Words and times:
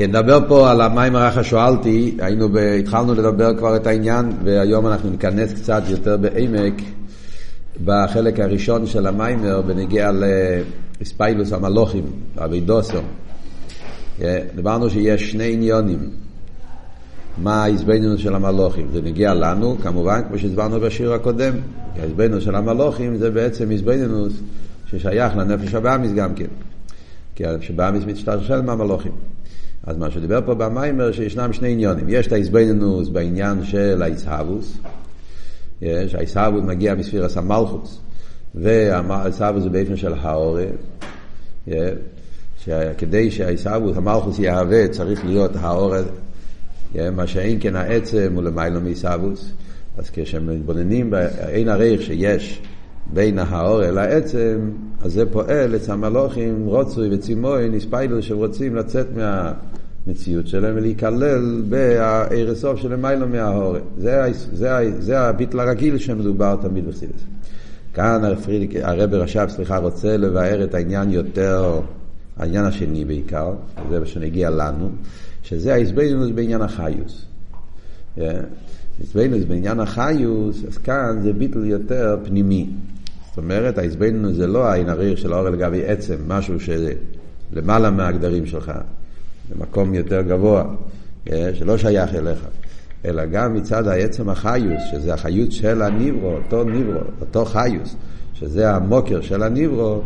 כן, 0.00 0.08
נדבר 0.10 0.48
פה 0.48 0.70
על 0.70 0.80
המים 0.80 1.16
הרחה 1.16 1.44
שואלתי, 1.44 2.16
היינו 2.18 2.48
ב... 2.48 2.56
התחלנו 2.56 3.14
לדבר 3.14 3.56
כבר 3.58 3.76
את 3.76 3.86
העניין, 3.86 4.32
והיום 4.44 4.86
אנחנו 4.86 5.10
ניכנס 5.10 5.52
קצת 5.52 5.82
יותר 5.88 6.16
בעמק 6.16 6.74
בחלק 7.84 8.40
הראשון 8.40 8.86
של 8.86 9.06
המיימר 9.06 9.62
בנגיע 9.62 10.10
לספיילוס 11.00 11.52
המלוכים, 11.52 12.04
אבידוסו. 12.38 12.98
כן, 14.18 14.46
דיברנו 14.56 14.90
שיש 14.90 15.30
שני 15.30 15.52
עניונים, 15.52 16.10
מה 17.38 17.64
ההזבנינוס 17.64 18.20
של 18.20 18.34
המלוכים. 18.34 18.88
זה 18.92 19.02
נגיע 19.02 19.34
לנו, 19.34 19.78
כמובן, 19.82 20.20
כמו 20.28 20.38
שהסברנו 20.38 20.80
בשיר 20.80 21.12
הקודם, 21.12 21.52
כי 21.94 22.00
ההזבנינוס 22.00 22.44
של 22.44 22.54
המלוכים 22.54 23.16
זה 23.16 23.30
בעצם 23.30 23.70
הזבנינוס 23.70 24.32
ששייך 24.86 25.36
לנפש 25.36 25.74
הבאמיס 25.74 26.12
גם 26.12 26.34
כן. 26.34 26.48
כי 27.34 27.44
שבאמיס 27.60 28.04
מצטרשל 28.06 28.60
מהמלוכים. 28.60 29.12
אז 29.86 29.96
מה 29.96 30.10
שדיבר 30.10 30.40
פה 30.46 30.54
במיימר, 30.54 31.12
שישנם 31.12 31.52
שני 31.52 31.72
עניונים. 31.72 32.04
יש 32.08 32.26
את 32.26 32.32
ההזבנינוס 32.32 33.08
בעניין 33.08 33.64
של 33.64 34.02
האיסהבוס, 34.02 34.78
יש, 35.82 36.14
האיסהבוס 36.14 36.64
מגיע 36.64 36.94
מספירס 36.94 37.36
המלכוס, 37.36 38.00
והאיסהבוס 38.54 39.62
זה 39.62 39.70
באופן 39.70 39.96
של 39.96 40.12
האורה, 40.20 40.64
שכדי 42.58 43.30
שהאיסהבוס, 43.30 43.96
המלכוס 43.96 44.38
יהווה, 44.38 44.88
צריך 44.88 45.24
להיות 45.24 45.50
האורה, 45.54 46.00
מה 47.12 47.26
שאין 47.26 47.58
כן 47.60 47.76
העצם 47.76 48.32
הוא 48.34 48.42
למיילו 48.42 48.80
מאיסהבוס. 48.80 49.52
אז 49.98 50.10
כשמתבוננים 50.12 51.10
באין 51.10 51.68
הריח 51.68 52.00
שיש 52.00 52.62
בין 53.12 53.38
האור 53.38 53.84
אל 53.84 53.98
העצם, 53.98 54.70
אז 55.02 55.12
זה 55.12 55.26
פועל 55.26 55.76
אצל 55.76 55.92
המלוכים 55.92 56.66
רוצוי 56.66 57.08
וצימוי, 57.14 57.68
נספיילו 57.68 58.22
שרוצים 58.22 58.76
לצאת 58.76 59.06
מהמציאות 60.06 60.46
שלהם 60.46 60.76
ולהיכלל 60.76 61.62
בעיר 61.68 62.50
הסוף 62.50 62.80
של 62.80 62.96
מיילו 62.96 63.28
מהאור. 63.28 63.76
זה, 63.98 64.22
זה, 64.52 64.92
זה 64.98 65.20
הביטל 65.20 65.60
הרגיל 65.60 65.98
שמדובר 65.98 66.56
תמיד 66.62 66.88
בחסידס. 66.88 67.24
כאן 67.94 68.24
הפרידיק, 68.24 68.70
הרב 68.82 69.14
רש"ב, 69.14 69.48
סליחה, 69.48 69.78
רוצה 69.78 70.16
לבאר 70.16 70.64
את 70.64 70.74
העניין 70.74 71.10
יותר, 71.10 71.80
העניין 72.36 72.64
השני 72.64 73.04
בעיקר, 73.04 73.52
זה 73.90 74.00
מה 74.00 74.06
שנגיע 74.06 74.50
לנו, 74.50 74.90
שזה 75.42 75.74
ההסבינוס 75.74 76.30
בעניין 76.30 76.62
החיוס. 76.62 77.24
הסבינוס 79.00 79.44
בעניין 79.48 79.80
החיוס, 79.80 80.64
אז 80.68 80.78
כאן 80.78 81.20
זה 81.22 81.32
ביטל 81.32 81.64
יותר 81.64 82.16
פנימי. 82.24 82.70
זאת 83.28 83.38
אומרת, 83.38 83.78
ההסבנו 83.78 84.32
זה 84.32 84.46
לא 84.46 84.64
העין 84.64 84.88
הריר 84.88 85.16
של 85.16 85.32
האור 85.32 85.48
לגבי 85.48 85.84
עצם, 85.86 86.16
משהו 86.28 86.54
שלמעלה 86.60 87.90
מהגדרים 87.90 88.46
שלך, 88.46 88.72
במקום 89.50 89.94
יותר 89.94 90.22
גבוה, 90.22 90.64
אה, 91.32 91.50
שלא 91.54 91.78
שייך 91.78 92.14
אליך, 92.14 92.38
אלא 93.04 93.26
גם 93.26 93.54
מצד 93.54 93.86
העצם 93.86 94.28
החיוס, 94.28 94.82
שזה 94.90 95.14
החיות 95.14 95.52
של 95.52 95.82
הניברו, 95.82 96.32
אותו 96.32 96.64
ניברו, 96.64 97.00
אותו 97.20 97.44
חיוס, 97.44 97.96
שזה 98.34 98.70
המוקר 98.70 99.20
של 99.20 99.42
הניברו, 99.42 100.02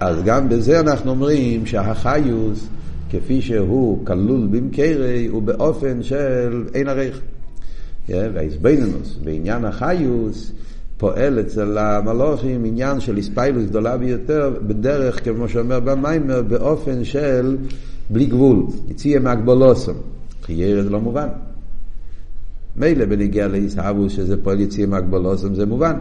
אז 0.00 0.22
גם 0.24 0.48
בזה 0.48 0.80
אנחנו 0.80 1.10
אומרים 1.10 1.66
שהחיוס, 1.66 2.68
כפי 3.10 3.42
שהוא 3.42 4.06
כלול 4.06 4.48
במקרי, 4.50 5.26
הוא 5.26 5.42
באופן 5.42 6.02
של 6.02 6.64
אין 6.74 6.88
עריך. 6.88 7.20
אה, 8.10 8.28
והאיזבנינוס 8.34 9.18
בעניין 9.24 9.64
החיוס, 9.64 10.52
פועל 11.02 11.40
אצל 11.40 11.78
המלוכים 11.78 12.64
עניין 12.64 13.00
של 13.00 13.16
הספיילוס 13.16 13.64
גדולה 13.64 13.96
ביותר 13.96 14.52
בדרך, 14.66 15.24
כמו 15.24 15.48
שאומר 15.48 15.80
במיימר, 15.80 16.42
באופן 16.42 17.04
של 17.04 17.56
בלי 18.10 18.26
גבול, 18.26 18.66
יציאה 18.88 19.20
מהגבולוסם. 19.20 19.92
חיירה 20.42 20.82
זה 20.82 20.90
לא 20.90 21.00
מובן. 21.00 21.28
מילא 22.76 23.04
בנגיע 23.04 23.48
לעיסאוווס 23.48 24.12
שזה 24.12 24.42
פועל 24.42 24.60
יציאה 24.60 24.86
מהגבולוסם 24.86 25.54
זה 25.54 25.66
מובן. 25.66 25.96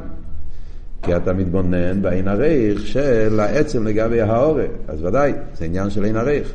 כי 1.03 1.15
אתה 1.15 1.33
מתבונן 1.33 2.01
בעין 2.01 2.27
הריך 2.27 2.87
של 2.87 3.39
העצם 3.39 3.87
לגבי 3.87 4.21
האורה, 4.21 4.65
אז 4.87 5.03
ודאי, 5.03 5.33
זה 5.57 5.65
עניין 5.65 5.89
של 5.89 6.03
עין 6.03 6.15
הריך. 6.15 6.53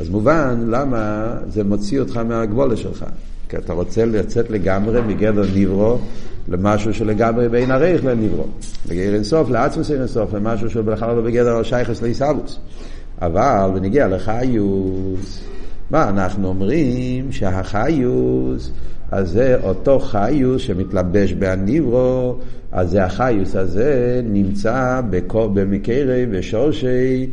אז 0.00 0.08
מובן 0.08 0.64
למה 0.68 1.34
זה 1.48 1.64
מוציא 1.64 2.00
אותך 2.00 2.16
מהגבולה 2.16 2.76
שלך. 2.76 3.04
כי 3.52 3.58
אתה 3.58 3.72
רוצה 3.72 4.04
לצאת 4.04 4.50
לגמרי 4.50 5.00
מגדר 5.00 5.44
ניברו 5.54 5.98
למשהו 6.48 6.94
שלגמרי 6.94 7.48
בין 7.48 7.70
הרייך 7.70 8.04
לניברו. 8.04 8.44
בגדר 8.88 9.14
אינסוף, 9.14 9.50
לעצמוס 9.50 9.90
אינסוף, 9.90 10.34
למשהו 10.34 10.70
שהוא 10.70 10.84
בכלל 10.84 11.16
לא 11.16 11.22
בגדר 11.22 11.56
השייכס 11.56 12.02
לעיסאוויס. 12.02 12.58
אבל 13.22 13.70
בנגיע 13.74 14.08
לחיוס, 14.08 15.44
מה 15.90 16.08
אנחנו 16.08 16.48
אומרים? 16.48 17.32
שהחיוס, 17.32 18.70
אז 19.10 19.30
זה 19.30 19.56
אותו 19.62 19.98
חיוס 19.98 20.62
שמתלבש 20.62 21.32
בהניברו, 21.32 22.36
אז 22.72 22.90
זה 22.90 23.04
החיוס 23.04 23.56
הזה 23.56 24.20
נמצא 24.24 25.00
במקרי 25.54 26.26
ושורשי 26.30 27.26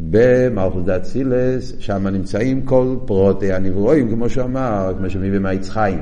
במלכוס 0.00 0.84
דאצילס, 0.84 1.72
שם 1.78 2.06
נמצאים 2.08 2.62
כל 2.62 2.96
פרוטי 3.06 3.52
הנברואים, 3.52 4.10
כמו 4.10 4.28
שאמר, 4.28 4.94
כמו 4.98 5.10
שמביא 5.10 5.38
מהעץ 5.38 5.68
חיים. 5.68 6.00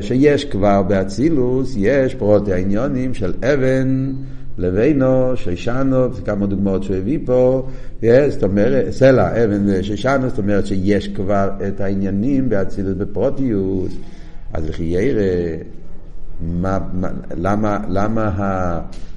שיש 0.00 0.44
כבר 0.44 0.82
באצילוס, 0.82 1.74
יש 1.76 2.14
פרוטי 2.14 2.52
העניונים 2.52 3.14
של 3.14 3.32
אבן, 3.42 4.12
לבינו, 4.58 5.36
שישנו, 5.36 5.96
כמה 6.24 6.46
דוגמאות 6.46 6.82
שהוא 6.82 6.96
הביא 6.96 7.18
פה, 7.24 7.66
זאת 8.28 8.42
אומרת, 8.42 8.90
סלע, 8.90 9.44
אבן 9.44 9.82
שישנו, 9.82 10.28
זאת 10.28 10.38
אומרת 10.38 10.66
שיש 10.66 11.08
כבר 11.08 11.50
את 11.68 11.80
העניינים 11.80 12.48
באצילוס 12.48 12.94
בפרוטיוס, 12.94 13.96
אז 14.52 14.68
לכי 14.68 14.82
ירא, 14.82 15.56
מה, 16.42 16.78
מה, 16.92 17.08
למה, 17.36 17.78
למה 17.88 18.30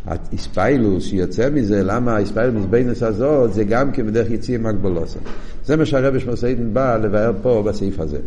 האספיילוס 0.05 1.03
שיוצא 1.03 1.49
מזה, 1.49 1.83
למה 1.83 2.15
האספיילוס 2.15 2.55
מזבנס 2.55 3.03
הזאת, 3.03 3.53
זה 3.53 3.63
גם 3.63 3.91
כן 3.91 4.07
בדרך 4.07 4.31
יציאה 4.31 4.57
מהגבולוסה. 4.57 5.19
זה 5.65 5.75
מה 5.75 5.85
שהרבי 5.85 6.19
שמוסיידן 6.19 6.73
בא 6.73 6.97
לבאר 6.97 7.31
פה 7.41 7.63
בסעיף 7.67 7.99
הזה. 7.99 8.17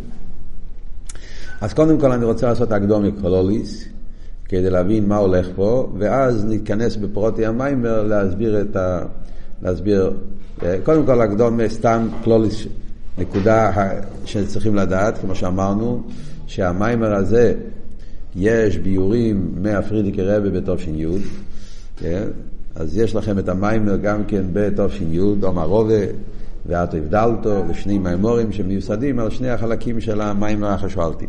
אז 1.61 1.75
קודם 1.75 2.01
כל 2.01 2.13
אני 2.13 2.25
רוצה 2.25 2.47
לעשות 2.47 2.73
אקדומי 2.73 3.13
קולוליס, 3.13 3.85
כדי 4.45 4.71
להבין 4.71 5.09
מה 5.09 5.17
הולך 5.17 5.49
פה, 5.55 5.93
ואז 5.99 6.45
נתכנס 6.49 6.97
בפרוטי 6.97 7.47
המיימר 7.47 8.03
להסביר 8.03 8.61
את 8.61 8.77
ה... 8.77 9.03
להסביר, 9.63 10.13
קודם 10.85 11.07
כל 11.07 11.23
אקדומי 11.23 11.69
סתם 11.69 12.09
קלוליס, 12.25 12.67
נקודה 13.19 13.73
שצריכים 14.25 14.75
לדעת, 14.75 15.19
כמו 15.19 15.35
שאמרנו, 15.35 16.03
שהמיימר 16.47 17.15
הזה 17.15 17.55
יש 18.37 18.79
ביורים 18.79 19.51
מהפרידיקי 19.63 20.23
רבי 20.23 20.51
בתש"י, 20.51 21.07
כן? 21.97 22.25
אז 22.75 22.99
יש 22.99 23.15
לכם 23.15 23.39
את 23.39 23.49
המיימר 23.49 23.97
גם 23.97 24.25
כן 24.29 24.43
בתש"י, 24.53 25.19
דום 25.41 25.59
הרובה 25.59 26.05
ואתו 26.67 26.97
הבדלתו 26.97 27.63
ושני 27.69 27.99
מימורים 27.99 28.53
שמיוסדים 28.53 29.19
על 29.19 29.31
שני 29.31 29.51
החלקים 29.51 30.01
של 30.01 30.21
המיימר 30.21 30.69
החשואלתי. 30.69 31.27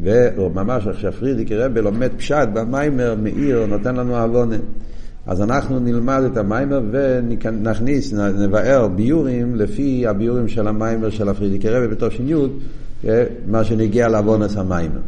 וממש 0.00 0.86
עכשיו 0.86 1.12
פרידיקי 1.12 1.56
רבי 1.56 1.80
לומד 1.80 2.10
פשט 2.16 2.48
במיימר, 2.52 3.14
מאיר, 3.22 3.66
נותן 3.66 3.96
לנו 3.96 4.16
עוונה. 4.16 4.56
אז 5.26 5.42
אנחנו 5.42 5.80
נלמד 5.80 6.22
את 6.32 6.36
המיימר 6.36 6.80
ונכניס, 6.90 8.12
נבער 8.12 8.88
ביורים 8.88 9.56
לפי 9.56 10.06
הביורים 10.06 10.48
של 10.48 10.68
המיימר 10.68 11.10
של 11.10 11.28
הפרידיקי 11.28 11.68
רבי 11.68 11.88
בתש"י, 11.88 12.34
כן? 13.02 13.24
מה 13.46 13.64
שנגיע 13.64 14.08
לעוונס 14.08 14.56
המיימר. 14.56 15.00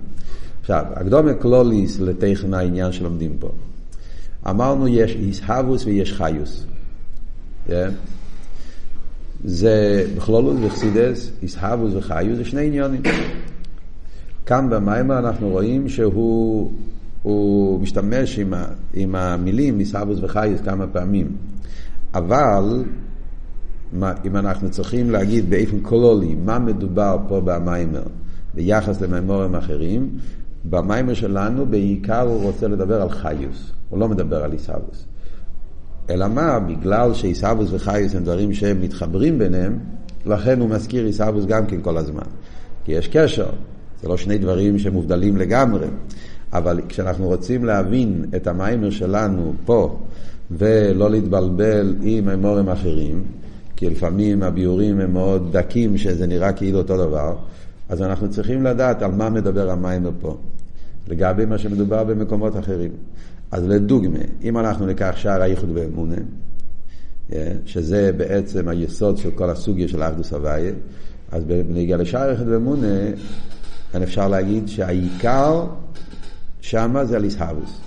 עכשיו, 0.65 0.85
הקדומה 0.95 1.35
קלוליס 1.35 2.01
לתכן 2.01 2.55
העניין 2.55 2.93
שלומדים 2.93 3.37
פה. 3.39 3.49
אמרנו 4.51 4.89
יש 4.89 5.17
איסהבוס 5.17 5.87
ויש 5.87 6.13
חיוס. 6.13 6.67
Yeah. 7.69 7.73
זה 9.45 10.07
בכלולות 10.17 10.57
וחסידס, 10.63 11.31
איסהבוס 11.43 11.95
וחיוס, 11.95 12.37
זה 12.37 12.45
שני 12.45 12.67
עניונים. 12.67 13.03
כאן 14.47 14.71
במיימר 14.71 15.19
אנחנו 15.19 15.49
רואים 15.49 15.89
שהוא 15.89 16.73
הוא 17.23 17.81
משתמש 17.81 18.39
עם, 18.39 18.55
ה, 18.55 18.65
עם 18.95 19.15
המילים 19.15 19.81
איסהבוס 19.81 20.19
וחיוס 20.23 20.61
כמה 20.61 20.87
פעמים. 20.87 21.37
אבל 22.15 22.85
אם 24.25 24.37
אנחנו 24.37 24.71
צריכים 24.71 25.11
להגיד 25.11 25.51
באופן 25.51 25.81
קולולי 25.81 26.35
מה 26.35 26.59
מדובר 26.59 27.17
פה 27.29 27.41
במיימר 27.41 28.03
ביחס 28.55 29.01
למיימורים 29.01 29.55
אחרים, 29.55 30.11
במיימר 30.65 31.15
שלנו 31.15 31.67
בעיקר 31.67 32.21
הוא 32.21 32.43
רוצה 32.43 32.69
לדבר 32.69 33.03
על 33.03 33.11
חיוס, 33.11 33.71
הוא 33.89 33.99
לא 33.99 34.09
מדבר 34.09 34.45
על 34.45 34.53
עיסאוווס. 34.53 35.05
אלא 36.11 36.29
מה, 36.29 36.61
בגלל 36.61 37.15
שעיסאוווס 37.15 37.69
וחיוס 37.73 38.15
הם 38.15 38.25
דברים 38.25 38.55
שהם 38.55 38.81
מתחברים 38.81 39.39
ביניהם, 39.39 39.79
לכן 40.27 40.61
הוא 40.61 40.69
מזכיר 40.69 41.05
עיסאוווס 41.05 41.45
גם 41.45 41.67
כן 41.67 41.81
כל 41.83 41.97
הזמן. 41.97 42.23
כי 42.85 42.93
יש 42.93 43.09
קשר, 43.09 43.47
זה 44.03 44.09
לא 44.09 44.17
שני 44.17 44.39
דברים 44.39 44.79
שמובדלים 44.79 45.37
לגמרי. 45.37 45.87
אבל 46.53 46.81
כשאנחנו 46.89 47.27
רוצים 47.27 47.65
להבין 47.65 48.25
את 48.37 48.47
המיימר 48.47 48.91
שלנו 48.91 49.53
פה, 49.65 49.99
ולא 50.51 51.11
להתבלבל 51.11 51.95
עם 52.03 52.25
מימורים 52.25 52.69
אחרים, 52.69 53.25
כי 53.77 53.91
לפעמים 53.91 54.43
הביאורים 54.43 55.01
הם 55.01 55.13
מאוד 55.13 55.57
דקים, 55.57 55.97
שזה 55.97 56.27
נראה 56.27 56.53
כאילו 56.53 56.79
אותו 56.79 56.97
דבר, 56.97 57.37
אז 57.89 58.03
אנחנו 58.03 58.31
צריכים 58.31 58.65
לדעת 58.65 59.03
על 59.03 59.11
מה 59.11 59.31
מדבר 59.31 59.71
המיימר 59.71 60.11
פה, 60.21 60.37
לגבי 61.09 61.45
מה 61.45 61.59
שמדובר 61.59 62.05
במקומות 62.05 62.59
אחרים. 62.59 62.93
אז 63.51 63.69
לדוגמה, 63.69 64.19
אם 64.43 64.59
אנחנו 64.59 64.87
ניקח 64.87 65.13
שער 65.17 65.43
הייחוד 65.43 65.75
באמונה, 65.75 66.17
אה, 67.33 67.53
שזה 67.67 68.11
בעצם 68.17 68.69
היסוד 68.69 69.17
של 69.17 69.31
כל 69.31 69.51
הסוגיה 69.51 69.89
של 69.89 70.03
האחדוס 70.03 70.33
הוויה, 70.33 70.73
אז 71.33 71.45
בנגיע 71.45 71.97
לשער 71.97 72.29
הייחוד 72.29 72.47
באמונה, 72.47 72.87
אפשר 74.03 74.29
להגיד 74.29 74.69
שהעיקר 74.69 75.67
שמה 76.61 77.05
זה 77.05 77.17
על 77.17 77.25
איסהבוס. 77.25 77.81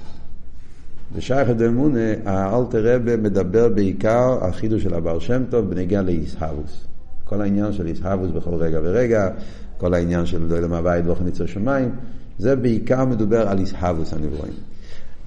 בשייך 1.15 1.49
דמונה, 1.49 1.99
האלתר 2.25 2.95
רבה 2.95 3.17
מדבר 3.17 3.69
בעיקר 3.69 4.37
על 4.41 4.51
חידוש 4.51 4.83
של 4.83 4.93
הבר 4.93 5.19
שם 5.19 5.43
טוב 5.49 5.69
בנגיע 5.69 6.01
לאיסהבוס. 6.01 6.87
כל 7.23 7.41
העניין 7.41 7.73
של 7.73 7.87
איסהבוס 7.87 8.31
בכל 8.31 8.55
רגע 8.55 8.79
ורגע, 8.83 9.29
כל 9.77 9.93
העניין 9.93 10.25
של 10.25 10.47
דוילם 10.47 10.73
הבית 10.73 11.05
ואוכל 11.05 11.23
ניצור 11.23 11.47
שמיים, 11.47 11.91
זה 12.39 12.55
בעיקר 12.55 13.05
מדובר 13.05 13.47
על 13.47 13.59
איסהבוס 13.59 14.13
הנברואים. 14.13 14.53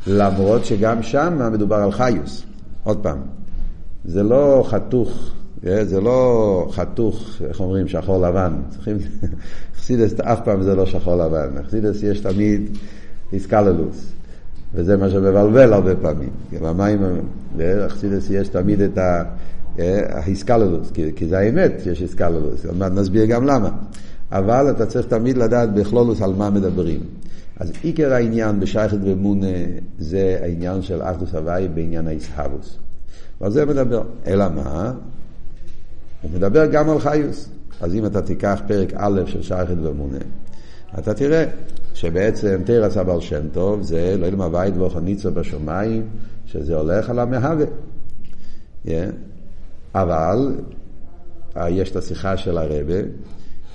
למרות 0.06 0.64
שגם 0.64 1.02
שם 1.02 1.52
מדובר 1.52 1.76
על 1.76 1.92
חיוס. 1.92 2.42
עוד 2.84 2.98
פעם, 3.02 3.18
זה 4.04 4.22
לא 4.22 4.64
חתוך, 4.66 5.32
אה, 5.66 5.84
זה 5.84 6.00
לא 6.00 6.66
חתוך, 6.70 7.42
איך 7.48 7.60
אומרים, 7.60 7.88
שחור 7.88 8.28
לבן. 8.28 8.52
צריכים, 8.70 8.96
חסידס 9.76 10.20
אף 10.20 10.40
פעם 10.44 10.62
זה 10.62 10.74
לא 10.74 10.86
שחור 10.86 11.16
לבן. 11.16 11.48
חסידס 11.66 12.02
יש 12.02 12.20
תמיד 12.20 12.76
איסקללוס. 13.32 14.12
וזה 14.74 14.96
מה 14.96 15.10
שמבלבל 15.10 15.72
הרבה 15.72 15.96
פעמים. 15.96 16.30
במים, 16.62 17.00
באחסידס 17.56 18.30
יש 18.30 18.48
תמיד 18.48 18.80
את 18.80 18.98
ההיסקללוס, 19.78 20.90
כי, 20.90 21.12
כי 21.16 21.26
זה 21.26 21.38
האמת 21.38 21.72
שיש 21.84 22.00
היסקללוס, 22.00 22.66
עוד 22.66 22.76
מעט 22.76 22.92
נסביר 22.92 23.24
גם 23.24 23.46
למה. 23.46 23.70
אבל 24.32 24.70
אתה 24.70 24.86
צריך 24.86 25.06
תמיד 25.06 25.36
לדעת 25.36 25.74
בכלולוס 25.74 26.22
על 26.22 26.32
מה 26.32 26.50
מדברים. 26.50 27.00
אז 27.56 27.72
עיקר 27.82 28.12
העניין 28.12 28.60
בשייכת 28.60 28.98
ומונה 29.02 29.46
זה 29.98 30.38
העניין 30.42 30.82
של 30.82 31.02
אחדוס 31.02 31.34
הוואי 31.34 31.68
בעניין 31.68 32.06
האיסהבוס. 32.06 32.78
ועל 33.40 33.50
זה 33.50 33.66
מדבר. 33.66 34.02
אלא 34.26 34.48
מה? 34.48 34.92
הוא 36.22 36.30
מדבר 36.34 36.66
גם 36.66 36.90
על 36.90 36.98
חיוס. 36.98 37.48
אז 37.80 37.94
אם 37.94 38.06
אתה 38.06 38.22
תיקח 38.22 38.60
פרק 38.66 38.92
א' 38.96 39.20
של 39.26 39.42
שייכת 39.42 39.76
ומונה, 39.82 40.18
אתה 40.98 41.14
תראה 41.14 41.44
שבעצם 41.94 42.60
תרס 42.64 42.96
הבעל 42.96 43.20
שם 43.20 43.48
טוב 43.52 43.82
זה 43.82 44.16
לא 44.18 44.26
ילמה 44.26 44.48
בית 44.48 44.76
ואוכניצו 44.76 45.30
בשמיים, 45.32 46.06
שזה 46.46 46.76
הולך 46.76 47.10
על 47.10 47.18
המהווה. 47.18 47.64
Yeah. 48.86 48.90
אבל 49.94 50.54
אה, 51.56 51.70
יש 51.70 51.90
את 51.90 51.96
השיחה 51.96 52.36
של 52.36 52.58
הרבה, 52.58 52.94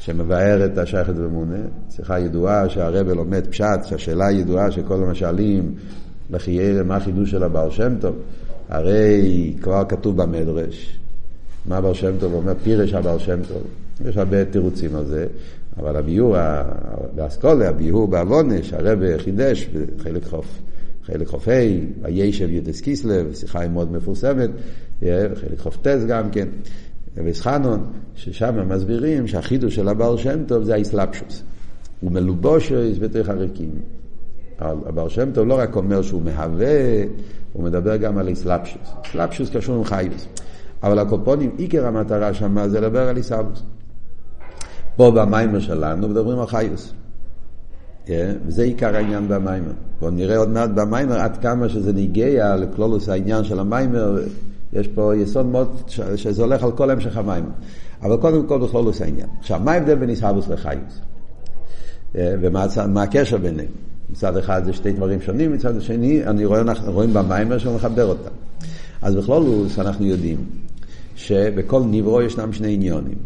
שמבאר 0.06 0.66
את 0.66 0.78
השייכת 0.78 1.14
ומונה, 1.18 1.58
שיחה 1.90 2.20
ידועה 2.20 2.70
שהרבה 2.70 3.14
לומד 3.14 3.48
פשט, 3.48 3.84
שהשאלה 3.84 4.32
ידועה 4.32 4.72
שכל 4.72 5.04
המשלים 5.04 5.76
לחיירה 6.30 6.84
מה 6.84 6.96
החידוש 6.96 7.32
של 7.32 7.44
הבעל 7.44 7.72
שם 7.72 7.96
טוב, 8.00 8.16
הרי 8.70 9.54
כבר 9.62 9.84
כתוב 9.90 10.18
במדרש, 10.18 11.00
מה 11.66 11.78
הבעל 11.78 11.94
שם 11.94 12.12
טוב? 12.20 12.34
אומר, 12.34 12.54
פירש 12.64 12.94
הבעל 12.94 13.20
שם 13.20 13.40
טוב, 13.48 13.64
יש 14.06 14.18
הרבה 14.18 14.46
תירוצים 14.46 14.96
על 14.96 15.06
זה, 15.06 15.28
אבל 15.78 15.96
הביור 15.96 16.36
באסכולה, 17.16 17.70
הביור 17.70 18.08
בעוונש, 18.08 18.74
הרב 18.74 19.18
חידש 19.18 19.70
בחלק 19.98 20.26
חוף. 20.26 20.60
חלק 21.06 21.28
חוף 21.28 21.48
ה', 21.48 21.52
וישב 22.02 22.50
יודס 22.50 22.82
קיסלב, 22.82 23.34
שיחה 23.34 23.68
מאוד 23.68 23.92
מפורסמת, 23.92 24.50
חלק 25.36 25.60
חוף 25.60 25.78
טס 25.82 26.06
גם 26.08 26.30
כן, 26.30 26.48
וסחנון, 27.18 27.86
ששם 28.16 28.70
מסבירים 28.70 29.28
שהחידוש 29.28 29.76
של 29.76 29.88
הבעל 29.88 30.18
שם 30.18 30.44
טוב 30.48 30.64
זה 30.64 30.76
האסלאפשוס. 30.76 31.44
הוא 32.00 32.12
מלובושס 32.12 32.98
בתוך 33.00 33.30
הריקים. 33.30 33.72
הבעל 34.60 35.10
שם 35.10 35.32
טוב 35.32 35.48
לא 35.48 35.60
רק 35.60 35.76
אומר 35.76 36.02
שהוא 36.02 36.22
מהווה, 36.22 37.04
הוא 37.54 37.64
מדבר 37.64 37.98
גם 37.98 38.18
על 38.18 38.32
אסלאפשוס. 38.32 38.94
אסלאפשוס 39.06 39.50
קשור 39.50 39.76
עם 39.76 39.84
חיוס. 39.84 40.28
אבל 40.84 41.00
הקופונים, 41.00 41.56
עיקר 41.58 41.88
המטרה 41.88 42.34
שם 42.34 42.68
זה 42.68 42.82
לדבר 42.82 43.08
על 43.10 43.18
איסאבוס. 43.18 43.64
פה 44.96 45.12
במיימר 45.12 45.60
שלנו 45.60 46.08
מדברים 46.08 46.40
על 46.40 46.48
חיוס. 46.48 46.94
Yeah, 48.06 48.10
וזה 48.46 48.64
עיקר 48.64 48.96
העניין 48.96 49.28
במיימר. 49.28 49.72
בואו 50.00 50.12
נראה 50.12 50.38
עוד 50.38 50.50
מעט 50.50 50.70
במיימר 50.70 51.20
עד 51.20 51.38
כמה 51.38 51.70
שזה 51.70 51.94
ניגע 51.94 52.56
לכלולוס 52.56 53.10
העניין 53.10 53.44
של 53.44 53.60
המיימר. 53.60 54.18
יש 54.76 54.88
פה 54.88 55.16
יסוד 55.16 55.46
מאוד 55.46 55.84
שזה 56.16 56.42
הולך 56.44 56.64
על 56.64 56.72
כל 56.72 56.90
המשך 56.90 57.18
המיימר. 57.18 57.50
אבל 58.02 58.18
קודם 58.18 58.48
כל 58.48 58.60
בכלולוס 58.60 59.02
העניין. 59.02 59.28
עכשיו, 59.40 59.60
מה 59.64 59.72
ההבדל 59.72 59.96
בין 59.96 60.10
איסהבוס 60.10 60.48
לחיוס? 60.48 61.00
Yeah, 62.14 62.18
ומה 62.42 63.04
הקשר 63.04 63.38
ביניהם? 63.38 63.68
מצד 64.10 64.38
אחד 64.38 64.66
זה 64.66 64.74
שתי 64.74 64.92
דברים 64.92 65.22
שונים, 65.22 65.54
מצד 65.54 65.82
שני 65.82 66.24
אני 66.24 66.46
רואה, 66.46 66.62
אנחנו 66.62 66.92
רואים 66.92 67.14
במיימר 67.14 67.58
שאני 67.58 67.76
מחבר 67.76 68.06
אותם. 68.06 68.32
אז 69.02 69.16
בכלולוס 69.16 69.80
אנחנו 69.80 70.06
יודעים 70.06 70.38
שבכל 71.16 71.84
נברו 71.84 72.22
ישנם 72.22 72.54
שני 72.54 72.74
עניונים. 72.74 73.18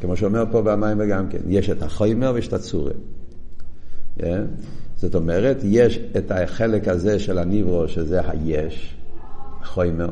כמו 0.00 0.16
שאומר 0.16 0.44
פה 0.50 0.62
במים 0.62 0.96
וגם 1.00 1.28
כן, 1.28 1.38
יש 1.48 1.70
את 1.70 1.82
החומר 1.82 2.32
ויש 2.34 2.48
את 2.48 2.52
הצורה. 2.52 2.92
Yeah? 4.18 4.22
זאת 4.96 5.14
אומרת, 5.14 5.56
יש 5.62 6.00
את 6.16 6.30
החלק 6.30 6.88
הזה 6.88 7.18
של 7.18 7.38
הניברו, 7.38 7.88
שזה 7.88 8.20
היש, 8.30 8.96
החומר, 9.60 10.08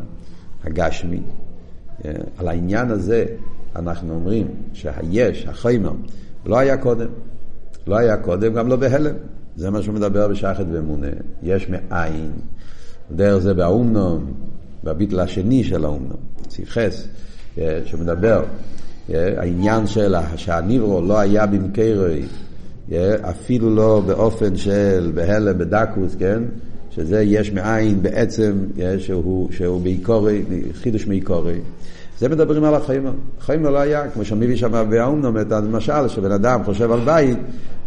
הגשמי. 0.64 1.20
Yeah? 1.20 2.06
על 2.38 2.48
העניין 2.48 2.90
הזה 2.90 3.24
אנחנו 3.76 4.14
אומרים 4.14 4.46
שהיש, 4.72 5.46
החומר, 5.46 5.92
לא 6.46 6.58
היה 6.58 6.76
קודם. 6.76 7.08
לא 7.86 7.96
היה 7.96 8.16
קודם, 8.16 8.54
גם 8.54 8.68
לא 8.68 8.76
בהלם. 8.76 9.14
זה 9.56 9.70
מה 9.70 9.82
שהוא 9.82 9.94
מדבר 9.94 10.28
בשחת 10.28 10.64
ואמונה. 10.72 11.06
יש 11.42 11.68
מאין. 11.68 12.30
דרך 13.12 13.38
זה 13.38 13.54
באומנום, 13.54 14.32
בביטל 14.84 15.20
השני 15.20 15.64
של 15.64 15.84
האומנום, 15.84 16.20
סיפחס, 16.50 17.06
שמדבר 17.84 18.44
העניין 19.08 19.86
של 19.86 20.14
שהניברו 20.36 21.02
לא 21.02 21.18
היה 21.18 21.46
במקרי, 21.46 22.22
אפילו 23.22 23.74
לא 23.74 24.02
באופן 24.06 24.56
של 24.56 25.12
בהלם, 25.14 25.58
בדקוס, 25.58 26.16
כן? 26.18 26.42
שזה 26.94 27.22
יש 27.22 27.52
מאין 27.52 28.02
בעצם, 28.02 28.52
שהוא, 28.98 29.48
שהוא 29.52 29.80
בעיקורי, 29.80 30.42
חידוש 30.72 31.06
מעיקורי. 31.06 31.60
זה 32.18 32.28
מדברים 32.28 32.64
על 32.64 32.74
החיימר. 32.74 33.12
החיימר 33.38 33.70
לא 33.70 33.78
היה, 33.78 34.08
כמו 34.08 34.24
שמביא 34.24 34.56
שם 34.56 34.84
באומנום 34.90 35.38
את 35.38 35.52
המשל, 35.52 36.08
שבן 36.08 36.32
אדם 36.32 36.64
חושב 36.64 36.92
על 36.92 37.00
בית, 37.00 37.38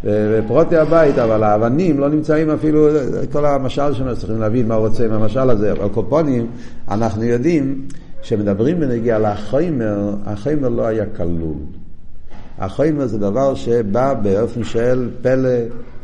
ופרוטי 0.04 0.78
הבית, 0.78 1.18
אבל 1.18 1.44
האבנים 1.44 2.00
לא 2.00 2.10
נמצאים 2.10 2.50
אפילו, 2.50 2.88
כל 3.32 3.46
המשל 3.46 3.94
שלנו, 3.94 4.16
צריכים 4.16 4.40
להבין 4.40 4.68
מה 4.68 4.76
הוא 4.76 4.88
רוצה 4.88 5.06
עם 5.06 5.14
המשל 5.14 5.50
הזה, 5.50 5.72
אבל 5.72 5.88
קופונים, 5.90 6.48
אנחנו 6.92 7.24
יודעים 7.24 7.82
כשמדברים 8.22 8.80
בנגיע 8.80 9.20
לחיימר, 9.20 10.16
החיימר 10.26 10.70
לא 10.70 10.86
היה 10.86 11.06
כלול. 11.18 11.58
החיימר 12.60 13.08
זה 13.08 13.18
דבר 13.18 13.56
שבא 13.56 14.14
באופן 14.14 14.64
של 14.64 15.10
פלא, 15.22 15.50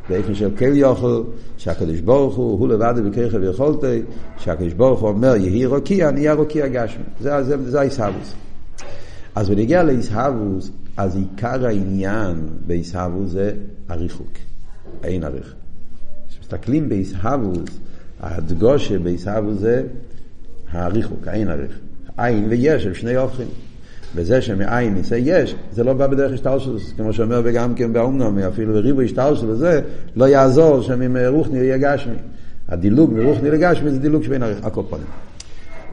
באופן 0.10 0.36
של 0.36 0.50
כל 0.58 0.76
יוכל, 0.76 1.24
שהקדוש 1.58 2.00
ברוך 2.00 2.36
הוא, 2.36 2.60
הוא 2.60 2.68
לבד 2.70 2.94
בכרך 3.06 3.36
ויכולתי, 3.42 4.02
שהקדוש 4.38 4.74
ברוך 4.74 5.00
הוא 5.00 5.10
אומר, 5.10 5.36
יהי 5.36 5.66
רוקיע, 5.66 6.12
נהיה 6.12 6.34
רוקיע 6.34 6.68
גשמי. 6.68 7.04
זה, 7.20 7.44
זה, 7.44 7.72
זה 7.72 7.80
האיסהבוס. 7.80 8.34
אז 9.36 9.50
בנגיע 9.50 9.84
לאיסהבוס, 9.84 10.72
אז 10.98 11.16
עיקר 11.16 11.66
העניין 11.66 12.48
באיסהבוס 12.68 13.30
זה 13.30 13.54
הריחוק. 13.90 14.32
אין 15.04 15.24
עריך. 15.24 15.54
כשמסתכלים 16.30 16.90
באיסהבוס, 16.90 17.70
הדגושה 18.20 19.00
באיסהבוס 19.00 19.60
זה 19.60 19.84
הריחוק, 20.72 21.28
האין 21.28 21.48
עריך. 21.48 21.80
עין 22.18 22.46
ויש 22.50 22.86
הם 22.86 22.94
שני 22.94 23.16
הופכים. 23.16 23.48
וזה 24.16 24.42
שמעין 24.42 24.94
ניסי 24.94 25.18
יש, 25.18 25.56
זה 25.72 25.84
לא 25.84 25.94
בא 25.94 26.08
בדרך 26.08 26.34
השטלשלוס, 26.34 26.94
כמו 26.98 27.14
שאומר 27.14 27.42
וגם 27.44 27.76
כן 27.76 27.94
באומנום, 27.94 28.40
אפילו 28.40 28.74
בריבו 28.74 29.02
השטלשלוס 29.02 29.50
וזה, 29.50 29.82
לא 30.16 30.26
יעזור 30.26 30.82
שמרוחני 30.82 31.58
יהיה 31.60 31.78
גשמי. 31.78 32.16
הדילוג 32.70 33.14
מרוחני 33.14 33.52
לגשמי 33.52 33.92
זה 33.92 34.00
דילוג 34.00 34.24
שבין 34.24 34.44
הקופונים. 34.44 35.06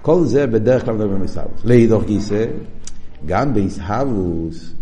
כל 0.03 0.25
זה 0.25 0.47
בדרך 0.47 0.85
כלל 0.85 0.95
מדבר 0.95 1.07
במסהבוס. 1.07 1.61
להידוך 1.65 2.05
גיסא, 2.05 2.45
גם 3.27 3.55
באיסהבוס, 3.55 4.73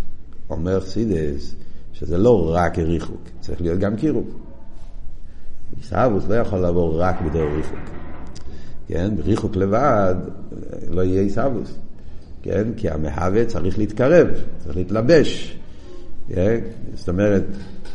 אומר 0.51 0.81
סידס, 0.81 1.55
שזה 1.93 2.19
לא 2.19 2.55
רק 2.55 2.79
ריחוק, 2.79 3.23
צריך 3.41 3.61
להיות 3.61 3.79
גם 3.79 3.97
קירוב. 3.97 4.27
איסהבוס 5.79 6.25
לא 6.29 6.35
יכול 6.35 6.59
לעבור 6.59 7.01
רק 7.03 7.21
בדרך 7.21 7.53
ריחוק. 7.57 7.79
כן, 8.89 9.17
בריחוק 9.17 9.57
לבד 9.57 10.15
לא 10.91 11.03
יהיה 11.03 11.23
עיסאוווס, 11.23 11.75
כן, 12.49 12.65
כי 12.77 12.91
המהווה 12.91 13.45
צריך 13.45 13.79
להתקרב, 13.79 14.27
צריך 14.65 14.77
להתלבש, 14.77 15.59
כן? 16.29 16.59
זאת 16.95 17.09
אומרת, 17.09 17.43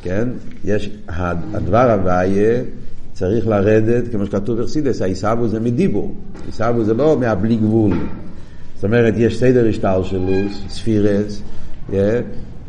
כן, 0.04 0.28
יש, 0.66 0.90
הדבר 1.08 1.92
הוויה 1.92 2.62
צריך 3.14 3.48
לרדת, 3.48 4.12
כמו 4.12 4.26
שכתוב 4.26 4.58
ברסידס, 4.58 5.02
העיסאוווס 5.02 5.52
זה 5.52 5.60
מדיבור, 5.60 6.16
עיסאוווס 6.46 6.86
זה 6.86 6.94
לא 6.94 7.18
מהבלי 7.20 7.56
גבול, 7.56 7.94
זאת 8.76 8.84
אומרת, 8.84 9.14
יש 9.18 9.40
סדר 9.40 9.70
השתלשלוס, 9.70 10.62
ספירס, 10.70 11.42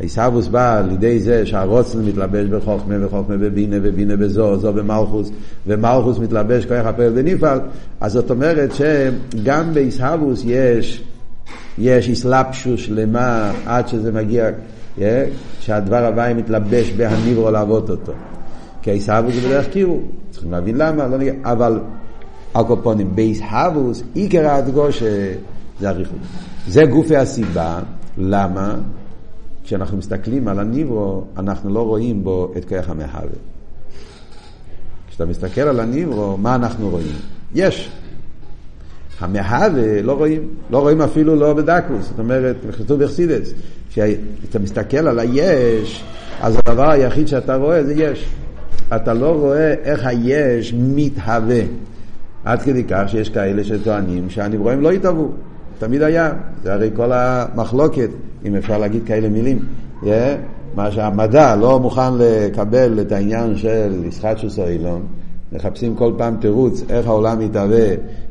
עיסאוווס 0.01 0.49
בא 0.49 0.79
על 0.79 0.93
ידי 0.93 1.21
זה 1.21 1.47
שהרוצן 1.47 2.05
מתלבש 2.05 2.47
בחוכמה 2.47 3.07
וחוכמה 3.07 3.37
בבינה 3.37 3.77
ובינה 3.83 4.17
בזו, 4.17 4.57
זו 4.59 4.73
במלכוס, 4.73 5.31
ומלכוס 5.67 6.19
מתלבש 6.19 6.67
כוח 6.67 6.87
הפועל 6.87 7.13
בנפעל, 7.13 7.61
אז 8.01 8.13
זאת 8.13 8.31
אומרת 8.31 8.71
שגם 8.75 9.75
בעיסאוווס 9.75 10.43
יש, 10.47 11.05
יש 11.79 12.09
איסלפשוס 12.09 12.81
שלמה 12.81 13.53
עד 13.67 13.89
שזה 13.89 14.13
מגיע, 14.13 14.49
שהדבר 15.61 16.07
הוואי 16.07 16.35
מתלבש 16.35 16.91
בהניברו 16.91 17.51
לעבוד 17.51 17.91
אותו. 17.91 18.13
כי 18.83 18.91
עיסאוווס 18.91 19.35
זה 19.35 19.49
בדרך 19.49 19.69
קירו, 19.69 20.01
צריכים 20.31 20.53
להבין 20.53 20.77
למה, 20.77 21.07
לא 21.07 21.19
נגיע, 21.19 21.35
אבל 21.43 21.81
הקופונים, 22.55 23.17
בעיסאוווס 23.17 24.03
עיקר 24.15 24.47
ההדגושה 24.47 25.35
זה 25.81 25.91
אריכות. 25.91 26.19
זה 26.69 26.85
גופי 26.85 27.17
הסיבה, 27.17 27.81
למה? 28.19 28.75
כשאנחנו 29.65 29.99
מסתכלים 29.99 30.49
על 30.49 30.59
הניברו, 30.59 31.25
אנחנו 31.37 31.75
לא 31.75 31.83
רואים 31.83 32.25
בו 32.25 32.53
את 32.57 32.65
כוח 32.65 32.91
המהווה. 32.91 33.39
כשאתה 35.09 35.27
מסתכל 35.27 35.61
על 35.61 35.81
הניברו, 35.81 36.37
מה 36.37 36.55
אנחנו 36.55 36.91
רואים? 36.91 37.17
יש. 37.55 37.91
המהווה 39.21 40.03
לא 40.03 40.13
רואים, 40.13 40.49
לא 40.71 40.79
רואים 40.79 41.01
אפילו 41.01 41.37
לא 41.37 41.55
בדקוס, 41.55 42.09
זאת 42.09 42.19
אומרת, 42.19 42.57
כתוב 42.79 43.05
בחסידס, 43.05 43.53
כשאתה 43.91 44.59
מסתכל 44.59 45.09
על 45.09 45.19
היש, 45.19 46.05
אז 46.41 46.57
הדבר 46.57 46.91
היחיד 46.91 47.29
שאתה 47.29 47.57
רואה 47.57 47.85
זה 47.85 47.93
יש. 47.93 48.27
אתה 48.97 49.15
לא 49.15 49.31
רואה 49.35 49.75
איך 49.85 50.07
היש 50.07 50.75
מתהווה. 50.79 51.61
עד 52.45 52.63
כדי 52.63 52.85
כך 52.85 53.03
שיש 53.07 53.29
כאלה 53.29 53.65
שטוענים 53.65 54.31
שהנברואים 54.31 54.81
לא 54.81 54.93
יתהוו. 54.93 55.29
תמיד 55.79 56.03
היה, 56.03 56.33
זה 56.63 56.73
הרי 56.73 56.91
כל 56.97 57.13
המחלוקת, 57.13 58.09
אם 58.45 58.57
אפשר 58.57 58.79
להגיד 58.79 59.03
כאלה 59.07 59.29
מילים. 59.29 59.59
Yeah, 60.03 60.07
מה 60.75 60.91
שהמדע 60.91 61.57
לא 61.57 61.81
מוכן 61.81 62.15
לקבל 62.19 63.01
את 63.01 63.13
העניין 63.13 63.57
של 63.57 64.03
ישחטשוס 64.05 64.59
או 64.59 64.69
אילון, 64.69 65.03
מחפשים 65.53 65.95
כל 65.95 66.13
פעם 66.19 66.37
תירוץ 66.41 66.83
איך 66.91 67.07
העולם 67.07 67.39
מתהווה, 67.39 67.89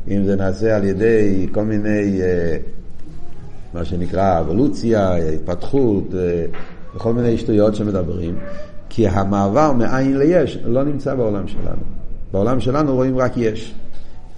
אם 0.08 0.26
זה 0.26 0.36
נעשה 0.36 0.76
על 0.76 0.84
ידי 0.84 1.48
כל 1.52 1.64
מיני, 1.64 2.22
uh, 2.22 3.74
מה 3.74 3.86
שנקרא 3.86 4.40
אבולוציה, 4.40 5.16
התפתחות, 5.16 6.04
uh, 6.12 6.96
וכל 6.96 7.14
מיני 7.14 7.38
שטויות 7.38 7.76
שמדברים, 7.76 8.36
כי 8.90 9.08
המעבר 9.08 9.72
מאין 9.72 10.18
ליש 10.18 10.60
לא 10.66 10.84
נמצא 10.84 11.16
בעולם 11.16 11.48
שלנו. 11.48 11.82
בעולם 12.32 12.60
שלנו 12.60 12.96
רואים 12.96 13.18
רק 13.18 13.38
יש. 13.38 13.76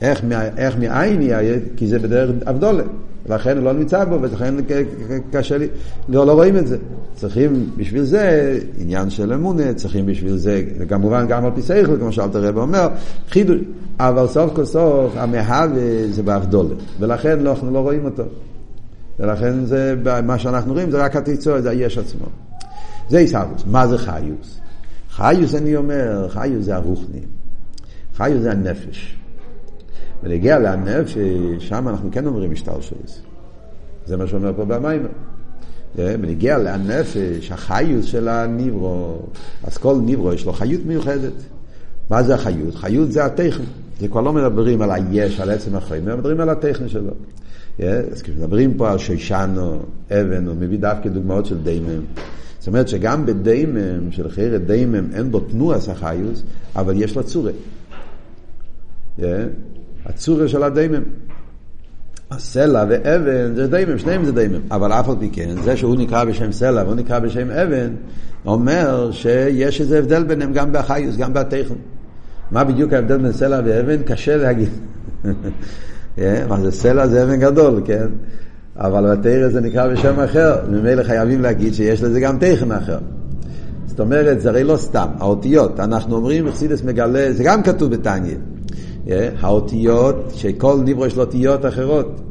איך, 0.01 0.21
איך 0.57 0.77
מאין 0.77 1.21
יהיה? 1.21 1.59
כי 1.77 1.87
זה 1.87 1.99
בדרך 1.99 2.29
אבדולה. 2.49 2.83
ולכן 3.25 3.57
הוא 3.57 3.65
לא 3.65 3.73
נמצא 3.73 4.05
בו, 4.05 4.21
ולכן 4.21 4.55
קשה 5.31 5.57
לי, 5.57 5.67
לא, 6.09 6.27
לא 6.27 6.31
רואים 6.31 6.57
את 6.57 6.67
זה. 6.67 6.77
צריכים 7.15 7.69
בשביל 7.77 8.03
זה 8.03 8.59
עניין 8.77 9.09
של 9.09 9.33
אמונה, 9.33 9.73
צריכים 9.73 10.05
בשביל 10.05 10.37
זה, 10.37 10.63
כמובן 10.89 11.27
גם 11.27 11.45
על 11.45 11.51
פי 11.55 11.61
שכל, 11.61 11.97
כמו 11.99 12.11
שאלת 12.11 12.35
הרב 12.35 12.57
אומר, 12.57 12.87
חידוש. 13.29 13.57
אבל 13.99 14.27
סוף 14.27 14.55
כל 14.55 14.65
סוף 14.65 15.13
המהווה 15.17 15.67
זה 16.09 16.23
באבדולה, 16.23 16.75
ולכן 16.99 17.39
לא, 17.39 17.49
אנחנו 17.49 17.71
לא 17.71 17.79
רואים 17.79 18.05
אותו. 18.05 18.23
ולכן 19.19 19.65
זה, 19.65 19.95
מה 20.23 20.39
שאנחנו 20.39 20.73
רואים 20.73 20.91
זה 20.91 21.03
רק 21.03 21.15
התיצור, 21.15 21.61
זה 21.61 21.69
היש 21.69 21.97
עצמו. 21.97 22.25
זה 23.09 23.17
עיסאוווס. 23.17 23.63
מה 23.67 23.87
זה 23.87 23.97
חיוס? 23.97 24.59
חיוס 25.09 25.55
אני 25.55 25.75
אומר, 25.75 26.29
חיוס 26.29 26.65
זה 26.65 26.75
הרוחני. 26.75 27.21
חיוס 28.15 28.41
זה 28.41 28.51
הנפש. 28.51 29.17
ונגיע 30.23 30.59
לנפש, 30.59 31.17
שם 31.59 31.87
אנחנו 31.87 32.09
כן 32.11 32.25
אומרים 32.25 32.51
משטר 32.51 32.81
שולס. 32.81 33.21
זה 34.05 34.17
מה 34.17 34.27
שאומר 34.27 34.53
פה 34.55 34.65
במים. 34.65 35.07
ונגיע 35.95 36.57
לנפש, 36.57 37.51
החיוס 37.51 38.05
של 38.05 38.27
הניברו, 38.27 39.19
אז 39.63 39.77
כל 39.77 39.95
ניברו 39.95 40.33
יש 40.33 40.45
לו 40.45 40.53
חיות 40.53 40.81
מיוחדת. 40.85 41.33
מה 42.09 42.23
זה 42.23 42.35
החיות? 42.35 42.75
חיות 42.75 43.11
זה 43.11 43.25
הטכן. 43.25 43.63
זה 43.99 44.07
כבר 44.07 44.21
לא 44.21 44.33
מדברים 44.33 44.81
על 44.81 44.91
היש, 44.91 45.39
על 45.39 45.49
עצם 45.49 45.75
החיים, 45.75 46.05
מדברים 46.05 46.39
על 46.39 46.49
הטכן 46.49 46.87
שלו. 46.87 47.11
אז 48.11 48.21
כשמדברים 48.21 48.73
פה 48.73 48.91
על 48.91 48.97
שישנו, 48.97 49.79
אבן, 50.11 50.47
הוא 50.47 50.55
מביא 50.59 50.79
דווקא 50.79 51.09
דוגמאות 51.09 51.45
של 51.45 51.57
דיימם. 51.63 52.01
זאת 52.59 52.67
אומרת 52.67 52.87
שגם 52.87 53.25
בדיימם, 53.25 54.11
של 54.11 54.29
חירת 54.29 54.65
דיימם, 54.65 55.05
אין 55.13 55.31
בו 55.31 55.39
תנועס 55.39 55.89
החיוס, 55.89 56.43
אבל 56.75 57.01
יש 57.01 57.15
לו 57.15 57.23
צורה. 57.23 57.51
הצורה 60.05 60.47
של 60.47 60.63
הדיימם. 60.63 61.03
הסלע 62.35 62.83
ואבן 62.89 63.55
זה 63.55 63.67
דיימם, 63.67 63.97
שניהם 63.97 64.25
זה 64.25 64.31
דיימם. 64.31 64.61
אבל 64.71 64.91
אף 64.91 65.09
על 65.09 65.15
פי 65.19 65.29
כן, 65.29 65.49
זה 65.63 65.77
שהוא 65.77 65.95
נקרא 65.95 66.23
בשם 66.23 66.51
סלע 66.51 66.83
והוא 66.83 66.95
נקרא 66.95 67.19
בשם 67.19 67.51
אבן, 67.51 67.93
אומר 68.45 69.11
שיש 69.11 69.81
איזה 69.81 69.99
הבדל 69.99 70.23
ביניהם 70.23 70.53
גם 70.53 70.71
באחיוס, 70.71 71.17
גם 71.17 71.33
בתכן. 71.33 71.75
מה 72.51 72.63
בדיוק 72.63 72.93
ההבדל 72.93 73.17
בין 73.17 73.31
סלע 73.31 73.59
ואבן? 73.65 74.03
קשה 74.03 74.37
להגיד. 74.37 74.69
מה 76.49 76.61
זה 76.61 76.71
סלע 76.71 77.07
זה 77.07 77.23
אבן 77.23 77.39
גדול, 77.39 77.81
כן? 77.85 78.07
אבל 78.77 79.15
בתרא 79.15 79.49
זה 79.49 79.61
נקרא 79.61 79.87
בשם 79.87 80.19
אחר, 80.19 80.55
ממילא 80.69 81.03
חייבים 81.03 81.41
להגיד 81.41 81.73
שיש 81.73 82.03
לזה 82.03 82.19
גם 82.19 82.37
תכן 82.39 82.71
אחר. 82.71 82.97
זאת 83.85 83.99
אומרת, 83.99 84.41
זה 84.41 84.49
הרי 84.49 84.63
לא 84.63 84.77
סתם, 84.77 85.07
האותיות, 85.19 85.79
אנחנו 85.79 86.15
אומרים, 86.15 86.47
אכסידס 86.47 86.83
מגלה, 86.83 87.33
זה 87.33 87.43
גם 87.43 87.63
כתוב 87.63 87.91
בתניא. 87.91 88.35
האותיות, 89.39 90.31
שכל 90.35 90.77
ניברו 90.83 91.05
יש 91.05 91.15
לו 91.15 91.23
אותיות 91.23 91.65
אחרות. 91.65 92.21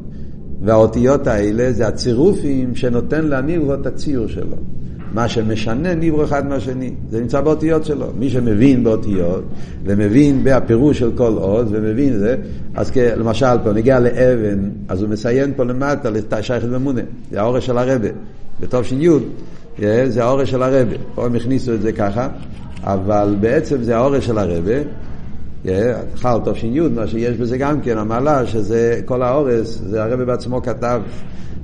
והאותיות 0.65 1.27
האלה 1.27 1.71
זה 1.71 1.87
הצירופים 1.87 2.75
שנותן 2.75 3.25
לניברו 3.25 3.73
את 3.73 3.85
הציור 3.85 4.27
שלו. 4.27 4.57
מה 5.13 5.27
שמשנה 5.27 5.95
ניברו 5.95 6.23
אחד 6.23 6.47
מהשני, 6.47 6.93
זה 7.09 7.21
נמצא 7.21 7.41
באותיות 7.41 7.85
שלו. 7.85 8.05
מי 8.19 8.29
שמבין 8.29 8.83
באותיות, 8.83 9.43
ומבין 9.83 10.41
בפירוש 10.43 10.99
של 10.99 11.11
כל 11.15 11.33
אות, 11.37 11.65
ומבין 11.69 12.17
זה, 12.19 12.35
אז 12.75 12.91
למשל 12.95 13.57
פה 13.63 13.73
נגיע 13.73 13.99
לאבן, 13.99 14.69
אז 14.87 15.01
הוא 15.01 15.09
מציין 15.09 15.53
פה 15.55 15.63
למטה 15.63 16.09
לשייכת 16.09 16.67
ממונה, 16.67 17.01
זה 17.31 17.41
האורש 17.41 17.65
של 17.65 17.77
הרבה. 17.77 18.07
בטוב 18.61 18.83
ש"י, 18.83 19.09
זה 20.07 20.23
האורש 20.23 20.51
של 20.51 20.63
הרבה. 20.63 20.95
פה 21.15 21.25
הם 21.25 21.35
הכניסו 21.35 21.73
את 21.73 21.81
זה 21.81 21.91
ככה, 21.91 22.27
אבל 22.83 23.35
בעצם 23.39 23.83
זה 23.83 23.95
האורש 23.95 24.25
של 24.25 24.37
הרבה. 24.37 24.75
חל 26.15 26.39
תש"י, 26.45 26.79
מה 26.95 27.07
שיש 27.07 27.37
בזה 27.37 27.57
גם 27.57 27.81
כן, 27.81 27.97
המעלה, 27.97 28.47
שזה 28.47 29.01
כל 29.05 29.21
האורס, 29.21 29.81
זה 29.85 30.03
הרבי 30.03 30.25
בעצמו 30.25 30.61
כתב, 30.61 31.01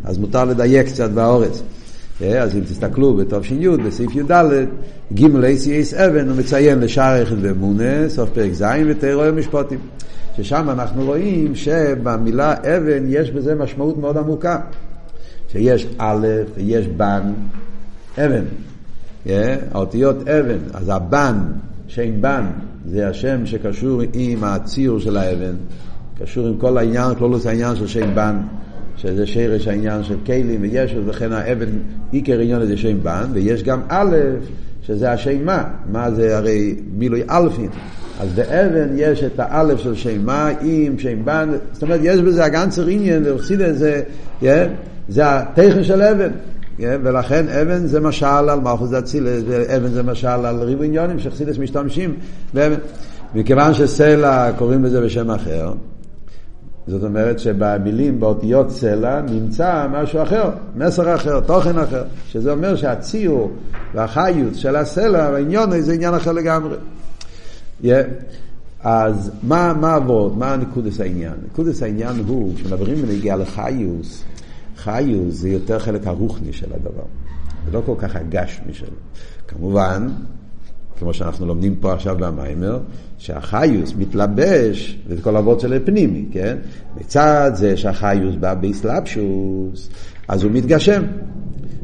אז 0.03 0.17
מותר 0.17 0.46
לדייק 0.46 0.88
קצת 0.88 1.10
באורס. 1.10 1.63
אז 2.39 2.55
אם 2.55 2.62
תסתכלו 2.62 3.13
בתש"י, 3.15 3.67
בסעיף 3.86 4.15
י"ד, 4.15 4.31
ג' 5.13 5.43
אייס 5.43 5.93
אבן, 5.93 6.29
הוא 6.29 6.38
מציין 6.38 6.79
לשער 6.79 7.24
אחד 7.24 7.36
ואמונה, 7.41 8.10
סוף 8.10 8.29
פרק 8.29 8.53
ז' 8.53 8.63
ותראה 8.88 9.31
משפוטים. 9.31 9.79
ששם 10.38 10.70
אנחנו 10.70 11.05
רואים 11.05 11.55
שבמילה 11.55 12.53
אבן 12.53 13.03
יש 13.08 13.31
בזה 13.31 13.55
משמעות 13.55 13.98
מאוד 13.98 14.17
עמוקה. 14.17 14.60
שיש 15.51 15.88
א' 15.98 16.27
ויש 16.55 16.88
בן, 16.88 17.22
אבן. 18.17 18.43
האותיות 19.72 20.27
אבן, 20.27 20.58
אז 20.74 20.89
הבן, 20.89 21.38
שם 21.88 22.22
בן, 22.22 22.46
זה 22.85 23.07
השם 23.07 23.45
שקשור 23.45 24.01
עם 24.13 24.43
הציור 24.43 25.00
של 25.00 25.17
האבן, 25.17 25.55
קשור 26.21 26.47
עם 26.47 26.57
כל 26.57 26.77
העניין, 26.77 27.15
כלולוס 27.15 27.45
העניין 27.45 27.75
של 27.75 27.88
שם 27.88 28.15
בן, 28.15 28.38
שזה 28.97 29.27
שרש 29.27 29.67
העניין 29.67 30.03
של 30.03 30.15
כלים 30.25 30.61
וישו, 30.61 31.05
וכן 31.05 31.31
האבן, 31.31 31.69
עיקר 32.11 32.39
עניין 32.39 32.65
זה 32.65 32.77
שם 32.77 33.03
בן, 33.03 33.25
ויש 33.33 33.63
גם 33.63 33.81
א', 33.89 34.15
שזה 34.83 35.11
השם 35.11 35.45
מה, 35.45 35.63
מה 35.91 36.11
זה 36.11 36.38
הרי 36.38 36.75
מילוי 36.97 37.23
אלפין. 37.29 37.69
אז 38.19 38.33
באבן 38.33 38.88
יש 38.95 39.23
את 39.23 39.39
האלף 39.39 39.79
של 39.79 39.95
שם 39.95 40.25
מה 40.25 40.50
עם 40.61 41.00
שם 41.00 41.25
בן, 41.25 41.50
זאת 41.71 41.83
אומרת 41.83 42.00
יש 42.03 42.19
בזה 42.19 42.45
הגנצר 42.45 42.88
עניין, 42.88 43.23
זה, 43.73 44.03
זה 45.09 45.27
הטכן 45.27 45.83
של 45.83 46.01
אבן. 46.01 46.29
ולכן 46.80 47.48
אבן 47.48 47.88
זה 47.88 48.00
משל 48.00 48.25
על 48.25 48.60
מלכוס 48.60 48.90
דאצילס, 48.90 49.44
ואבן 49.48 49.88
זה 49.88 50.04
משל 50.04 50.28
על 50.28 50.63
ריבו 50.63 50.84
עניונים 50.84 51.20
שחסידס 51.20 51.58
משתמשים 51.58 52.16
באבן. 52.54 52.78
מכיוון 53.36 53.74
שסלע 53.74 54.51
קוראים 54.58 54.84
לזה 54.84 55.01
בשם 55.01 55.32
אחר, 55.32 55.74
זאת 56.88 57.04
אומרת 57.04 57.40
שבמילים, 57.40 58.20
באותיות 58.20 58.72
סלע, 58.72 59.22
נמצא 59.22 59.88
משהו 59.92 60.24
אחר, 60.24 60.50
מסר 60.75 61.16
אחר, 61.16 61.40
תוכן 61.40 61.78
אחר, 61.78 62.04
שזה 62.28 62.51
אומר 62.51 62.75
שהציור 62.75 63.51
והחיות 63.94 64.56
של 64.56 64.75
הסלע 64.75 65.30
והעניון 65.32 65.82
זה 65.82 65.94
עניין 65.94 66.13
אחר 66.13 66.32
לגמרי. 66.32 66.75
Yeah. 67.84 67.88
אז 68.84 69.32
מה, 69.44 69.74
מה 69.74 69.94
עבוד? 69.94 70.38
מה 70.38 70.56
נקודס 70.58 71.00
העניין? 71.01 71.34
נקודס 71.46 71.84
העניין 71.84 72.16
הוא, 72.28 72.56
כשמדברים 72.56 73.01
בנגיעה 73.01 73.38
לחיוס, 73.38 74.24
חיוס 74.83 75.35
זה 75.35 75.50
יותר 75.50 75.79
חלק 75.79 76.07
הרוחני 76.07 76.53
של 76.53 76.73
הדבר, 76.73 77.03
זה 77.65 77.71
לא 77.71 77.81
כל 77.85 77.95
כך 77.97 78.15
הגשמי 78.15 78.73
שלו. 78.73 78.97
כמובן, 79.47 80.07
כמו 81.00 81.13
שאנחנו 81.13 81.45
לומדים 81.45 81.75
פה 81.75 81.93
עכשיו 81.93 82.15
במיימר, 82.19 82.79
שהחיוס 83.17 83.93
מתלבש, 83.97 85.00
וזה 85.07 85.21
כל 85.21 85.38
אבות 85.38 85.59
של 85.59 85.79
פנימי, 85.85 86.25
כן? 86.31 86.57
מצד 86.97 87.51
זה 87.53 87.77
שהחיוס 87.77 88.35
בא 88.39 88.53
באסלאפשוס, 88.53 89.89
אז 90.27 90.43
הוא 90.43 90.51
מתגשם. 90.51 91.03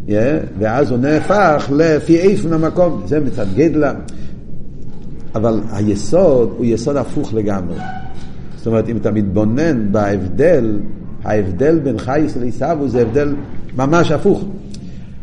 Yeah, 0.08 0.12
ואז 0.60 0.92
הוא 0.92 1.00
נהפך 1.00 1.70
לפי 1.76 2.18
איפן 2.18 2.54
המקום, 2.54 3.02
זה 3.06 3.20
מצד 3.20 3.46
גדלה. 3.56 3.94
אבל 5.36 5.62
היסוד 5.72 6.54
הוא 6.58 6.66
יסוד 6.66 6.96
הפוך 6.96 7.34
לגמרי. 7.34 7.80
זאת 8.58 8.68
אומרת, 8.68 8.90
אם 8.90 8.98
אתה 8.98 9.12
מתבונן 9.12 9.92
בהבדל, 9.92 10.80
ההבדל 11.28 11.80
בין 11.80 11.98
חייס 11.98 12.38
לעיסאוו 12.38 12.88
זה 12.88 13.02
הבדל 13.02 13.36
ממש 13.78 14.12
הפוך. 14.12 14.46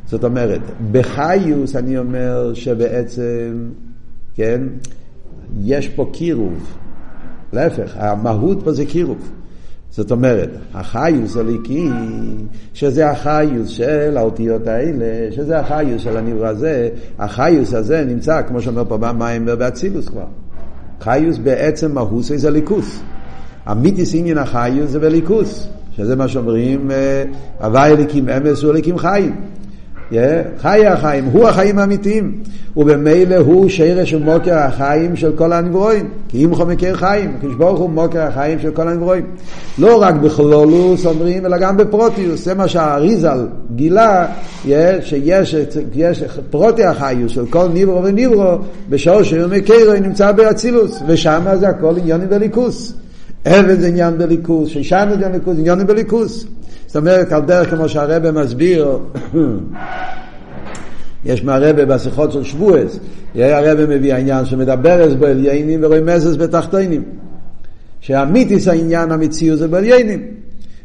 זאת 0.07 0.25
אומרת, 0.25 0.61
בחיוס 0.93 1.77
אני 1.77 1.99
אומר 1.99 2.55
שבעצם, 2.55 3.69
כן, 4.35 4.61
יש 5.61 5.89
פה 5.89 6.11
קירוב. 6.13 6.77
להפך, 7.53 7.97
המהות 7.97 8.65
פה 8.65 8.73
זה 8.73 8.87
קירוב. 8.87 9.31
זאת 9.91 10.11
אומרת, 10.11 10.51
החיוס 10.75 11.37
הליקי, 11.37 11.89
שזה 12.75 13.11
החיוס 13.11 13.69
של 13.69 14.17
האותיות 14.17 14.67
האלה, 14.67 15.33
שזה 15.33 15.59
החיוס 15.59 16.03
של 16.03 16.17
הניבור 16.17 16.47
הזה, 16.47 16.89
החיוס 17.19 17.75
הזה 17.75 18.05
נמצא, 18.05 18.43
כמו 18.43 18.61
שאומר 18.61 18.85
פה 18.85 18.97
במים 18.97 19.47
באצילוס 19.47 20.09
כבר. 20.09 20.27
חיוס 21.01 21.39
בעצם 21.39 21.95
מהוס 21.95 22.33
זה 22.33 22.51
ליכוס. 22.51 23.01
המיתיס 23.67 24.15
עניין 24.15 24.39
החיוס 24.39 24.91
זה 24.91 24.99
בליכוס, 25.01 25.69
שזה 25.97 26.17
מה 26.17 26.29
שאומרים, 26.29 26.91
אה, 26.91 27.25
הווי 27.61 27.93
אליקים 27.93 28.29
אמס 28.29 28.63
הוא 28.63 28.73
אליקים 28.73 28.99
חיים. 28.99 29.35
חי 30.59 30.87
החיים, 30.87 31.25
הוא 31.25 31.49
החיים 31.49 31.79
האמיתיים, 31.79 32.33
ובמילא 32.77 33.37
הוא 33.37 33.69
שרש 33.69 34.15
ומוקר 34.15 34.55
החיים 34.55 35.17
של 35.17 35.33
כל 35.37 35.53
הנברואים, 35.53 36.09
כי 36.29 36.45
אם 36.45 36.55
חומקר 36.55 36.95
חיים, 36.95 37.37
כשברוך 37.41 37.79
הוא 37.79 37.91
מוקר 37.91 38.23
החיים 38.23 38.59
של 38.59 38.71
כל 38.71 38.89
הנברואים. 38.89 39.25
לא 39.79 40.03
רק 40.03 40.15
בכלולוס 40.15 41.07
אומרים, 41.07 41.47
אלא 41.47 41.59
גם 41.59 41.77
בפרוטיוס, 41.77 42.45
זה 42.45 42.55
מה 42.55 42.69
שהאריזל 42.69 43.47
גילה, 43.75 44.27
שיש 45.01 45.55
יש 45.95 46.25
פרוטי 46.51 46.85
החיוס 46.85 47.33
של 47.33 47.47
כל 47.47 47.67
נברו 47.75 48.05
ונברו, 48.05 48.59
בשור 48.91 49.23
שמקרו 49.23 49.93
נמצא 50.01 50.33
באצילוס, 50.33 51.03
ושם 51.07 51.45
זה 51.61 51.69
הכל 51.69 51.95
עניונים 51.99 52.29
בליכוס. 52.29 53.04
אבן 53.47 53.81
זה 53.81 53.87
עניין 53.87 54.19
בליכוס, 54.19 54.69
שישן 54.69 55.07
זה 55.09 55.15
עניין 55.15 55.33
בליכוס, 55.33 55.59
עניונים 55.59 55.87
בליכוס. 55.87 56.47
זאת 56.87 56.97
אומרת, 56.97 57.33
על 57.33 57.43
דרך 57.43 57.71
כמו 57.71 57.89
שהרבא 57.89 58.31
מסביר, 58.31 58.99
יש 61.25 61.45
מהרבא 61.45 61.85
בשיחות 61.85 62.33
של 62.33 62.45
שבועס, 62.45 62.99
הרבא 63.35 63.97
מביא 63.97 64.15
העניין 64.15 64.45
שמדבר 64.45 65.03
אז 65.03 65.15
בעליינים 65.15 65.81
ורומזס 65.83 66.37
בתחתינים. 66.37 67.03
שהמיתיס 68.01 68.69
העניין 68.69 69.13
המציאו 69.13 69.57
זה 69.57 69.69
בעליינים. 69.69 70.44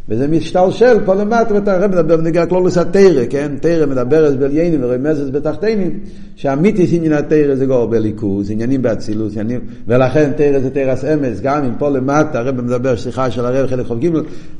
וזה 0.09 0.27
משתלשל 0.27 0.97
פה 1.05 1.13
למטה, 1.13 1.53
ואתה 1.53 1.73
הרב 1.73 1.91
מדבר 1.91 2.17
בנגיע 2.17 2.45
כלולוס 2.45 2.77
התרא, 2.77 3.23
כן? 3.29 3.51
תרא 3.61 3.85
מדבר 3.85 4.25
אז 4.25 4.35
בעליינים 4.35 4.79
ורמזס 4.83 5.29
בתחתינים, 5.31 5.99
שהמיתיס 6.35 6.89
עניין 6.93 7.13
התרא 7.13 7.55
זה 7.55 7.65
גור 7.65 7.85
בליכוז, 7.85 8.51
עניינים 8.51 8.81
באצילות, 8.81 9.31
עניינים, 9.31 9.59
ולכן 9.87 10.31
תרא 10.35 10.59
זה 10.59 10.69
תרס 10.69 11.05
אמס, 11.05 11.39
גם 11.41 11.65
אם 11.65 11.71
פה 11.77 11.89
למטה 11.89 12.39
הרב 12.39 12.61
מדבר, 12.61 12.97
סליחה 12.97 13.31
של 13.31 13.45
הרב 13.45 13.67
חלק 13.67 13.85
ח"ג, 13.85 14.09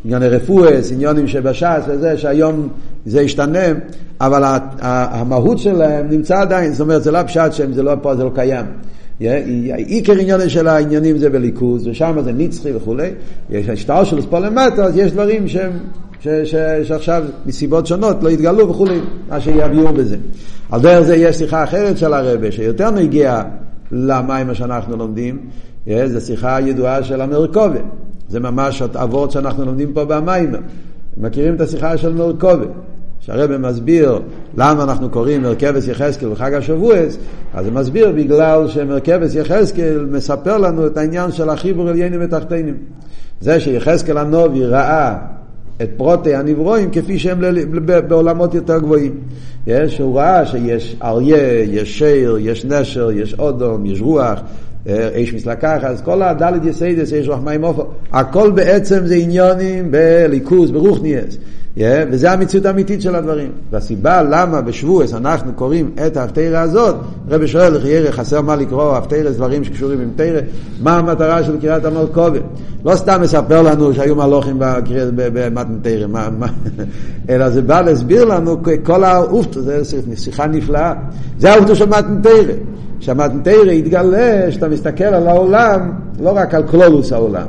ענייני 0.05 0.27
רפואס, 0.27 0.91
עניונים 0.91 1.27
שבש"ס 1.27 1.83
וזה, 1.87 2.17
שהיום 2.17 2.67
זה 3.05 3.21
ישתנה, 3.21 3.65
אבל 4.21 4.59
המהות 4.81 5.59
שלהם 5.59 6.09
נמצא 6.09 6.41
עדיין, 6.41 6.71
זאת 6.71 6.81
אומרת 6.81 7.03
זה 7.03 7.11
לא 7.11 7.23
פשט 7.23 7.51
שהם, 7.53 7.73
זה 7.73 7.83
לא 7.83 7.95
פה, 8.01 8.15
זה 8.15 8.23
לא 8.23 8.31
קיים. 8.35 8.65
עיקר 9.19 10.13
עניין 10.13 10.49
של 10.49 10.67
העניינים 10.67 11.17
זה 11.17 11.29
בליכוז, 11.29 11.87
ושם 11.87 12.17
זה 12.23 12.31
נצחי 12.31 12.71
וכולי. 12.75 13.09
יש 13.49 13.69
השטר 13.69 14.03
של 14.03 14.21
ספול 14.21 14.45
למטה, 14.45 14.83
אז 14.83 14.97
יש 14.97 15.11
דברים 15.11 15.47
שהם, 15.47 15.71
ש, 16.19 16.27
ש, 16.27 16.55
שעכשיו 16.83 17.23
מסיבות 17.45 17.87
שונות 17.87 18.23
לא 18.23 18.29
יתגלו 18.29 18.69
וכולי, 18.69 18.99
מה 19.29 19.41
שיביאו 19.41 19.93
בזה. 19.93 20.17
על 20.69 20.81
דרך 20.81 21.01
זה 21.01 21.15
יש 21.15 21.35
שיחה 21.35 21.63
אחרת 21.63 21.97
של 21.97 22.13
הרבה, 22.13 22.51
שיותר 22.51 22.91
נגיע 22.91 23.41
למים 23.91 24.53
שאנחנו 24.53 24.97
לומדים, 24.97 25.39
זו 26.05 26.21
שיחה 26.21 26.61
ידועה 26.61 27.03
של 27.03 27.21
המרכובה. 27.21 27.79
זה 28.29 28.39
ממש 28.39 28.81
אבות 28.81 29.31
שאנחנו 29.31 29.65
לומדים 29.65 29.93
פה 29.93 30.05
במים. 30.05 30.51
מכירים 31.17 31.55
את 31.55 31.61
השיחה 31.61 31.97
של 31.97 32.13
מרכובה. 32.13 32.65
שהרבא 33.19 33.57
מסביר 33.57 34.19
למה 34.57 34.83
אנחנו 34.83 35.09
קוראים 35.09 35.41
מרכבס 35.41 35.87
יחזקאל 35.87 36.29
בחג 36.29 36.53
השבועס, 36.53 37.17
אז 37.53 37.65
הוא 37.65 37.73
מסביר 37.73 38.11
בגלל 38.11 38.67
שמרכבס 38.67 39.35
יחזקאל 39.35 40.07
מספר 40.11 40.57
לנו 40.57 40.87
את 40.87 40.97
העניין 40.97 41.31
של 41.31 41.49
החיבור 41.49 41.89
עליינים 41.89 42.19
ותחתינים. 42.23 42.77
זה 43.41 43.59
שיחזקאל 43.59 44.17
הנובי 44.17 44.65
ראה 44.65 45.17
את 45.81 45.89
פרוטי 45.97 46.35
הנברואים 46.35 46.89
כפי 46.91 47.19
שהם 47.19 47.39
בעולמות 48.07 48.53
יותר 48.53 48.79
גבוהים. 48.79 49.15
יש, 49.67 49.99
הוא 49.99 50.17
ראה 50.17 50.45
שיש 50.45 50.95
אריה, 51.03 51.63
יש 51.63 51.99
שיר, 51.99 52.37
יש 52.39 52.65
נשר, 52.65 53.11
יש 53.11 53.33
אודום, 53.39 53.85
יש 53.85 54.01
רוח, 54.01 54.39
איש 54.87 55.33
מסלקח, 55.33 55.79
אז 55.83 56.01
כל 56.01 56.21
הדלת 56.21 56.65
יסיידס, 56.65 57.11
יש 57.11 57.27
רוח 57.27 57.39
מים 57.39 57.63
אופו, 57.63 57.83
הכל 58.11 58.51
בעצם 58.51 59.05
זה 59.05 59.15
עניונים 59.15 59.91
בליכוז, 59.91 60.71
ברוכניאס. 60.71 61.37
Yeah, 61.79 61.81
וזה 62.11 62.31
המציאות 62.31 62.65
האמיתית 62.65 63.01
של 63.01 63.15
הדברים. 63.15 63.51
והסיבה 63.71 64.21
למה 64.21 64.61
בשבועס 64.61 65.13
אנחנו 65.13 65.53
קוראים 65.53 65.91
את 66.07 66.17
ההפטרה 66.17 66.61
הזאת, 66.61 66.95
רבי 67.29 67.47
שואל, 67.47 67.85
ירא 67.85 68.11
חסר 68.11 68.41
מה 68.41 68.55
לקרוא, 68.55 68.97
זה 69.09 69.29
דברים 69.29 69.63
שקשורים 69.63 70.01
עם 70.01 70.09
תרא, 70.15 70.39
מה 70.81 70.97
המטרה 70.97 71.43
של 71.43 71.59
קריאת 71.59 71.85
המרכובת. 71.85 72.41
לא 72.85 72.95
סתם 72.95 73.21
מספר 73.21 73.61
לנו 73.61 73.93
שהיו 73.93 74.15
מלוכים 74.15 74.55
במתנתרא, 75.15 76.07
אלא 77.29 77.49
זה 77.49 77.61
בא 77.61 77.81
להסביר 77.81 78.25
לנו 78.25 78.57
כל 78.83 79.03
האופטו, 79.03 79.61
זו 79.61 79.71
שיחה 80.15 80.47
נפלאה. 80.47 80.93
זה 81.39 81.53
האופטו 81.53 81.75
של 81.75 81.89
מתנתרא. 81.89 82.53
שהמתנתרא 82.99 83.71
יתגלה 83.71 84.51
שאתה 84.51 84.67
מסתכל 84.67 85.03
על 85.03 85.27
העולם, 85.27 85.91
לא 86.21 86.29
רק 86.29 86.53
על 86.53 86.63
כלולוס 86.67 87.13
העולם, 87.13 87.47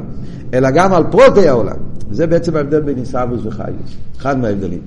אלא 0.55 0.71
גם 0.71 0.93
על 0.93 1.05
פרוטי 1.11 1.49
העולם. 1.49 1.77
זה 2.13 2.27
בעצם 2.27 2.57
ההבדל 2.57 2.81
בין 2.81 2.99
איסהבוס 2.99 3.41
וחיוס, 3.45 3.97
אחד 4.19 4.39
מההבדלים. 4.39 4.81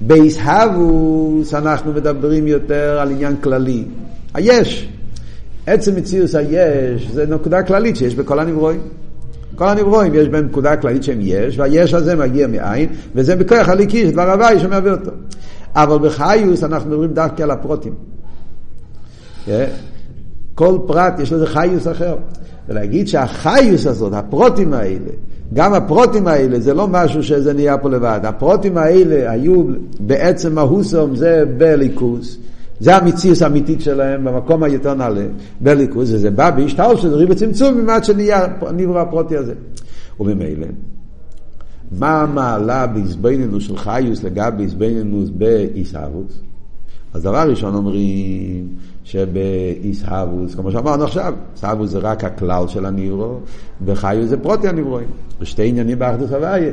באיסהבוס 0.00 1.54
אנחנו 1.54 1.92
מדברים 1.92 2.46
יותר 2.46 2.98
על 3.00 3.10
עניין 3.10 3.36
כללי, 3.36 3.84
היש. 4.34 4.88
עצם 5.66 5.96
מציאוס 5.96 6.34
היש 6.34 7.10
זה 7.10 7.26
נקודה 7.26 7.62
כללית 7.62 7.96
שיש 7.96 8.14
בכל 8.14 8.38
הנברואים. 8.38 8.80
כל 9.54 9.68
הנברואים 9.68 10.14
יש 10.14 10.28
בהם 10.28 10.46
נקודה 10.46 10.76
כללית 10.76 11.02
שהם 11.02 11.18
יש, 11.20 11.58
והיש 11.58 11.94
הזה 11.94 12.16
מגיע 12.16 12.46
מאין, 12.46 12.88
וזה 13.14 13.36
בכוח 13.36 13.68
הליקי, 13.68 14.10
דבר 14.10 14.32
הוואי 14.32 14.60
שמעביר 14.60 14.92
אותו. 14.92 15.10
אבל 15.74 16.08
בחיוס 16.08 16.64
אנחנו 16.64 16.90
מדברים 16.90 17.14
דווקא 17.14 17.42
על 17.42 17.50
הפרוטים. 17.50 17.94
כן? 19.46 19.66
כל 20.54 20.78
פרט 20.86 21.20
יש 21.20 21.32
לזה 21.32 21.46
חיוס 21.46 21.88
אחר. 21.88 22.16
ולהגיד 22.68 23.08
שהחיוס 23.08 23.86
הזאת, 23.86 24.12
הפרוטים 24.12 24.72
האלה, 24.72 25.10
גם 25.54 25.74
הפרוטים 25.74 26.26
האלה 26.26 26.60
זה 26.60 26.74
לא 26.74 26.88
משהו 26.88 27.22
שזה 27.22 27.52
נהיה 27.52 27.78
פה 27.78 27.90
לבד. 27.90 28.20
הפרוטים 28.22 28.76
האלה 28.76 29.30
היו 29.30 29.64
בעצם 30.00 30.54
מהוסום 30.54 31.16
זה 31.16 31.44
בליכוס. 31.58 32.38
זה 32.80 32.96
המציאות 32.96 33.42
האמיתית 33.42 33.80
שלהם 33.80 34.24
במקום 34.24 34.62
היותר 34.62 34.94
נעלה, 34.94 35.26
בליכוס, 35.60 36.10
וזה 36.12 36.30
בא 36.30 36.50
בהשתל 36.50 36.96
של 36.96 37.14
ריב 37.14 37.30
וצמצום 37.30 37.74
ממעט 37.74 38.04
שנהיה 38.04 38.46
נברא 38.74 39.00
הפרוטי 39.00 39.36
הזה. 39.36 39.54
וממילא, 40.20 40.66
מה 41.98 42.22
המעלה 42.22 42.86
בעזבנינוס 42.86 43.64
של 43.64 43.76
חיוס 43.76 44.22
לגבי 44.22 44.64
עזבנינוס 44.64 45.30
באיסאוווס? 45.30 46.40
אז 47.14 47.22
דבר 47.22 47.50
ראשון 47.50 47.74
אומרים 47.74 48.68
שבאיסהבוס, 49.10 50.54
כמו 50.54 50.72
שאמרנו 50.72 51.04
עכשיו, 51.04 51.34
איסהבוס 51.54 51.90
זה 51.90 51.98
רק 51.98 52.24
הכלל 52.24 52.68
של 52.68 52.86
הניברו, 52.86 53.38
בחיו 53.84 54.26
זה 54.26 54.36
פרוטי 54.36 54.68
הניברואים. 54.68 55.08
ושתי 55.40 55.68
עניינים 55.68 55.98
באחדוס 55.98 56.32
הוויה. 56.32 56.72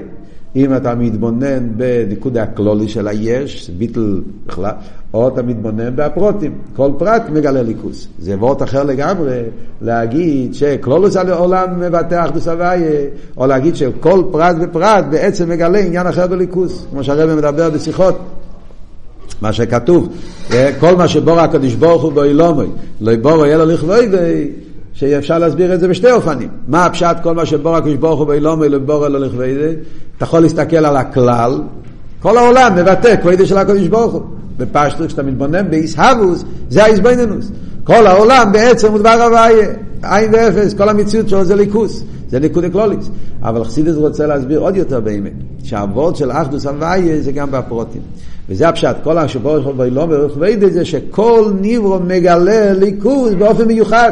אם 0.56 0.76
אתה 0.76 0.96
מתבונן 0.96 1.70
בניקוד 1.78 2.38
הכלולי 2.38 2.88
של 2.88 3.08
היש, 3.08 3.70
ביטל 3.70 4.22
בכלל, 4.46 4.72
או 5.14 5.28
אתה 5.28 5.42
מתבונן 5.42 5.96
בפרוטים. 5.96 6.52
כל 6.76 6.92
פרט 6.98 7.24
מגלה 7.34 7.62
ליכוס. 7.62 8.08
זה 8.20 8.36
וורט 8.36 8.64
אחר 8.64 8.84
לגמרי 8.84 9.42
להגיד 9.82 10.54
שכלולוס 10.54 11.16
העולם 11.16 11.80
מבטא 11.80 12.26
אחדוס 12.26 12.48
הוויה, 12.48 13.06
או 13.38 13.48
להגיד 13.48 13.76
שכל 13.76 14.24
פרט 14.32 14.56
ופרט 14.62 15.06
בעצם 15.10 15.50
מגלה 15.50 15.80
עניין 15.80 16.08
אחר 16.08 16.28
בליכוס, 16.28 16.86
כמו 16.92 17.04
שהרבא 17.04 17.36
מדבר 17.36 17.70
בשיחות. 17.70 18.20
מה 19.42 19.54
שכתוב, 19.54 20.10
אה, 20.52 20.72
כל 20.80 20.96
מה 20.96 21.08
שבורא 21.08 21.42
הקדוש 21.42 21.74
ברוך 21.74 22.04
הוא 22.04 22.12
באילומוי, 22.12 22.68
לא 23.02 23.12
יבורו 23.12 23.46
אלא 23.46 23.64
לכבוי, 23.64 24.08
שאפשר 24.94 25.40
להסביר 25.40 25.74
את 25.74 25.80
זה 25.80 25.88
בשתי 25.88 26.12
אופנים. 26.12 26.50
מה 26.68 26.86
הפשט 26.86 27.18
כל 27.24 27.34
מה 27.34 27.46
שבורא 27.46 27.78
הקדוש 27.78 27.96
ברוך 27.96 28.20
הוא 28.20 28.28
באילומוי, 28.28 28.70
לא 28.70 28.76
יבורו 28.76 29.06
אלא 29.06 29.20
לכבוי, 29.20 29.56
אתה 30.18 30.26
יכול 30.26 30.40
להסתכל 30.40 30.86
על 30.86 30.98
הכלל, 30.98 31.62
כל 32.22 32.38
העולם 32.38 32.76
מבטא 32.76 33.16
כבודי 33.22 33.46
של 33.46 33.58
הקדוש 33.58 33.88
ברוך 33.88 34.14
הוא. 34.14 34.22
בפשטות, 34.58 35.08
כשאתה 35.08 35.24
מתבונן 35.24 35.70
באיסהבוס, 35.70 36.44
זה 36.70 36.84
האיסבנינוס. 36.84 37.52
כל 37.88 38.08
העולם 38.08 38.50
בעצם 38.52 38.92
הוא 38.92 39.00
דבר 39.00 39.10
הוויה, 39.10 39.68
עין 40.04 40.34
ואפס, 40.34 40.74
כל 40.74 40.90
המציאות 40.90 41.30
שלו 41.30 41.46
זה 41.46 41.56
ליכוס, 41.56 42.04
זה 42.30 42.40
ליכוד 42.40 42.64
אקלוליס. 42.64 43.10
אבל 43.42 43.64
חסידס 43.64 43.96
רוצה 43.96 44.28
להסביר 44.28 44.60
עוד 44.60 44.76
יותר 44.76 45.00
באמת, 45.00 45.32
שהאבות 45.64 46.16
של 46.16 46.32
אחדוס 46.32 46.66
הוויה 46.66 47.22
זה 47.22 47.32
גם 47.32 47.52
בפרוטים. 47.52 48.02
וזה 48.50 48.70
הפשט, 48.70 48.96
כל 49.04 49.18
השבור 49.18 49.60
של 49.64 49.82
וילומר, 49.82 50.26
וכבד 50.26 50.72
זה 50.72 50.86
שכל 50.86 51.52
ניברו 51.62 52.00
מגלה 52.00 52.74
ליכוז 52.74 53.34
באופן 53.34 53.66
מיוחד. 53.68 54.12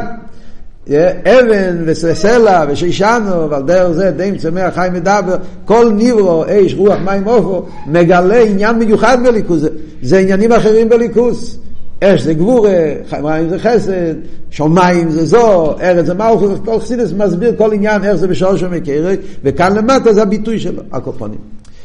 אבן 1.25 1.83
וסלע 1.85 2.65
ושישנו, 2.69 3.49
ועל 3.49 3.63
דרך 3.63 3.91
זה 3.91 4.11
די 4.11 4.31
צמח 4.37 4.75
חי 4.75 4.87
מדבר, 4.93 5.35
כל 5.65 5.91
ניברו, 5.95 6.43
אש, 6.47 6.73
רוח, 6.73 6.97
מים, 7.05 7.27
אופו, 7.27 7.65
מגלה 7.87 8.41
עניין 8.41 8.75
מיוחד 8.75 9.17
בליכוז. 9.23 9.67
זה 10.01 10.17
עניינים 10.17 10.51
אחרים 10.51 10.89
בליכוז. 10.89 11.59
אש 12.05 12.21
זה 12.21 12.33
גבורה, 12.33 12.93
מים 13.23 13.49
זה 13.49 13.59
חסד, 13.59 14.13
שמיים 14.49 15.09
זה 15.09 15.25
זו, 15.25 15.71
ארץ 15.79 16.05
זה 16.05 16.13
מלכות, 16.13 16.65
כל 16.65 16.79
חסידס 16.79 17.11
מסביר 17.11 17.55
כל 17.57 17.73
עניין 17.73 18.03
איך 18.03 18.15
זה 18.15 18.27
בשורש 18.27 18.63
ומקרה, 18.63 19.13
וכאן 19.43 19.75
למטה 19.75 20.13
זה 20.13 20.21
הביטוי 20.21 20.59
שלו, 20.59 20.81
הקופונים. 20.91 21.39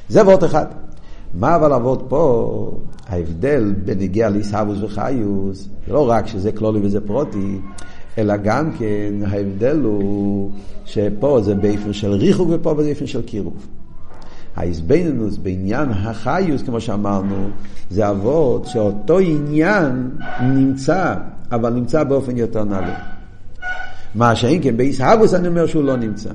זה 0.09 0.23
וורט 0.23 0.45
אחד. 0.45 0.67
מה 1.35 1.57
אבל 1.57 1.73
עבוד 1.73 2.03
פה, 2.09 2.73
ההבדל 3.07 3.75
בנגיע 3.85 4.29
לישהבוס 4.29 4.79
וחיוס, 4.83 5.69
זה 5.87 5.93
לא 5.93 6.11
רק 6.11 6.27
שזה 6.27 6.53
כלולי 6.53 6.81
וזה 6.83 7.01
פרוטי, 7.01 7.59
אלא 8.19 8.37
גם 8.37 8.73
כן 8.79 9.15
ההבדל 9.27 9.81
הוא 9.85 10.51
שפה 10.85 11.41
זה 11.43 11.55
באיפן 11.55 11.93
של 11.93 12.11
ריחוק 12.11 12.49
ופה 12.53 12.75
באיפן 12.75 13.07
של 13.07 13.23
קירוב. 13.23 13.67
ההזבנינוס 14.57 15.37
בעניין 15.37 15.89
החיוס, 15.91 16.63
כמו 16.63 16.81
שאמרנו, 16.81 17.49
זה 17.91 18.11
אבות 18.11 18.67
שאותו 18.67 19.19
עניין 19.19 20.11
נמצא, 20.43 21.15
אבל 21.53 21.73
נמצא 21.73 22.05
באופן 22.05 22.37
יותר 22.37 22.65
נעלה. 22.65 22.99
מה 24.15 24.37
שאם 24.37 24.59
כן, 24.63 24.77
באיסהבוס 24.77 25.35
אני 25.35 25.49
אומר 25.49 25.67
שהוא 25.67 25.85
לא 25.85 25.97
נמצא. 25.97 26.31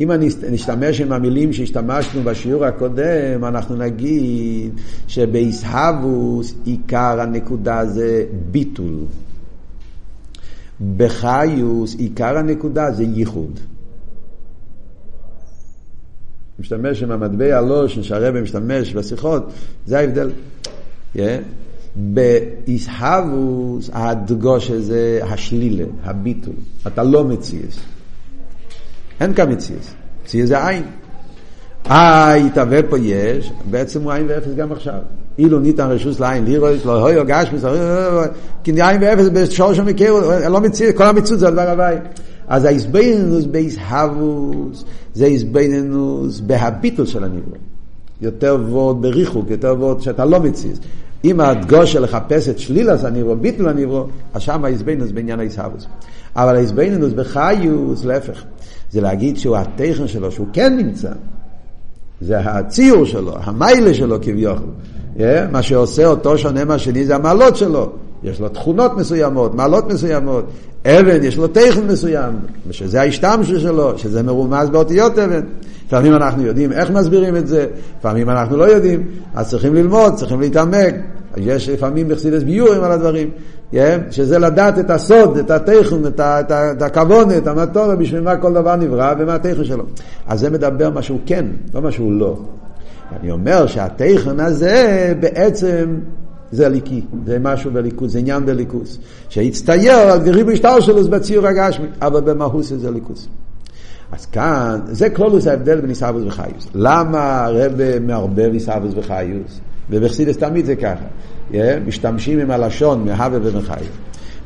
אם 0.00 0.12
אני 0.12 0.28
נשתמש 0.50 1.00
עם 1.00 1.12
המילים 1.12 1.52
שהשתמשנו 1.52 2.22
בשיעור 2.22 2.64
הקודם, 2.64 3.44
אנחנו 3.44 3.76
נגיד 3.76 4.80
שבאיסהבוס 5.08 6.54
עיקר 6.64 7.20
הנקודה 7.20 7.86
זה 7.86 8.24
ביטול. 8.50 8.94
בחיוס 10.96 11.94
עיקר 11.98 12.38
הנקודה 12.38 12.92
זה 12.92 13.04
ייחוד. 13.04 13.60
משתמש 16.60 17.02
עם 17.02 17.10
המטבע 17.10 17.58
הלושן 17.58 18.02
שהרבא 18.02 18.40
משתמש 18.40 18.94
בשיחות, 18.94 19.52
זה 19.86 19.98
ההבדל. 19.98 20.30
Yeah. 21.16 21.18
באיסהבוס 21.96 23.90
הדגוש 23.92 24.70
הזה 24.70 25.20
השלילה, 25.22 25.84
הביטול. 26.04 26.54
אתה 26.86 27.02
לא 27.02 27.24
מציאס. 27.24 27.78
אין 29.20 29.34
כאן 29.34 29.52
מציאס. 29.52 29.94
מציאס 30.24 30.48
זה 30.48 30.66
עין. 30.66 30.82
אה, 31.90 32.34
יתהווה 32.36 32.82
פה 32.82 32.98
יש, 32.98 33.52
בעצם 33.70 34.02
הוא 34.02 34.12
עין 34.12 34.26
ואפס 34.28 34.54
גם 34.56 34.72
עכשיו. 34.72 34.98
אילו 35.38 35.60
ניתן 35.60 35.86
רשוס 35.90 36.20
לעין 36.20 36.44
לירוס, 36.44 36.84
לא 36.84 37.00
הוי 37.00 37.24
גש, 37.24 37.48
כי 38.64 38.72
עין 38.82 39.02
ואפס 39.02 39.28
בשורש 39.32 39.78
המכיר, 39.78 40.14
לא 40.48 40.60
מציאס, 40.60 40.94
כל 40.96 41.04
המציאות 41.04 41.40
זה 41.40 41.48
הדבר 41.48 41.68
הבא. 41.68 41.90
אז 42.48 42.64
האיזבנינוס 42.64 43.44
באיסהבוס 43.44 44.84
זה 45.14 45.24
איזבנינוס 45.24 46.40
בהביטול 46.40 47.06
של 47.06 47.24
הנברא. 47.24 47.58
יותר 48.20 48.56
וורד 48.68 49.02
בריחוק, 49.02 49.50
יותר 49.50 49.74
וורד 49.78 50.00
שאתה 50.00 50.24
לא 50.24 50.40
מציז. 50.40 50.80
אם 51.24 51.40
הדגוש 51.40 51.92
של 51.92 52.02
לחפש 52.02 52.48
את 52.48 52.58
שלילס 52.58 53.04
הנברא, 53.04 53.34
ביטול 53.34 53.68
הנברא, 53.68 54.04
אז 54.34 54.42
שם 54.42 54.64
האיזבנינוס 54.64 55.10
בעניין 55.10 55.40
האיסהבוס. 55.40 55.86
אבל 56.36 56.56
האיזבנינוס 56.56 57.12
בחיוס, 57.12 58.04
להפך. 58.04 58.44
זה 58.90 59.00
להגיד 59.00 59.36
שהוא 59.36 59.56
התכן 59.56 60.08
שלו, 60.08 60.32
שהוא 60.32 60.46
כן 60.52 60.76
נמצא. 60.76 61.12
זה 62.20 62.38
הציור 62.38 63.04
שלו, 63.04 63.32
המיילה 63.40 63.94
שלו 63.94 64.16
כביכול. 64.22 64.68
Yeah, 65.16 65.20
מה 65.52 65.62
שעושה 65.62 66.06
אותו 66.06 66.38
שונה 66.38 66.64
מהשני 66.64 67.04
זה 67.04 67.14
המעלות 67.14 67.56
שלו. 67.56 67.92
יש 68.24 68.40
לו 68.40 68.48
תכונות 68.48 68.96
מסוימות, 68.96 69.54
מעלות 69.54 69.92
מסוימות. 69.92 70.44
אבן, 70.86 71.24
יש 71.24 71.36
לו 71.36 71.48
תכן 71.48 71.86
מסוים, 71.86 72.32
שזה 72.70 73.00
ההשתמשות 73.00 73.60
שלו, 73.60 73.98
שזה 73.98 74.22
מרומז 74.22 74.70
באותיות 74.70 75.18
אבן. 75.18 75.40
לפעמים 75.86 76.14
אנחנו 76.14 76.42
יודעים 76.42 76.72
איך 76.72 76.90
מסבירים 76.90 77.36
את 77.36 77.46
זה, 77.46 77.66
לפעמים 77.98 78.30
אנחנו 78.30 78.56
לא 78.56 78.64
יודעים, 78.64 79.08
אז 79.34 79.50
צריכים 79.50 79.74
ללמוד, 79.74 80.14
צריכים 80.14 80.40
להתעמק. 80.40 80.94
יש 81.36 81.68
לפעמים 81.68 82.08
בחסידס 82.08 82.42
ביורים 82.42 82.84
על 82.84 82.92
הדברים, 82.92 83.30
yeah, 83.72 83.76
שזה 84.10 84.38
לדעת 84.38 84.78
את 84.78 84.90
הסוד, 84.90 85.38
את 85.38 85.50
התכן, 85.50 86.06
את, 86.06 86.20
את, 86.20 86.52
את 86.52 86.82
הכוונה, 86.82 87.36
את 87.36 87.46
המטורה, 87.46 87.96
בשביל 87.96 88.20
מה 88.20 88.36
כל 88.36 88.52
דבר 88.52 88.76
נברא 88.76 89.14
ומה 89.18 89.34
התכן 89.34 89.64
שלו. 89.64 89.84
אז 90.26 90.40
זה 90.40 90.50
מדבר 90.50 90.90
מה 90.90 91.02
שהוא 91.02 91.18
כן, 91.26 91.46
לא 91.74 91.82
מה 91.82 91.90
שהוא 91.90 92.12
לא. 92.12 92.38
אני 93.20 93.30
אומר 93.30 93.66
שהתכן 93.66 94.40
הזה 94.40 95.12
בעצם 95.20 95.96
זה 96.52 96.68
ליקי, 96.68 97.00
זה 97.26 97.38
משהו 97.38 97.70
בליכוס, 97.70 98.12
זה 98.12 98.18
עניין 98.18 98.46
בליכוס. 98.46 98.98
שהצטייר 99.28 99.92
על 99.92 100.30
ריבוי 100.30 100.56
שלו 100.80 101.04
בציור 101.10 101.46
הגשמי, 101.46 101.86
אבל 102.02 102.20
במהוס 102.20 102.72
זה 102.72 102.90
ליכוס. 102.90 103.28
אז 104.12 104.26
כאן, 104.26 104.80
זה 104.86 105.10
כלולוס 105.10 105.46
ההבדל 105.46 105.80
בין 105.80 105.88
עיסאוויס 105.88 106.24
וחיוס. 106.26 106.68
למה 106.74 107.44
הרב 107.44 107.72
מערבב 108.00 108.50
עיסאוויס 108.52 108.94
וחיוס? 108.96 109.60
ובחסידס 109.90 110.36
תמיד 110.36 110.64
זה 110.64 110.76
ככה. 110.76 111.04
Yeah, 111.50 111.54
משתמשים 111.86 112.38
עם 112.38 112.50
הלשון 112.50 113.04
מהווה 113.04 113.38
ומחיוס. 113.42 113.88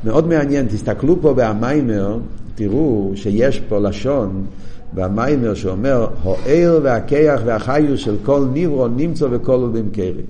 מאוד 0.05 0.29
מעניין, 0.29 0.67
תסתכלו 0.67 1.23
פה 1.23 1.35
במיימר, 1.37 2.19
תראו 2.55 3.13
שיש 3.15 3.61
פה 3.61 3.79
לשון 3.79 4.47
במיימר 4.93 5.55
שאומר, 5.55 6.07
הוער 6.23 6.81
והכיח 6.83 7.41
והחיוס 7.45 8.01
של 8.01 8.17
כל 8.25 8.47
ניברו 8.53 8.89
נמצא 8.89 9.27
וכל 9.31 9.69
במקרי. 9.73 10.23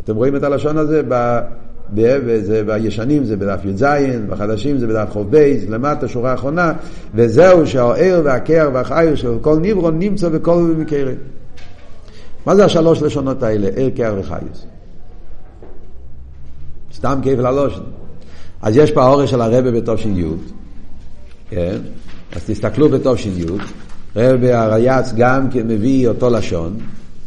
אתם 0.00 0.16
רואים 0.16 0.36
את 0.36 0.42
הלשון 0.42 0.78
הזה 0.78 1.02
ב... 1.08 1.40
זה 2.42 2.62
בישנים 2.66 3.24
זה 3.24 3.36
בדף 3.36 3.64
י"ז, 3.64 3.84
בחדשים 4.28 4.78
זה 4.78 4.86
בדף 4.86 5.10
חוב 5.10 5.30
בייס, 5.30 5.68
למטה 5.68 6.08
שורה 6.08 6.34
אחרונה, 6.34 6.72
וזהו 7.14 7.66
שהאוהר 7.66 8.20
והקר 8.24 8.70
והחייר 8.72 9.14
של 9.14 9.38
כל 9.40 9.58
ניברון 9.58 9.98
נמצא 9.98 10.28
בכל 10.28 10.74
במקרה. 10.74 11.12
מה 12.46 12.56
זה 12.56 12.64
השלוש 12.64 13.02
לשונות 13.02 13.42
האלה, 13.42 13.68
ער, 13.76 13.90
קר 13.96 14.14
וחייס? 14.20 14.66
סתם 16.94 17.18
כיף 17.22 17.38
ללושן. 17.38 17.80
אז 18.62 18.76
יש 18.76 18.90
פה 18.90 19.02
האורש 19.02 19.30
של 19.30 19.40
הרבה 19.40 19.70
בתושין 19.70 20.16
י', 20.16 20.24
כן? 21.50 21.76
אז 22.32 22.44
תסתכלו 22.46 22.88
בתושין 22.88 23.32
י', 23.36 23.44
רבי 24.16 24.52
הרייץ 24.52 25.12
גם 25.16 25.48
מביא 25.64 26.08
אותו 26.08 26.30
לשון, 26.30 26.76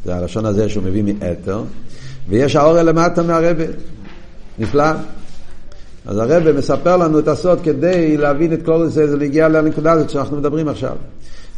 זה 0.06 0.16
הלשון 0.16 0.46
הזה 0.46 0.70
שהוא 0.70 0.84
מביא 0.84 1.04
מאתר, 1.04 1.64
ויש 2.30 2.56
האור 2.56 2.74
למטה 2.74 3.24
מהרבה. 3.24 3.64
נפלא. 4.60 4.92
אז 6.06 6.18
הרבה 6.18 6.54
מספר 6.54 6.98
לנו 6.98 7.20
את 7.20 7.28
הסוד 7.28 7.60
כדי 7.64 8.18
להבין 8.18 8.54
את 8.54 8.66
כל 8.66 8.88
זה, 8.88 9.08
זה 9.08 9.18
להגיע 9.18 9.48
לנקודה 9.48 9.92
הזאת 9.92 10.10
שאנחנו 10.10 10.38
מדברים 10.38 10.68
עכשיו. 10.68 10.96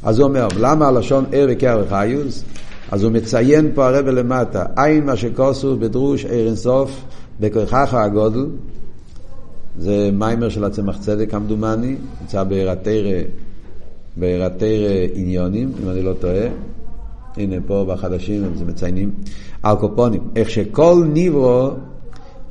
אז 0.04 0.20
הוא 0.20 0.28
אומר, 0.28 0.48
למה 0.60 0.88
הלשון 0.88 1.26
ער 1.32 1.48
וקר 1.50 1.84
וחיוס? 1.86 2.44
אז 2.92 3.04
הוא 3.04 3.12
מציין 3.12 3.72
פה 3.76 3.88
הרבה 3.88 4.12
למטה, 4.12 4.66
עין 4.78 5.06
מה 5.06 5.16
שכוסו 5.16 5.78
בדרוש 5.78 6.26
ער 6.26 6.46
אינסוף 6.48 7.02
בכוחך 7.40 7.94
הגדול, 7.94 8.46
זה 9.78 10.10
מאמר 10.14 10.50
של 10.50 10.64
הצמח 10.64 10.98
צדק 10.98 11.32
כמדומני, 11.32 11.96
נמצא 12.22 12.44
באור 14.18 14.48
התורה 14.48 14.86
עניינים, 15.14 15.72
אם 15.84 15.90
אני 15.90 16.02
לא 16.02 16.14
טועה. 16.14 16.48
הנה 17.38 17.56
פה 17.68 17.86
בחדשים 17.90 18.44
הם 18.44 18.68
מציינים. 18.68 19.12
על 19.64 19.76
כל 19.76 19.93
פנים, 19.93 20.22
איך 20.36 20.50
שכל 20.50 21.06
נברא 21.14 21.72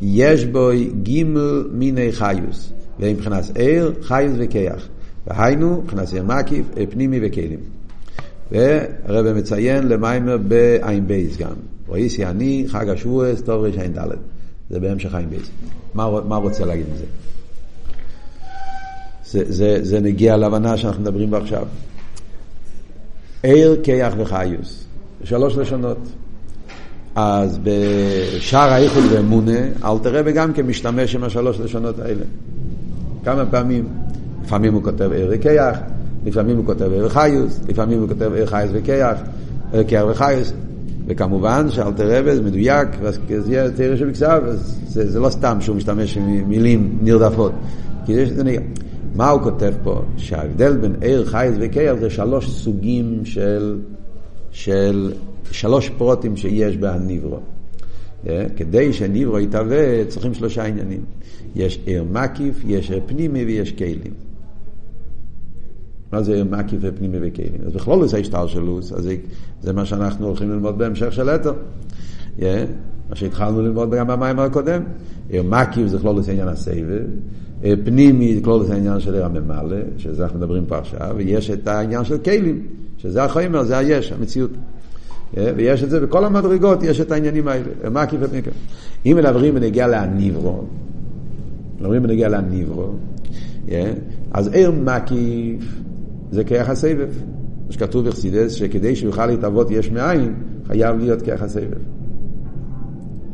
יש 0.01 0.45
בו 0.45 0.69
גימל 1.03 1.69
מיני 1.73 2.12
חיות, 2.12 2.73
ומבחינת 3.01 3.45
אור, 3.55 3.90
חיות 4.03 4.33
וכוח. 4.38 4.88
והיינו, 5.27 5.83
מבחינת 5.83 6.14
אור 6.14 6.23
מקיף, 6.23 6.66
פנימי 6.90 7.19
וכלים. 7.23 7.59
והרב 8.51 9.33
מציין 9.33 9.88
למאמר 9.88 10.37
בעין 10.37 11.07
בית 11.07 11.37
גם. 11.37 11.55
רואיסי 11.87 12.27
אני, 12.27 12.64
חג 12.69 12.88
השבועס, 12.88 13.43
טוב 13.43 13.64
רע"ד. 13.64 13.99
זה 14.71 14.81
בהמשך 14.81 15.14
עין 15.14 15.31
בייס. 15.31 15.51
מה, 15.95 16.11
מה 16.29 16.37
רוצה 16.37 16.64
להגיד 16.64 16.87
עם 16.90 16.97
זה? 16.97 17.05
זה, 19.25 19.53
זה, 19.53 19.79
זה 19.83 20.01
נגיע 20.01 20.37
להבנה 20.37 20.77
שאנחנו 20.77 21.03
מדברים 21.03 21.31
בה 21.31 21.38
עכשיו. 21.38 21.66
ער, 23.42 23.74
כיח 23.83 24.14
וחיוס. 24.18 24.85
שלוש 25.24 25.57
לשונות. 25.57 25.98
אז 27.14 27.59
בשער 27.62 28.70
האיחוד 28.70 29.05
ואמונה, 29.12 29.59
אלתר 29.85 30.18
רבי 30.18 30.33
גם 30.33 30.53
כן 30.53 30.66
משתמש 30.66 31.14
עם 31.14 31.24
השלוש 31.24 31.61
לשונות 31.61 31.98
האלה. 31.98 32.24
כמה 33.24 33.46
פעמים. 33.46 33.88
לפעמים 34.44 34.74
הוא 34.74 34.83
כותב 34.83 35.11
ער 35.14 35.26
וכיח, 35.31 35.79
לפעמים 36.24 36.57
הוא 36.57 36.66
כותב 36.66 36.92
ער 36.92 37.07
וחיוס, 37.07 37.61
לפעמים 37.68 38.00
הוא 38.00 38.09
כותב 38.09 38.33
ער 38.37 38.46
חייס 38.46 38.70
וכיח, 38.74 39.18
ער 39.72 39.85
כיח 39.85 40.05
וחיוס. 40.11 40.53
וכמובן 41.07 41.66
שאלתר 41.70 42.18
רבי 42.18 42.37
זה 42.37 42.42
מדויק, 42.42 42.88
וזה 43.00 43.70
תראה 43.76 43.96
שבכסף, 43.96 44.38
זה, 44.88 45.11
זה 45.11 45.20
לא 45.20 45.31
סתם 45.31 45.61
שהוא 45.61 45.76
משתמש 45.76 46.18
במילים 46.18 46.98
נרדפות. 47.03 47.53
כי 48.07 48.12
יש 48.12 48.29
זה 48.29 48.44
נגע. 48.44 48.61
מה 49.14 49.31
הוא 49.31 49.42
כותב 49.42 49.73
פה? 49.83 50.03
שההבדל 50.16 50.77
בין 50.77 50.94
עיר 51.01 51.25
חייס 51.25 51.55
וקייל 51.61 51.99
זה 51.99 52.11
שלוש 52.11 52.51
סוגים 52.51 53.25
של, 53.25 53.79
של 54.51 55.12
שלוש 55.51 55.88
פרוטים 55.88 56.37
שיש 56.37 56.77
בהניברו. 56.77 57.38
Yeah, 58.25 58.29
כדי 58.57 58.92
שניברו 58.92 59.38
יתהווה 59.38 60.05
צריכים 60.05 60.35
שלושה 60.35 60.64
עניינים. 60.64 61.01
יש 61.55 61.81
עיר 61.87 62.05
מקיף, 62.12 62.62
יש 62.66 62.90
עיר 62.90 63.01
פנימי 63.07 63.44
ויש 63.44 63.73
כלים. 63.73 64.14
מה 66.12 66.23
זה 66.23 66.35
עיר 66.35 66.44
מקיף 66.44 66.79
ופנימי 66.83 67.18
וכלים? 67.20 67.61
אז 67.66 67.73
בכלול 67.73 68.07
זה 68.07 68.18
השתלשלוס, 68.18 68.92
אז 68.92 69.03
זה, 69.03 69.16
זה 69.62 69.73
מה 69.73 69.85
שאנחנו 69.85 70.27
הולכים 70.27 70.51
ללמוד 70.51 70.79
בהמשך 70.79 71.12
של 71.12 71.31
אתר. 71.31 71.53
Yeah, 72.38 72.42
מה 73.11 73.16
שהתחלנו 73.16 73.62
ללמוד 73.62 73.94
גם 73.94 74.07
במים 74.07 74.38
הקודם. 74.38 74.83
עיר 75.29 75.42
מקיף 75.42 75.87
זה 75.87 75.99
כלול 75.99 76.23
עניין 76.29 76.49
הסבב. 76.49 77.03
פנימי 77.85 78.35
זה 78.35 78.40
כלול 78.40 78.62
העניין 78.70 79.01
של 79.01 79.14
עיר 79.14 79.25
הממלא, 79.25 79.77
שזה 79.96 80.23
אנחנו 80.23 80.38
מדברים 80.38 80.64
פה 80.66 80.79
עכשיו, 80.79 81.14
ויש 81.16 81.51
את 81.51 81.68
העניין 81.68 82.05
של 82.05 82.18
כלים, 82.18 82.66
שזה 82.99 83.25
החומר, 83.25 83.62
זה 83.62 83.79
היש, 83.79 84.12
המציאות. 84.12 84.51
ויש 85.35 85.83
את 85.83 85.90
זה 85.90 86.01
בכל 86.01 86.25
המדרגות, 86.25 86.83
יש 86.83 87.01
את 87.01 87.12
העניינים 87.12 87.49
האלה, 87.49 87.90
מקיף 87.90 88.20
ופנימי. 88.23 88.46
אם 89.07 89.16
מדברים 89.16 89.55
בנגיע 89.55 89.87
להניברו, 89.87 90.64
מדברים 91.81 92.03
בנגיע 92.03 92.29
להניברו, 92.29 92.88
אז 94.33 94.49
עיר 94.49 94.70
מקיף 94.70 95.75
זה 96.31 96.44
כיח 96.44 96.68
הסבב. 96.68 97.09
מה 97.66 97.73
שכתוב 97.73 98.09
בחסידס, 98.09 98.53
שכדי 98.53 98.96
שיוכל 98.96 99.27
להתאבות 99.27 99.70
יש 99.70 99.90
מאין, 99.90 100.35
חייב 100.66 100.99
להיות 100.99 101.23
כיח 101.23 101.42
הסבב. 101.42 101.79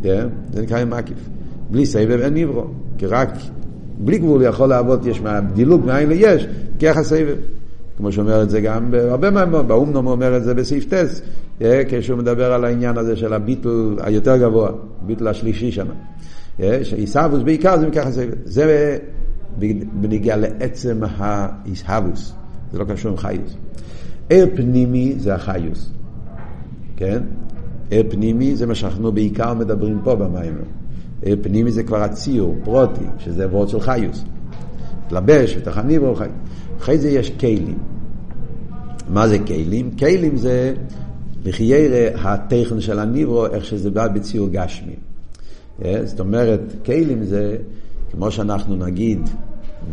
זה 0.03 0.63
נקרא 0.63 0.77
עיר 0.77 0.87
מקיף. 0.87 1.29
בלי 1.71 1.87
סבב 1.87 2.21
אין 2.21 2.35
ניברו, 2.35 2.65
כי 2.99 3.07
רק 3.07 3.29
בלי 3.99 4.19
גבול 4.19 4.43
יכול 4.43 4.69
לעבוד 4.69 5.07
יש 5.07 5.23
דילוג 5.55 5.87
מאין 5.87 6.09
ליש, 6.09 6.47
כיח 6.79 6.97
הסבב. 6.97 7.37
כמו 7.97 8.13
שאומר 8.13 8.43
את 8.43 8.51
זה 8.51 8.61
גם 8.61 8.91
בהרבה 8.91 9.31
מהמות, 9.31 9.67
באומנום 9.67 10.07
אומר 10.07 10.37
את 10.37 10.45
זה 10.45 10.55
בסעיף 10.55 10.85
טס, 10.95 11.23
אה, 11.63 11.83
כשהוא 11.89 12.19
מדבר 12.19 12.53
על 12.53 12.65
העניין 12.65 12.99
הזה 12.99 13.17
של 13.17 13.33
הביטול 13.33 13.97
היותר 14.03 14.37
גבוה, 14.37 14.71
ביטול 15.03 15.29
השלישי 15.29 15.73
שם. 15.73 15.87
אה, 16.61 16.81
שעיסאוווס 16.83 17.43
בעיקר 17.43 17.79
זה 17.79 17.89
מככה 17.89 18.11
סבב. 18.11 18.31
זה 18.45 18.99
בניגיע 19.93 20.37
לעצם 20.37 21.01
העיסאוווס, 21.19 22.33
זה 22.73 22.79
לא 22.79 22.85
קשור 22.85 23.11
עם 23.11 23.17
חיוס. 23.17 23.57
ער 24.31 24.47
פנימי 24.55 25.15
זה 25.19 25.35
החיוס, 25.35 25.91
כן? 26.97 27.23
ער 27.91 28.03
פנימי 28.11 28.57
זה 28.57 28.67
מה 28.67 28.75
שאנחנו 28.75 29.13
בעיקר 29.13 29.55
מדברים 29.55 30.01
פה 30.05 30.15
במים. 30.15 30.55
ער 31.23 31.35
פנימי 31.43 31.73
זה 31.73 31.83
כבר 31.83 32.03
הציור, 32.03 32.57
פרוטי, 32.65 33.05
שזה 33.19 33.49
וורד 33.49 33.69
של 33.69 33.81
חיוס. 33.81 34.25
תלבש 35.09 35.57
ותחניב 35.57 36.03
או 36.03 36.15
חי. 36.15 36.29
אחרי 36.79 36.99
זה 36.99 37.11
יש 37.11 37.31
כלים. 37.31 37.79
מה 39.09 39.29
זה 39.29 39.39
כלים? 39.39 39.91
כלים 39.99 40.37
זה 40.37 40.75
לחיירה 41.45 42.33
הטכן 42.33 42.81
של 42.81 42.99
הניברו, 42.99 43.47
איך 43.47 43.65
שזה 43.65 43.91
בא 43.91 44.09
בציור 44.09 44.49
גשמי. 44.49 44.95
אה, 45.85 46.01
זאת 46.05 46.21
אומרת, 46.21 46.61
כלים 46.85 47.25
זה, 47.25 47.57
כמו 48.13 48.31
שאנחנו 48.31 48.77
נגיד, 48.77 49.21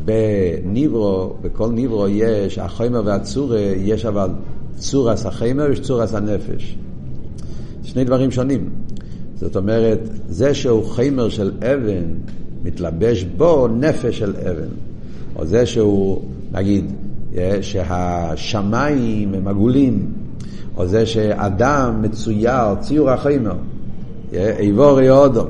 בניברו, 0.06 1.36
בכל 1.42 1.72
ניברו 1.72 2.08
יש, 2.08 2.58
החומר 2.58 3.02
והצורה, 3.06 3.60
יש 3.60 4.06
אבל 4.06 4.30
צורס 4.76 5.26
החומר 5.26 5.66
ויש 5.70 5.80
צורס 5.80 6.14
הנפש. 6.14 6.78
שני 7.84 8.04
דברים 8.04 8.32
שונים. 8.32 8.70
זאת 9.44 9.56
אומרת, 9.56 10.00
זה 10.30 10.54
שהוא 10.54 10.84
חומר 10.84 11.30
של 11.30 11.52
אבן, 11.58 12.04
מתלבש 12.64 13.24
בו 13.24 13.68
נפש 13.68 14.20
של 14.20 14.34
אבן. 14.36 14.70
או 15.36 15.46
זה 15.46 15.66
שהוא, 15.66 16.22
נגיד, 16.52 16.92
אה, 17.38 17.58
שהשמיים 17.62 19.34
הם 19.34 19.48
עגולים, 19.48 20.06
או 20.78 20.88
זה 20.88 21.06
שאדם 21.06 22.02
מצויר, 22.02 22.76
ציור 22.80 23.10
החומר, 23.10 23.56
אה, 24.34 24.58
איבורי 24.60 25.10
אודום, 25.10 25.48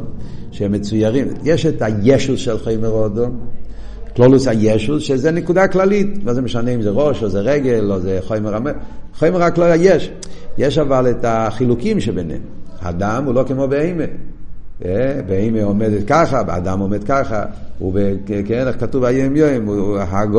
שהם 0.52 0.72
מצוירים, 0.72 1.28
יש 1.44 1.66
את 1.66 1.82
הישוס 1.82 2.40
של 2.40 2.58
חומר 2.58 2.90
אודום, 2.90 3.40
כלולוס 4.16 4.48
הישוס, 4.48 5.04
שזה 5.04 5.32
נקודה 5.32 5.68
כללית, 5.68 6.24
מה 6.24 6.34
זה 6.34 6.42
משנה 6.42 6.72
אם 6.72 6.82
זה 6.82 6.90
ראש 6.90 7.24
או 7.24 7.30
זה 7.30 7.40
רגל 7.40 7.92
או 7.92 8.00
זה 8.00 8.20
חומר 9.18 9.38
רק 9.38 9.58
לא 9.58 9.66
יש, 9.76 10.12
יש 10.58 10.78
אבל 10.78 11.10
את 11.10 11.26
החילוקים 11.28 12.00
שביניהם, 12.00 12.42
אדם 12.84 13.24
הוא 13.26 13.34
לא 13.34 13.44
כמו 13.48 13.68
בהמה, 13.68 14.04
אה, 14.86 15.20
בהמה 15.28 15.64
עומדת 15.64 16.08
ככה, 16.08 16.44
באדם 16.44 16.80
עומד 16.80 17.04
ככה, 17.04 17.46
כן, 18.46 18.68
איך 18.68 18.80
כתוב 18.80 19.04
היום 19.04 19.36
יום, 19.36 19.70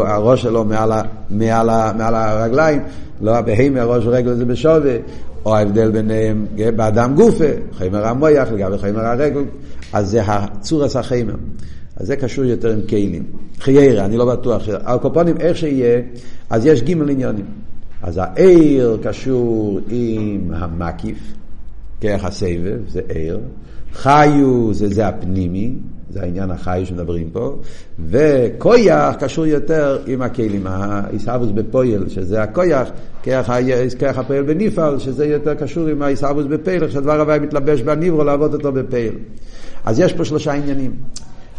הראש 0.06 0.42
שלו 0.42 0.64
מעל, 0.64 0.92
מעל, 1.30 1.70
מעל 1.96 2.14
הרגליים, 2.14 2.80
לא 3.20 3.40
בהמה 3.40 3.80
הראש 3.80 4.06
ורגל 4.06 4.34
זה 4.34 4.44
בשווה, 4.44 4.96
או 5.44 5.56
ההבדל 5.56 5.90
ביניהם 5.90 6.46
אה, 6.58 6.72
באדם 6.72 7.14
גופה, 7.14 7.44
חיימר 7.72 8.06
המויח 8.06 8.52
לגבי 8.52 8.78
חיימר 8.78 9.06
הרגל, 9.06 9.42
אז 9.92 10.10
זה 10.10 10.22
הצורס 10.26 10.96
החיימר. 10.96 11.34
אז 11.96 12.06
זה 12.06 12.16
קשור 12.16 12.44
יותר 12.44 12.72
עם 12.72 12.80
כלים. 12.88 13.22
חיירה, 13.60 14.04
אני 14.04 14.16
לא 14.16 14.24
בטוח, 14.24 14.62
על 14.84 14.98
קופונים 14.98 15.36
איך 15.40 15.56
שיהיה, 15.56 16.00
אז 16.50 16.66
יש 16.66 16.82
גימל 16.82 17.10
עניונים. 17.10 17.44
אז 18.02 18.20
העיר 18.22 18.98
קשור 19.02 19.80
עם 19.88 20.50
המקיף, 20.54 21.18
כרך 22.04 22.24
הסבב, 22.24 22.78
זה 22.88 23.00
עיר. 23.08 23.40
חיו 23.92 24.74
זה 24.74 24.88
זה 24.88 25.06
הפנימי, 25.08 25.72
זה 26.10 26.22
העניין 26.22 26.50
החי 26.50 26.82
שמדברים 26.84 27.30
פה, 27.32 27.56
וכויח 28.08 29.14
קשור 29.14 29.46
יותר 29.46 29.98
עם 30.06 30.22
הכלים, 30.22 30.66
העיסאוווס 30.66 31.50
בפויל, 31.50 32.08
שזה 32.08 32.42
הכויח, 32.42 32.88
כיח 33.22 34.18
הפועל 34.18 34.42
בניפל, 34.42 34.98
שזה 34.98 35.26
יותר 35.26 35.54
קשור 35.54 35.88
עם 35.88 36.02
העיסאוווס 36.02 36.46
בפייל, 36.46 36.90
שהדבר 36.90 37.20
הבא 37.20 37.38
מתלבש 37.38 37.82
בניברו 37.82 38.24
לעבוד 38.24 38.54
אותו 38.54 38.72
בפייל. 38.72 39.14
אז 39.84 40.00
יש 40.00 40.12
פה 40.12 40.24
שלושה 40.24 40.52
עניינים. 40.52 40.94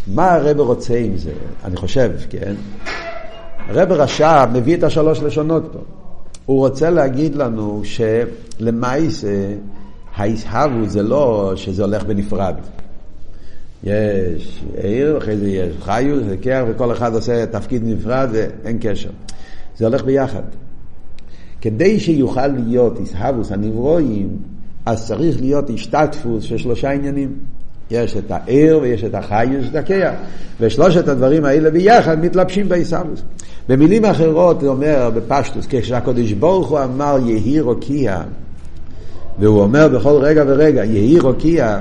מה 0.07 0.33
הרב 0.33 0.59
רוצה 0.59 0.97
עם 0.97 1.17
זה? 1.17 1.31
אני 1.63 1.75
חושב, 1.75 2.11
כן? 2.29 2.53
הרב 3.67 3.91
רש"ב 3.91 4.47
מביא 4.53 4.77
את 4.77 4.83
השלוש 4.83 5.23
לשונות 5.23 5.69
פה. 5.73 5.79
הוא 6.45 6.59
רוצה 6.59 6.89
להגיד 6.89 7.35
לנו 7.35 7.81
שלמעשה 7.83 9.47
ההסהבו 10.15 10.87
זה 10.87 11.03
לא 11.03 11.53
שזה 11.55 11.83
הולך 11.83 12.03
בנפרד. 12.03 12.55
יש 13.83 14.63
עיר, 14.83 15.17
אחרי 15.17 15.37
זה 15.37 15.49
יש 15.49 15.73
חיוס, 15.81 16.23
וכר, 16.29 16.65
וכל 16.69 16.91
אחד 16.91 17.13
עושה 17.13 17.45
תפקיד 17.45 17.81
נפרד 17.85 18.29
ואין 18.31 18.77
קשר. 18.81 19.09
זה 19.77 19.85
הולך 19.85 20.03
ביחד. 20.03 20.41
כדי 21.61 21.99
שיוכל 21.99 22.47
להיות 22.47 22.99
איסהבוס 22.99 23.51
הנברואים, 23.51 24.37
אז 24.85 25.07
צריך 25.07 25.41
להיות 25.41 25.69
השתתפוס 25.69 26.43
של 26.43 26.57
שלושה 26.57 26.91
עניינים. 26.91 27.33
יש 27.91 28.17
את 28.17 28.31
העיר 28.31 28.79
ויש 28.81 29.03
את 29.03 29.15
החיוס 29.15 29.65
ואת 29.65 29.75
הכיח. 29.75 30.13
ושלושת 30.59 31.07
הדברים 31.07 31.45
האלה 31.45 31.69
ביחד 31.69 32.25
מתלבשים 32.25 32.69
באיסהבוס. 32.69 33.21
במילים 33.69 34.05
אחרות 34.05 34.61
הוא 34.61 34.69
אומר 34.69 35.09
בפשטוס, 35.15 35.65
כשהקדוש 35.69 36.31
ברוך 36.31 36.69
הוא 36.69 36.79
אמר 36.83 37.17
יהי 37.25 37.59
רוקיע, 37.59 38.23
והוא 39.39 39.61
אומר 39.61 39.87
בכל 39.87 40.19
רגע 40.21 40.43
ורגע, 40.47 40.83
יהי 40.83 41.19
רוקיע, 41.19 41.79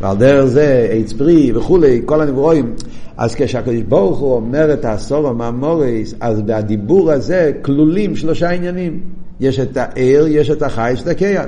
ועל 0.00 0.16
דרך 0.16 0.44
זה 0.44 0.88
עץ 0.90 1.12
פרי 1.12 1.52
וכולי, 1.54 2.02
כל 2.04 2.20
הנברואים. 2.20 2.74
אז 3.16 3.34
כשהקדוש 3.34 3.82
ברוך 3.88 4.18
הוא 4.18 4.34
אומר 4.34 4.72
את 4.72 4.84
העשור 4.84 5.28
המאמוריס, 5.28 6.14
אז 6.20 6.42
בדיבור 6.42 7.12
הזה 7.12 7.52
כלולים 7.62 8.16
שלושה 8.16 8.50
עניינים. 8.50 9.00
יש 9.40 9.60
את 9.60 9.76
הער, 9.76 10.24
יש 10.28 10.50
את 10.50 10.62
החי, 10.62 10.92
יש 10.92 11.02
את 11.02 11.08
הכיח. 11.08 11.46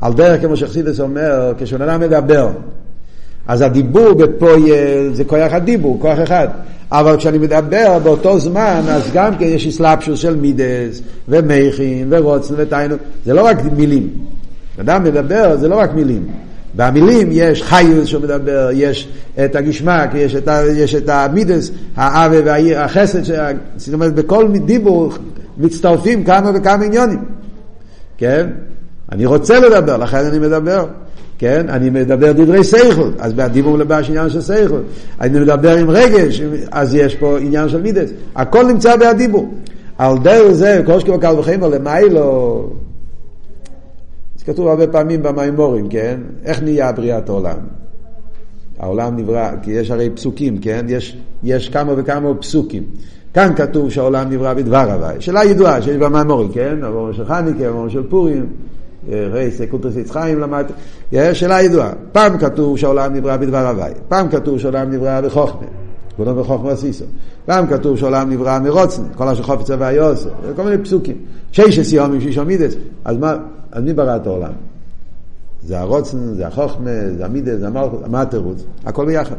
על 0.00 0.12
דרך 0.12 0.40
כמו 0.40 0.56
שחסידס 0.56 1.00
אומר, 1.00 1.52
כשבן 1.58 1.82
אדם 1.82 2.00
מדבר, 2.00 2.48
אז 3.46 3.60
הדיבור 3.60 4.12
בפויל 4.12 5.12
זה 5.12 5.24
כוח 5.24 5.52
הדיבור, 5.52 6.00
כוח 6.00 6.18
אחד. 6.22 6.48
אבל 6.92 7.16
כשאני 7.16 7.38
מדבר 7.38 7.98
באותו 8.02 8.38
זמן, 8.38 8.80
אז 8.88 9.02
גם 9.12 9.36
כן 9.36 9.44
יש 9.44 9.66
אסלאפשוס 9.66 10.18
של 10.18 10.36
מידס, 10.36 11.02
ומכין, 11.28 12.06
ורוצן 12.10 12.54
ותיינו, 12.56 12.96
זה 13.24 13.34
לא 13.34 13.46
רק 13.46 13.58
מילים. 13.76 14.08
אדם 14.80 15.04
מדבר, 15.04 15.56
זה 15.56 15.68
לא 15.68 15.76
רק 15.76 15.94
מילים. 15.94 16.26
במילים 16.74 17.28
יש 17.32 17.62
חיוס 17.62 18.06
שהוא 18.06 18.22
מדבר, 18.22 18.68
יש 18.72 19.08
את 19.44 19.56
הגשמק, 19.56 20.10
יש 20.14 20.34
את, 20.34 20.48
יש 20.76 20.94
את 20.94 21.08
המידס, 21.08 21.70
האווה 21.96 22.40
והחסד, 22.44 23.22
זאת 23.76 23.94
אומרת 23.94 24.14
בכל 24.14 24.48
דיבור 24.64 25.12
מצטרפים 25.58 26.24
כמה 26.24 26.50
וכמה 26.54 26.84
עניונים, 26.84 27.24
כן? 28.18 28.46
אני 29.12 29.26
רוצה 29.26 29.60
לדבר, 29.60 29.96
לכן 29.96 30.24
אני 30.24 30.38
מדבר. 30.38 30.86
כן? 31.42 31.68
אני 31.68 31.90
מדבר 31.90 32.32
דברי 32.32 32.64
סייכל, 32.64 33.10
אז 33.18 33.32
בדיבור 33.32 33.78
לבש 33.78 34.08
עניין 34.08 34.28
של 34.30 34.40
סייכל. 34.40 34.80
אני 35.20 35.40
מדבר 35.40 35.76
עם 35.76 35.90
רגש, 35.90 36.42
אז 36.70 36.94
יש 36.94 37.14
פה 37.14 37.38
עניין 37.38 37.68
של 37.68 37.82
מידס. 37.82 38.10
הכל 38.36 38.66
נמצא 38.66 38.96
בהדיבור. 38.96 39.54
על 39.98 40.18
דרך 40.18 40.52
זה, 40.52 40.82
כל 40.86 41.00
שקול 41.00 41.16
קל 41.20 41.34
וחמר 41.38 41.68
למיילו, 41.68 42.70
זה 44.36 44.44
כתוב 44.44 44.68
הרבה 44.68 44.86
פעמים 44.86 45.22
במימורים, 45.22 45.88
כן? 45.88 46.20
איך 46.44 46.62
נהיה 46.62 46.92
בריאת 46.92 47.28
העולם? 47.28 47.58
העולם 48.78 49.16
נברא, 49.16 49.50
כי 49.62 49.70
יש 49.70 49.90
הרי 49.90 50.10
פסוקים, 50.10 50.58
כן? 50.58 50.86
יש, 50.88 51.16
יש 51.42 51.68
כמה 51.68 51.92
וכמה 51.96 52.34
פסוקים. 52.34 52.82
כאן 53.34 53.52
כתוב 53.56 53.90
שהעולם 53.90 54.30
נברא 54.30 54.54
בדבר 54.54 54.92
הוואי. 54.92 55.20
שאלה 55.20 55.44
ידועה 55.44 55.82
שיש 55.82 55.96
במימורים, 55.96 56.48
כן? 56.52 56.78
המור 56.82 57.12
של 57.12 57.24
חניקה, 57.24 57.68
המור 57.68 57.88
של 57.88 58.02
פורים, 58.08 58.46
רייס, 59.08 59.60
קולטוס 59.70 59.96
יצחיים 59.96 60.40
למד, 60.40 60.64
שאלה 61.32 61.62
ידועה. 61.62 61.92
פעם 62.12 62.38
כתוב 62.38 62.78
שהעולם 62.78 63.14
נברא 63.14 63.36
בדבר 63.36 63.66
הוואי, 63.68 63.92
פעם 64.08 64.28
כתוב 64.28 64.58
שהעולם 64.58 64.90
נברא 64.90 65.20
בחוכמה. 65.20 65.66
כבודו 66.14 66.34
בחוכמה 66.34 66.70
עשיסו. 66.70 67.04
פעם 67.46 67.66
כתוב 67.66 67.96
שהעולם 67.96 68.30
נברא 68.30 68.58
מרוצן, 68.58 69.02
כל 69.16 69.28
אשר 69.28 69.42
חופץ 69.42 69.70
הווה 69.70 69.92
יוסו, 69.92 70.28
כל 70.56 70.62
מיני 70.62 70.78
פסוקים. 70.78 71.16
ששס 71.52 71.92
יומים 71.92 72.20
שיש 72.20 72.38
עמידס, 72.38 72.74
אז 73.04 73.16
מה, 73.16 73.36
אז 73.72 73.82
מי 73.82 73.92
ברא 73.92 74.16
את 74.16 74.26
העולם? 74.26 74.52
זה 75.64 75.80
הרוצן, 75.80 76.34
זה 76.34 76.46
החוכמה, 76.46 76.90
זה 77.16 77.24
המידס, 77.24 77.58
זה 77.58 77.66
המלכות, 77.66 78.08
מה 78.08 78.22
התירוץ? 78.22 78.64
הכל 78.84 79.06
ביחד. 79.06 79.36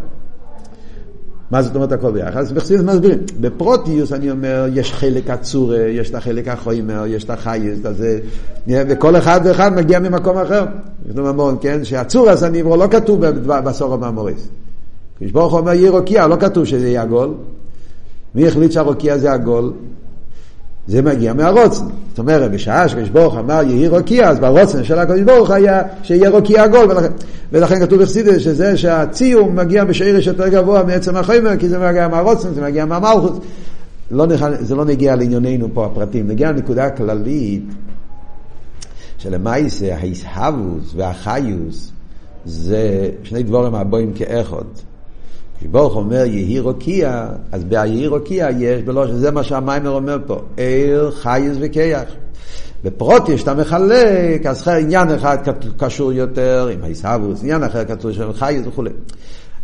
מה 1.53 1.61
זאת 1.61 1.75
אומרת 1.75 1.91
הכל 1.91 2.11
ביחד? 2.11 2.37
אז 2.37 2.51
בחסידות 2.51 2.85
מסבירים. 2.85 3.19
בפרוטיוס 3.41 4.13
אני 4.13 4.31
אומר, 4.31 4.65
יש 4.73 4.93
חלק 4.93 5.29
הצורה, 5.29 5.77
יש 5.77 6.09
את 6.09 6.15
החלק 6.15 6.47
החוימר, 6.47 7.03
יש 7.07 7.23
את 7.23 7.29
החייס, 7.29 7.79
את 7.85 7.95
זה, 7.95 8.19
וכל 8.67 9.15
אחד 9.15 9.41
ואחד 9.43 9.75
מגיע 9.75 9.99
ממקום 9.99 10.37
אחר. 10.37 10.65
יש 11.09 11.15
לנו 11.15 11.29
המון, 11.29 11.57
כן? 11.61 11.83
שהצורס 11.83 12.43
הניברו 12.43 12.77
לא 12.77 12.87
כתוב 12.91 13.25
בסורו 13.45 13.97
מהמוריס. 13.97 14.47
כשברוך 15.19 15.51
הוא 15.51 15.59
אומר 15.59 15.73
יהיה 15.73 15.91
רוקיע, 15.91 16.27
לא 16.27 16.35
כתוב 16.39 16.65
שזה 16.65 16.87
יהיה 16.87 17.01
עגול. 17.01 17.29
מי 18.35 18.47
החליט 18.47 18.71
שהרוקיע 18.71 19.17
זה 19.17 19.31
עגול? 19.31 19.73
זה 20.87 21.01
מגיע 21.01 21.33
מהרוצן. 21.33 21.85
זאת 22.09 22.19
אומרת, 22.19 22.51
בשעה 22.51 22.89
שקדוש 22.89 23.09
ברוך 23.09 23.37
אמר 23.37 23.61
יהי 23.63 23.87
רוקיע, 23.87 24.29
אז 24.29 24.39
ברוצן 24.39 24.83
של 24.83 24.99
הקדוש 24.99 25.21
ברוך 25.21 25.51
היה 25.51 25.81
שיהיה 26.03 26.29
רוקיע 26.29 26.63
עגול, 26.63 26.91
ולכן, 26.91 27.11
ולכן 27.51 27.79
כתוב 27.79 28.01
בחסידס 28.01 28.41
שזה 28.41 28.77
שהציור 28.77 29.51
מגיע 29.51 29.83
בשעירש 29.83 30.27
יותר 30.27 30.47
גבוה 30.47 30.83
מעצם 30.83 31.15
החומר, 31.15 31.57
כי 31.59 31.69
זה 31.69 31.79
מגיע 31.79 32.07
מהרוצן, 32.07 32.53
זה 32.53 32.61
מגיע 32.61 32.85
מהמלכות. 32.85 33.43
לא 34.11 34.25
זה 34.59 34.75
לא 34.75 34.85
נגיע 34.85 35.15
לענייננו 35.15 35.67
פה 35.73 35.85
הפרטים, 35.85 36.27
נגיע 36.27 36.51
לנקודה 36.51 36.89
כללית 36.89 37.63
שלמעשה 39.17 39.95
ההסהבוס 39.95 40.93
והחיוס 40.95 41.91
זה 42.45 43.09
שני 43.23 43.43
דבורים 43.43 43.75
הבואים 43.75 44.13
כאחד. 44.13 44.92
כשברוך 45.63 45.95
אומר 45.95 46.25
יהי 46.25 46.59
רוקיע, 46.59 47.27
אז 47.51 47.63
ביהי 47.63 48.07
רוקיע 48.07 48.47
יש 48.59 48.81
בלוש, 48.81 49.11
זה 49.11 49.31
מה 49.31 49.43
שהמיימר 49.43 49.89
אומר 49.89 50.17
פה, 50.27 50.41
עיר, 50.57 51.11
חייס 51.11 51.57
וכיח. 51.61 52.03
בפרוטיס 52.83 53.39
שאתה 53.39 53.53
מחלק, 53.53 54.45
אז 54.45 54.67
עניין 54.67 55.09
אחד 55.09 55.37
קשור 55.77 56.13
יותר 56.13 56.69
עם 56.73 56.83
העיסאוווס, 56.83 57.43
עניין 57.43 57.63
אחר 57.63 57.83
קשור 57.83 58.23
עם 58.23 58.33
חייס 58.33 58.67
וכו'. 58.67 58.83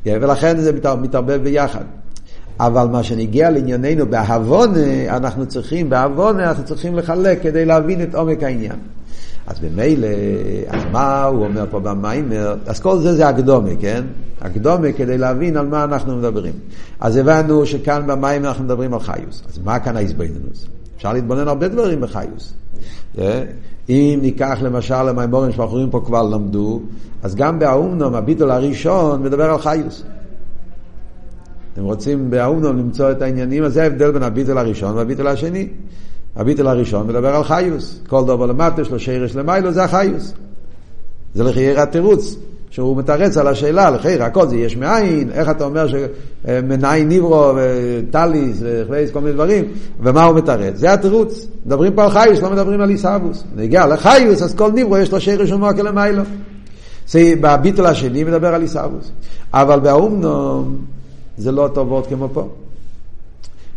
ולכן 0.05 0.57
זה 0.57 0.71
מתערבב 1.01 1.43
ביחד. 1.43 1.83
אבל 2.59 2.87
מה 2.87 3.03
שנגיע 3.03 3.49
לענייננו 3.49 4.05
בהבונה, 4.09 5.17
אנחנו 5.17 5.45
צריכים, 5.45 5.89
בהבונה 5.89 6.49
אנחנו 6.49 6.65
צריכים 6.65 6.95
לחלק 6.95 7.41
כדי 7.41 7.65
להבין 7.65 8.03
את 8.03 8.15
עומק 8.15 8.43
העניין. 8.43 8.79
אז 9.49 9.59
במילא, 9.59 10.07
אז 10.67 10.81
מה 10.91 11.23
הוא 11.23 11.45
אומר 11.45 11.65
פה 11.71 11.79
במיימר? 11.79 12.55
אז 12.65 12.79
כל 12.79 12.97
זה 12.97 13.15
זה 13.15 13.27
הקדומה, 13.27 13.69
כן? 13.79 14.03
הקדומה 14.41 14.91
כדי 14.91 15.17
להבין 15.17 15.57
על 15.57 15.67
מה 15.67 15.83
אנחנו 15.83 16.17
מדברים. 16.17 16.53
אז 16.99 17.15
הבנו 17.15 17.65
שכאן 17.65 18.07
במיימר 18.07 18.47
אנחנו 18.47 18.63
מדברים 18.63 18.93
על 18.93 18.99
חיוס. 18.99 19.43
אז 19.49 19.59
מה 19.63 19.79
כאן 19.79 19.97
ההזבנינוס? 19.97 20.67
אפשר 20.97 21.13
להתבונן 21.13 21.47
הרבה 21.47 21.67
דברים 21.67 22.01
בחיוס. 22.01 22.53
אה? 23.17 23.43
אם 23.89 24.19
ניקח 24.21 24.57
למשל 24.61 25.03
למיימורים 25.03 25.51
שאנחנו 25.51 25.91
פה 25.91 26.01
כבר 26.05 26.23
למדו, 26.23 26.81
אז 27.23 27.35
גם 27.35 27.59
באומנום, 27.59 28.15
הביטול 28.15 28.51
הראשון 28.51 29.23
מדבר 29.23 29.51
על 29.51 29.57
חיוס. 29.57 30.03
אתם 31.73 31.83
רוצים 31.83 32.29
באומנום 32.29 32.77
למצוא 32.77 33.11
את 33.11 33.21
העניינים, 33.21 33.63
אז 33.63 33.73
זה 33.73 33.83
ההבדל 33.83 34.11
בין 34.11 34.23
הביטול 34.23 34.57
הראשון 34.57 34.95
והביטול 34.95 35.27
השני. 35.27 35.67
הביטל 36.39 36.67
הראשון 36.67 37.07
מדבר 37.07 37.35
על 37.35 37.43
חיוס. 37.43 37.99
כל 38.07 38.23
דבר 38.25 38.45
למטה 38.45 38.85
שלו 38.85 38.99
שרש 38.99 39.35
למיילו 39.35 39.71
זה 39.71 39.83
החיוס. 39.83 40.33
זה 41.33 41.43
לחייר 41.43 41.81
התירוץ, 41.81 42.35
שהוא 42.69 42.97
מתרץ 42.97 43.37
על 43.37 43.47
השאלה, 43.47 43.89
לחייר 43.89 44.23
הכל 44.23 44.47
זה 44.47 44.55
יש 44.55 44.77
מאין, 44.77 45.31
איך 45.31 45.49
אתה 45.49 45.63
אומר 45.63 45.87
שמנין 45.87 47.07
ניברו 47.07 47.51
וטליס 47.55 48.57
וכו' 48.61 49.13
כל 49.13 49.19
מיני 49.19 49.33
דברים, 49.33 49.65
ומה 49.99 50.23
הוא 50.23 50.37
מתרץ? 50.37 50.75
זה 50.75 50.93
התירוץ. 50.93 51.47
מדברים 51.65 51.93
פה 51.93 52.03
על 52.03 52.09
חיוס, 52.09 52.41
לא 52.41 52.49
מדברים 52.49 52.81
על 52.81 52.89
איסאבוס. 52.89 53.43
נגיע 53.55 53.87
לחיוס, 53.87 54.41
אז 54.41 54.55
כל 54.55 54.71
ניברו 54.71 54.97
יש 54.97 55.11
לו 55.11 55.21
שרש 55.21 55.51
ומוקר 55.51 55.81
למיילו. 55.81 56.23
בביטל 57.15 57.85
השני 57.85 58.23
מדבר 58.23 58.55
על 58.55 58.61
איסאבוס. 58.61 59.11
אבל 59.53 59.79
באומנום 59.79 60.77
זה 61.37 61.51
לא 61.51 61.69
טובות 61.73 62.07
כמו 62.07 62.29
פה. 62.33 62.47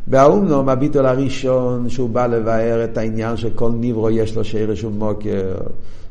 באומנום 0.07 0.69
הביטול 0.69 1.07
הראשון 1.07 1.89
שהוא 1.89 2.11
בא 2.11 2.27
לבאר 2.27 2.85
את 2.85 2.99
העניין 2.99 3.37
שכל 3.37 3.71
ניברו 3.73 4.11
יש 4.11 4.37
לו 4.37 4.45
שרש 4.45 4.85
ומוקר, 4.85 5.55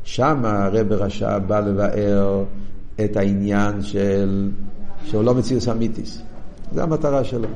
שם 0.04 0.44
הרב 0.44 0.92
רשע 0.92 1.38
בא 1.38 1.60
לבאר 1.60 2.44
את 3.04 3.16
העניין 3.16 3.82
של 3.82 4.50
שהוא 5.04 5.24
לא 5.24 5.34
מציאוס 5.34 5.68
אמיתיס. 5.68 6.22
זו 6.74 6.82
המטרה 6.82 7.24
שלו. 7.24 7.48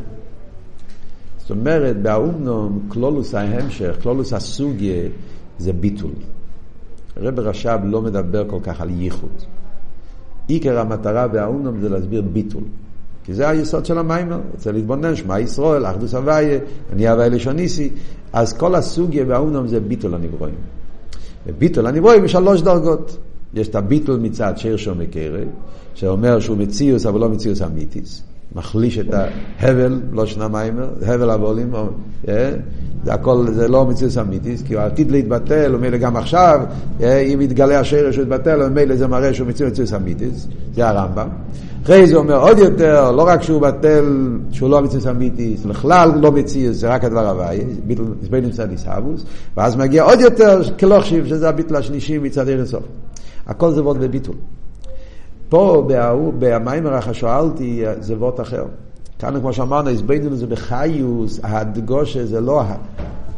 זאת 1.39 1.51
אומרת, 1.51 2.03
באומנום 2.03 2.89
קלולוס 2.89 3.35
ההמשך, 3.35 3.97
קלולוס 4.03 4.33
הסוגיה, 4.33 5.09
זה 5.59 5.73
ביטול. 5.73 6.11
הרב 7.17 7.41
רש"ב 7.41 7.79
לא 7.85 8.03
מדבר 8.03 8.49
כל 8.49 8.59
כך 8.63 8.81
על 8.81 8.91
ייחוד. 8.91 9.43
עיקר 10.47 10.79
המטרה 10.79 11.29
באומנום 11.29 11.81
זה 11.81 11.89
להסביר 11.89 12.23
ביטול. 12.23 12.63
כי 13.27 13.35
זה 13.35 13.49
היסוד 13.49 13.87
של 13.87 13.99
המיימר, 13.99 14.41
רוצה 14.53 14.73
להתבונן, 14.73 15.17
שמע 15.17 15.41
ישראל, 15.41 15.87
אחדוס 15.87 16.15
הוויה, 16.15 16.59
אני 16.93 17.09
הוויה 17.09 17.29
לשוניסי, 17.29 17.91
אז 18.33 18.53
כל 18.53 18.75
הסוגיה 18.75 19.25
באומנום 19.25 19.69
זה 19.69 19.81
ביטול 19.81 20.15
הנברואים. 20.15 20.55
וביטול 21.47 21.87
הנברואים 21.87 22.25
יש 22.25 22.33
שלוש 22.33 22.63
דרגות. 22.63 23.17
יש 23.55 23.69
את 23.69 23.75
הביטול 23.75 24.21
מצד 24.21 24.53
שיר 24.57 24.77
שום 24.77 24.99
מקרב, 24.99 25.49
שאומר 25.95 26.41
שהוא 26.41 26.57
מציאוס 26.57 27.07
אבל 27.07 27.21
לא 27.21 27.29
מציאוס 27.29 27.63
אמיתיס. 27.63 28.23
מחליש 28.55 28.99
את 28.99 29.07
ההבל, 29.61 30.01
לא 30.13 30.27
שנה 30.27 30.49
מיימר, 30.49 30.89
הבל 31.07 31.31
הבולים, 31.31 31.75
אה? 32.29 32.53
זה 33.05 33.15
הכל, 33.15 33.47
זה 33.53 33.69
לא 33.69 33.87
מציאוס 33.87 34.19
אמיתיס, 34.19 34.63
כי 34.63 34.75
הוא 34.75 34.83
עתיד 34.83 35.11
להתבטל, 35.11 35.75
ומילא 35.75 35.97
גם 35.97 36.17
עכשיו, 36.17 36.61
אה? 37.01 37.19
אם 37.19 37.41
יתגלה 37.41 37.81
השרש 37.81 38.15
שהוא 38.15 38.23
יתבטל, 38.23 38.63
ומילא 38.63 38.97
זה 38.97 39.07
מראה 39.07 39.35
שהוא 39.35 39.49
מציאוס 39.49 39.93
אמיתיס, 39.95 40.49
זה 40.75 40.89
הרמב"ם. 40.89 41.29
אחרי 41.87 42.07
זה 42.07 42.17
אומר 42.17 42.41
עוד 42.41 42.59
יותר, 42.59 43.11
לא 43.11 43.23
רק 43.23 43.43
שהוא 43.43 43.63
בטל, 43.63 44.39
שהוא 44.51 44.71
לא 44.71 44.83
מציאוס 44.83 45.07
אמיתיס, 45.07 45.65
בכלל 45.65 46.11
לא 46.21 46.33
מציאוס, 46.33 46.77
זה 46.77 46.89
רק 46.89 47.05
הדבר 47.05 47.29
הוואי, 47.31 47.65
בין 48.31 48.47
מצד 48.47 48.71
איסהבוס, 48.71 49.25
ואז 49.57 49.77
מגיע 49.77 50.03
עוד 50.03 50.21
יותר 50.21 50.61
כלוכשיב, 50.79 51.27
שזה 51.27 51.49
הביטל 51.49 51.77
השלישי 51.77 52.19
מצד 52.19 52.49
ערן 52.49 52.67
סוף. 52.67 52.83
הכל 53.47 53.73
זה 53.73 53.83
וורד 53.83 53.99
בביטול. 53.99 54.35
פה, 55.49 55.89
במיימר 56.39 56.95
החשואלתי, 56.95 57.85
זה 58.01 58.15
וורד 58.15 58.41
אחר. 58.41 58.65
כאן, 59.19 59.41
כמו 59.41 59.53
שאמרנו, 59.53 59.91
הסבדנו 59.91 60.37
זה 60.37 60.47
בחיוס, 60.47 61.41
הדגושה 61.43 62.27
זה 62.27 62.41
לא 62.41 62.63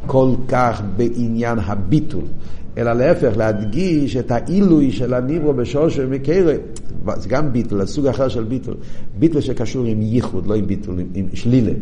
כל 0.07 0.31
כך 0.49 0.83
בעניין 0.97 1.59
הביטול, 1.59 2.25
אלא 2.79 2.93
להפך, 2.93 3.37
להדגיש 3.37 4.17
את 4.17 4.31
העילוי 4.31 4.93
של 4.93 5.15
הניברו 5.15 5.53
בשורש 5.53 5.99
ומקרה. 5.99 6.55
זה 7.17 7.29
גם 7.29 7.53
ביטול, 7.53 7.87
סוג 7.87 8.07
אחר 8.07 8.29
של 8.29 8.45
ביטול. 8.45 8.75
ביטול 9.19 9.41
שקשור 9.41 9.85
עם 9.85 10.03
ייחוד, 10.03 10.47
לא 10.47 10.55
עם 10.55 10.67
ביטול, 10.67 11.01
עם 11.15 11.27
שלילה. 11.35 11.73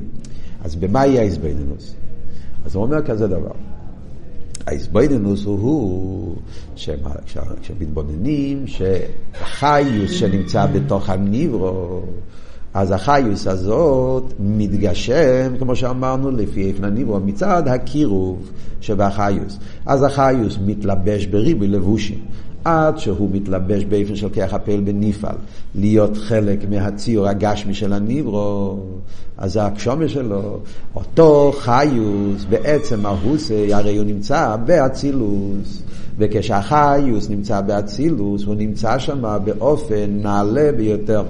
אז 0.64 0.76
במה 0.76 1.07
יהיה 1.07 1.22
ההסבדנוס? 1.22 1.94
אז 2.64 2.74
הוא 2.74 2.83
אומר 2.85 3.02
כזה 3.02 3.26
דבר. 3.26 3.52
ההסבדנוס 4.66 5.44
הוא 5.44 6.37
כשמתבוננים 7.62 8.66
שהחיוס 8.66 10.11
שנמצא 10.11 10.66
בתוך 10.66 11.11
הניברו, 11.11 12.02
אז 12.74 12.90
החיוס 12.90 13.46
הזאת 13.46 14.33
מתגשם, 14.40 15.52
כמו 15.59 15.76
שאמרנו, 15.76 16.31
לפי 16.31 16.66
איפן 16.66 16.85
הניברו, 16.85 17.20
מצד 17.20 17.68
הקירוב 17.68 18.50
שבחיוס. 18.81 19.59
אז 19.87 20.02
החיוס 20.02 20.59
מתלבש 20.66 21.26
בריבוי 21.26 21.68
לבושים. 21.68 22.18
עד 22.66 22.98
שהוא 22.98 23.28
מתלבש 23.32 23.84
באיפן 23.84 24.16
של 24.16 24.28
כיח 24.28 24.54
הפעל 24.54 24.80
בניפל, 24.80 25.34
להיות 25.74 26.16
חלק 26.16 26.58
מהציור 26.70 27.28
הגשמי 27.28 27.74
של 27.74 27.92
הניברו, 27.92 28.78
אז 29.38 29.52
זה 29.52 29.64
הקשומה 29.66 30.08
שלו, 30.08 30.58
אותו 30.94 31.52
חיוס, 31.58 32.44
בעצם 32.48 33.00
מהוסי, 33.00 33.74
הרי 33.74 33.96
הוא 33.96 34.04
נמצא 34.04 34.56
באצילוס, 34.64 35.82
וכשהחיוס 36.18 37.30
נמצא 37.30 37.60
באצילוס, 37.60 38.44
הוא 38.44 38.54
נמצא 38.54 38.98
שם 38.98 39.38
באופן 39.44 40.10
נעלה 40.10 40.70
ביותר. 40.76 41.22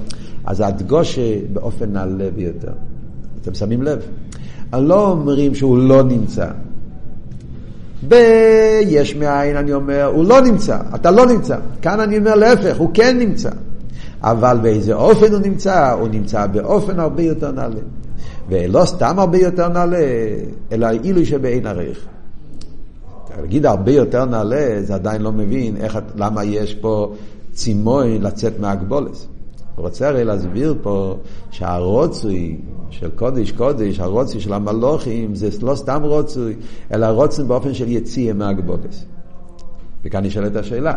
אז 0.44 0.60
הדגושה 0.60 1.36
באופן 1.52 1.92
נעלה 1.92 2.30
ביותר. 2.34 2.72
אתם 3.42 3.54
שמים 3.54 3.82
לב? 3.82 3.98
לא 4.72 5.10
אומרים 5.10 5.54
שהוא 5.54 5.78
לא 5.78 6.02
נמצא. 6.02 6.46
ביש 8.08 9.16
מאין 9.16 9.56
אני 9.56 9.72
אומר, 9.72 10.04
הוא 10.04 10.24
לא 10.24 10.40
נמצא, 10.40 10.78
אתה 10.94 11.10
לא 11.10 11.26
נמצא. 11.26 11.56
כאן 11.82 12.00
אני 12.00 12.18
אומר 12.18 12.34
להפך, 12.34 12.76
הוא 12.76 12.90
כן 12.94 13.18
נמצא. 13.18 13.50
אבל 14.22 14.58
באיזה 14.62 14.94
אופן 14.94 15.32
הוא 15.32 15.40
נמצא? 15.40 15.90
הוא 15.90 16.08
נמצא 16.08 16.46
באופן 16.46 17.00
הרבה 17.00 17.22
יותר 17.22 17.52
נעלה. 17.52 17.80
ולא 18.48 18.84
סתם 18.84 19.18
הרבה 19.18 19.38
יותר 19.38 19.68
נעלה, 19.68 20.06
אלא 20.72 20.88
אילו 21.04 21.26
שבאין 21.26 21.66
ערך. 21.66 21.98
להגיד 23.40 23.66
הרבה 23.66 23.92
יותר 23.92 24.24
נעלה, 24.24 24.82
זה 24.82 24.94
עדיין 24.94 25.22
לא 25.22 25.32
מבין 25.32 25.76
איך, 25.76 25.98
למה 26.16 26.44
יש 26.44 26.74
פה 26.74 27.14
צימוי 27.52 28.18
לצאת 28.18 28.60
מהגבולס. 28.60 29.26
רוצה 29.76 30.08
הרי 30.08 30.24
להסביר 30.24 30.74
פה 30.82 31.16
שהרוצוי 31.50 32.56
של 32.90 33.10
קודש 33.10 33.50
קודש, 33.50 34.00
הרוצוי 34.00 34.40
של 34.40 34.52
המלוכים, 34.52 35.34
זה 35.34 35.48
לא 35.62 35.74
סתם 35.74 36.02
רוצוי, 36.02 36.54
אלא 36.92 37.06
רוצוי 37.06 37.44
באופן 37.44 37.74
של 37.74 37.88
יציאה 37.88 38.34
מהגבולס. 38.34 39.04
וכאן 40.04 40.24
נשאלת 40.24 40.56
השאלה, 40.56 40.94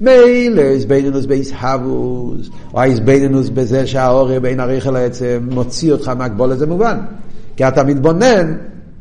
מילא 0.00 0.60
איזבנינוס 0.60 1.26
באיסהבוס, 1.26 2.50
או 2.74 2.82
איזבנינוס 2.82 3.48
בזה 3.48 3.86
שהאור 3.86 4.38
בין 4.38 4.60
הריכל 4.60 4.96
העצם 4.96 5.48
מוציא 5.50 5.92
אותך 5.92 6.08
מהגבולת, 6.08 6.58
זה 6.58 6.66
מובן. 6.66 6.98
כי 7.56 7.68
אתה 7.68 7.84
מתבונן 7.84 8.56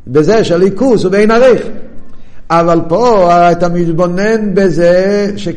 בזה 0.07 0.43
שהליכוס 0.43 1.03
הוא 1.03 1.11
בין 1.11 1.31
הריכל. 1.31 1.69
אבל 2.49 2.79
פה 2.87 3.31
אתה 3.51 3.69
מתבונן 3.69 4.53
בזה 4.53 5.31
ש... 5.35 5.47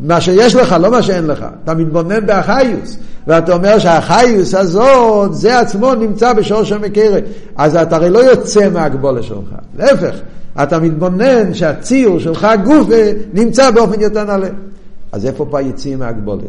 מה 0.00 0.20
שיש 0.20 0.54
לך, 0.54 0.76
לא 0.80 0.90
מה 0.90 1.02
שאין 1.02 1.26
לך. 1.26 1.46
אתה 1.64 1.74
מתבונן 1.74 2.26
באחיוס, 2.26 2.96
ואתה 3.26 3.52
אומר 3.52 3.78
שהאחיוס 3.78 4.54
הזאת, 4.54 5.34
זה 5.34 5.58
עצמו 5.58 5.94
נמצא 5.94 6.32
בשורש 6.32 6.72
המקרה. 6.72 7.18
אז 7.56 7.76
אתה 7.76 7.96
הרי 7.96 8.10
לא 8.10 8.18
יוצא 8.18 8.68
מהגבולה 8.68 9.22
שלך, 9.22 9.54
להפך, 9.78 10.14
אתה 10.62 10.78
מתבונן 10.78 11.54
שהציור 11.54 12.18
שלך, 12.18 12.46
גוף, 12.64 12.88
נמצא 13.32 13.70
באופן 13.70 14.00
יותר 14.00 14.24
נעלה. 14.24 14.48
אז 15.12 15.26
איפה 15.26 15.46
פה 15.50 15.58
היציאים 15.58 15.98
מהגבולת? 15.98 16.44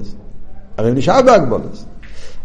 הרי 0.78 0.92
נשאר 0.92 1.22
בהגבולת. 1.22 1.84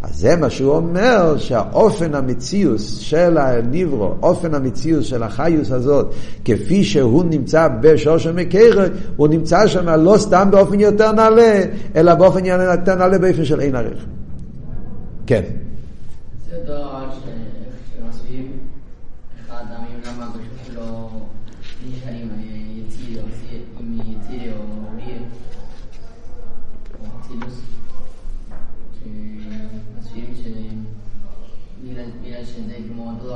אז 0.04 0.16
זה 0.16 0.36
מה 0.36 0.50
שהוא 0.50 0.76
אומר, 0.76 1.38
שהאופן 1.38 2.14
המציאוס 2.14 2.98
של 2.98 3.38
הניברו, 3.38 4.14
אופן 4.22 4.54
המציאוס 4.54 5.06
של 5.06 5.22
החיוס 5.22 5.70
הזאת, 5.70 6.14
כפי 6.44 6.84
שהוא 6.84 7.24
נמצא 7.24 7.68
בשורש 7.80 8.26
המקרה, 8.26 8.86
הוא 9.16 9.28
נמצא 9.28 9.66
שם 9.66 9.88
לא 9.88 10.14
סתם 10.18 10.48
באופן 10.50 10.80
יותר 10.80 11.12
נעלה, 11.12 11.60
אלא 11.96 12.14
באופן 12.14 12.44
יותר 12.44 12.94
נעלה 12.94 13.18
באופן 13.18 13.44
של 13.44 13.60
אין 13.60 13.76
ערך. 13.76 14.04
כן. 15.26 15.42
זה 16.50 16.56
דבר 16.64 17.04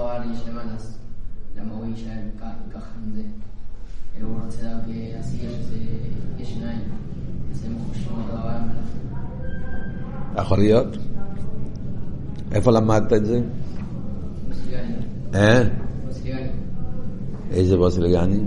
אז 0.06 0.98
למה 1.56 1.74
הוא 1.74 1.86
יישאר 1.86 2.12
ככה 2.74 2.90
עם 3.04 3.12
זה? 3.14 3.22
הוא 4.22 4.40
רוצה 4.44 4.62
להשיג 4.86 5.40
שזה 5.40 5.78
יש 6.38 6.48
שניים, 6.54 6.80
אז 7.50 7.64
הם 7.64 7.78
חושבים 7.88 8.18
אותו 8.18 8.28
דבר 8.28 8.48
המלאכה. 8.48 10.42
יכול 10.42 10.58
להיות. 10.58 10.96
איפה 12.52 12.70
למדת 12.70 13.12
את 13.12 13.26
זה? 13.26 13.40
מוסליגני. 14.48 14.94
אה? 15.34 15.62
מוסליגני. 16.06 16.48
איזה 17.50 17.76
בוסילגני? 17.76 18.40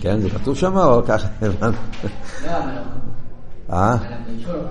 כן, 0.00 0.20
זה 0.20 0.30
כתוב 0.30 0.56
שם 0.56 0.76
או 0.76 1.02
ככה 1.06 1.28
הבנת? 1.46 1.74
לא, 2.44 2.50
המלאכה. 2.50 2.90
אה? 3.70 3.92
המלאכה 3.92 4.30
אישור. 4.38 4.62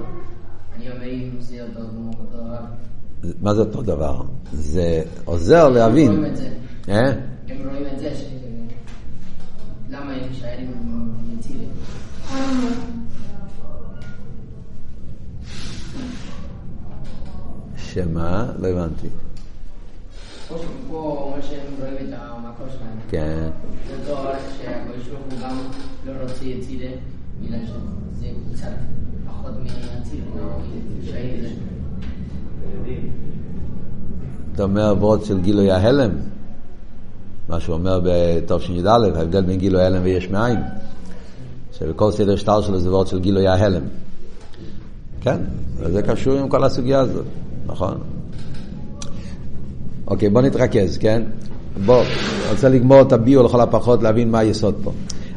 אני 0.76 0.92
אומר 0.92 1.10
אם 1.14 1.30
זה 1.40 1.64
אותו 1.64 1.84
דבר. 2.32 2.60
מה 3.42 3.54
זה 3.54 3.62
אותו 3.62 3.82
דבר? 3.82 4.22
זה 4.54 5.04
עוזר 5.26 5.70
להבין. 5.70 6.12
הם 6.12 6.18
רואים 6.18 6.32
את 6.32 6.38
זה. 6.38 6.50
אה? 6.90 7.12
הם 7.48 7.58
רואים 7.70 7.86
את 7.94 8.00
זה 8.00 8.16
ש... 8.16 8.24
למה 9.90 10.14
הם 10.14 10.30
נשארים 10.32 10.72
יצירים? 11.40 11.70
שמה? 17.78 18.52
לא 18.60 18.68
הבנתי. 18.68 19.08
פה 20.48 20.56
פה 20.90 21.18
אומר 21.22 21.42
שהם 21.42 21.74
רואים 21.80 22.14
את 22.14 22.20
המקור 22.20 22.68
שלהם. 22.70 23.00
כן. 23.10 23.50
זה 23.88 24.12
אותו 24.12 24.22
דבר 24.22 24.34
שהקדוש 24.58 25.08
ברוך 25.08 25.22
הוא 25.32 25.40
גם 25.42 25.58
לא 26.06 26.12
רוצה 26.22 26.46
יצירה, 26.46 26.90
בגלל 27.42 27.60
שזה 27.66 28.28
קצת 28.54 28.68
פחות 29.28 29.52
מהציל, 29.64 30.22
שהיד 31.06 31.42
זה. 31.42 31.77
אתה 34.56 34.64
אומר 34.64 35.18
של 35.24 35.42
גילוי 35.42 35.72
ההלם, 35.72 36.10
מה 37.50 37.60
שהוא 37.60 37.76
אומר 37.76 38.02
בתשי"א, 38.04 38.90
ההבדל 38.90 39.42
בין 39.42 39.58
גילוי 39.58 39.82
ההלם 39.82 40.02
ויש 40.04 40.30
מאין, 40.30 40.60
שבכל 41.78 42.12
סדר 42.12 42.36
שטר 42.36 42.62
שלו 42.62 42.80
זה 42.80 42.90
וורד 42.90 43.08
של 43.08 43.20
גילוי 43.20 43.48
ההלם. 43.48 43.82
כן, 45.22 45.38
וזה 45.78 46.02
קשור 46.02 46.34
עם 46.34 46.50
כל 46.50 46.64
הסוגיה 46.64 47.00
הזאת, 47.00 47.26
נכון? 47.66 47.98
אוקיי, 50.08 50.30
בוא 50.30 50.42
נתרכז, 50.42 50.98
כן? 50.98 51.24
בוא, 51.86 52.04
רוצה 52.52 52.70
לגמור 52.70 53.02
את 53.02 53.12
הביו 53.12 53.44
לכל 53.44 53.62
הפחות, 53.62 54.04
להבין 54.04 54.32
מה 54.32 54.40
היסוד 54.40 54.76
פה. 54.84 54.92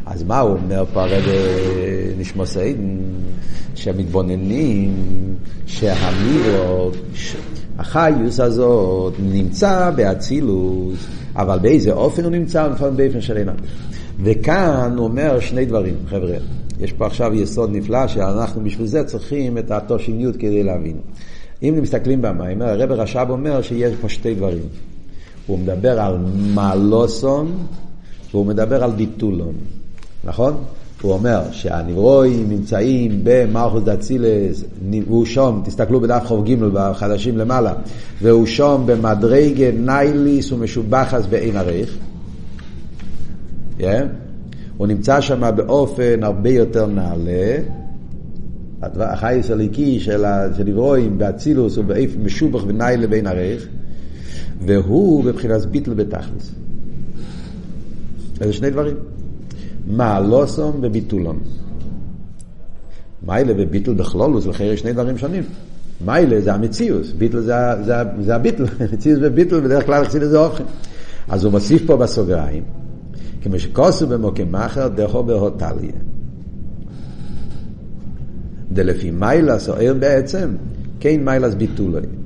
אז 0.06 0.22
מה 0.22 0.40
הוא 0.40 0.56
אומר 0.56 0.84
פה 0.92 1.02
הרב 1.02 1.24
נשמע 2.18 2.46
סיידן? 2.46 2.98
שמתבוננים 3.80 4.94
שהמירו, 5.66 6.90
החיוס 7.78 8.40
הזאת 8.40 9.14
נמצא 9.18 9.90
באצילוס, 9.96 11.06
אבל 11.36 11.58
באיזה 11.58 11.92
אופן 11.92 12.24
הוא 12.24 12.32
נמצא? 12.32 12.68
לפעמים 12.68 12.96
באופן 12.96 13.20
של 13.20 13.36
עיניו. 13.36 13.54
וכאן 14.22 14.94
הוא 14.96 15.04
אומר 15.04 15.40
שני 15.40 15.66
דברים, 15.66 15.94
חבר'ה. 16.06 16.36
יש 16.80 16.92
פה 16.92 17.06
עכשיו 17.06 17.34
יסוד 17.34 17.70
נפלא 17.72 18.06
שאנחנו 18.06 18.64
בשביל 18.64 18.86
זה 18.86 19.04
צריכים 19.04 19.58
את 19.58 19.70
התושיניות 19.70 20.36
כדי 20.36 20.62
להבין. 20.62 20.96
אם 21.62 21.78
מסתכלים 21.82 22.22
במים, 22.22 22.62
הרב 22.62 22.92
רש"ב 22.92 23.26
אומר 23.30 23.62
שיש 23.62 23.94
פה 24.00 24.08
שתי 24.08 24.34
דברים. 24.34 24.62
הוא 25.46 25.58
מדבר 25.58 26.00
על 26.00 26.18
מעלוסון 26.54 27.66
והוא 28.30 28.46
מדבר 28.46 28.84
על 28.84 28.90
ביטולון, 28.90 29.54
נכון? 30.24 30.64
הוא 31.02 31.12
אומר 31.12 31.42
שהנברואים 31.52 32.48
נמצאים 32.48 33.20
במלכוס 33.24 33.82
דאצילס, 33.82 34.64
הוא 35.06 35.24
שום, 35.24 35.62
תסתכלו 35.64 36.00
בדף 36.00 36.22
חוב 36.24 36.48
ג' 36.48 36.64
בחדשים 36.72 37.38
למעלה, 37.38 37.74
והוא 38.22 38.46
שום 38.46 38.86
במדרגה 38.86 39.72
נייליס 39.72 40.52
ומשובחס 40.52 41.22
ואין 41.30 41.56
ערך. 41.56 41.96
Yeah. 43.78 43.82
הוא 44.76 44.86
נמצא 44.86 45.20
שם 45.20 45.50
באופן 45.56 46.22
הרבה 46.22 46.50
יותר 46.50 46.86
נעלה. 46.86 47.56
החייס 48.82 49.50
הליקי 49.50 50.00
של 50.00 50.24
הנברואים 50.24 51.18
באצילוס 51.18 51.76
הוא 51.76 51.84
באופן 51.84 52.20
משובח 52.24 52.64
וניילה 52.66 53.06
בין 53.06 53.26
ערך, 53.26 53.66
והוא 54.66 55.24
בבחינת 55.24 55.66
ביטל 55.66 55.94
בתכלס. 55.94 56.50
זה 58.38 58.52
שני 58.52 58.70
דברים. 58.70 58.96
מעלוסום 59.90 60.80
וביטולום. 60.82 61.38
מיילה 63.26 63.52
וביטל 63.56 63.94
בכלולוס, 63.94 64.46
יש 64.60 64.80
שני 64.80 64.92
דברים 64.92 65.18
שונים. 65.18 65.42
מיילה 66.04 66.40
זה 66.40 66.54
המציאוס, 66.54 67.12
ביטל 67.12 67.40
זה, 67.40 67.54
זה, 67.84 67.94
זה 68.20 68.34
הביטל, 68.34 68.64
מציאוס 68.92 69.18
וביטל 69.22 69.60
בדרך 69.60 69.86
כלל 69.86 70.04
חסיד 70.04 70.22
זה 70.22 70.38
אוכל. 70.38 70.64
אז 71.28 71.44
הוא 71.44 71.52
מוסיף 71.52 71.86
פה 71.86 71.96
בסוגריים, 71.96 72.62
כמו 73.42 73.58
שכוסו 73.58 74.06
במוקם 74.06 74.48
מאחר 74.52 74.88
דחו 74.88 75.22
בהוטליה. 75.22 75.92
דלפי 78.72 79.10
מיילס 79.10 79.68
או 79.68 79.74
בעצם, 79.98 80.54
כן 81.00 81.24
מיילס 81.24 81.54
ביטולוי. 81.54 82.19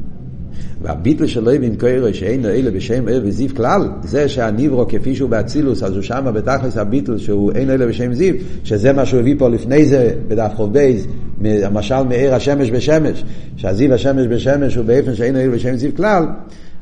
והביטל 0.82 1.26
שלו 1.26 1.50
עם 1.50 1.76
קוירו 1.80 2.14
שאין 2.14 2.46
אלה 2.46 2.70
בשם 2.70 3.08
ער 3.08 3.20
וזיו 3.24 3.48
כלל, 3.56 3.88
זה 4.02 4.28
שהניברו 4.28 4.86
כפי 4.88 5.14
שהוא 5.14 5.30
באצילוס, 5.30 5.82
אז 5.82 5.92
הוא 5.92 6.02
שמה 6.02 6.32
בתכלס 6.32 6.76
הביטל 6.76 7.18
שהוא 7.18 7.52
אין 7.52 7.70
אלה 7.70 7.86
בשם 7.86 8.14
זיו, 8.14 8.34
שזה 8.64 8.92
מה 8.92 9.06
שהוא 9.06 9.20
הביא 9.20 9.34
פה 9.38 9.48
לפני 9.48 9.86
זה 9.86 10.14
בדף 10.28 10.52
חוב 10.54 10.72
בייז, 10.72 11.06
למשל 11.42 12.02
מעיר 12.02 12.34
השמש 12.34 12.70
בשמש, 12.70 13.24
שהזיו 13.56 13.94
השמש 13.94 14.26
בשמש 14.26 14.74
הוא 14.74 14.84
באופן 14.84 15.14
שאין 15.14 15.36
אלה 15.36 15.50
בשם 15.50 15.76
זיו 15.76 15.90
כלל, 15.96 16.24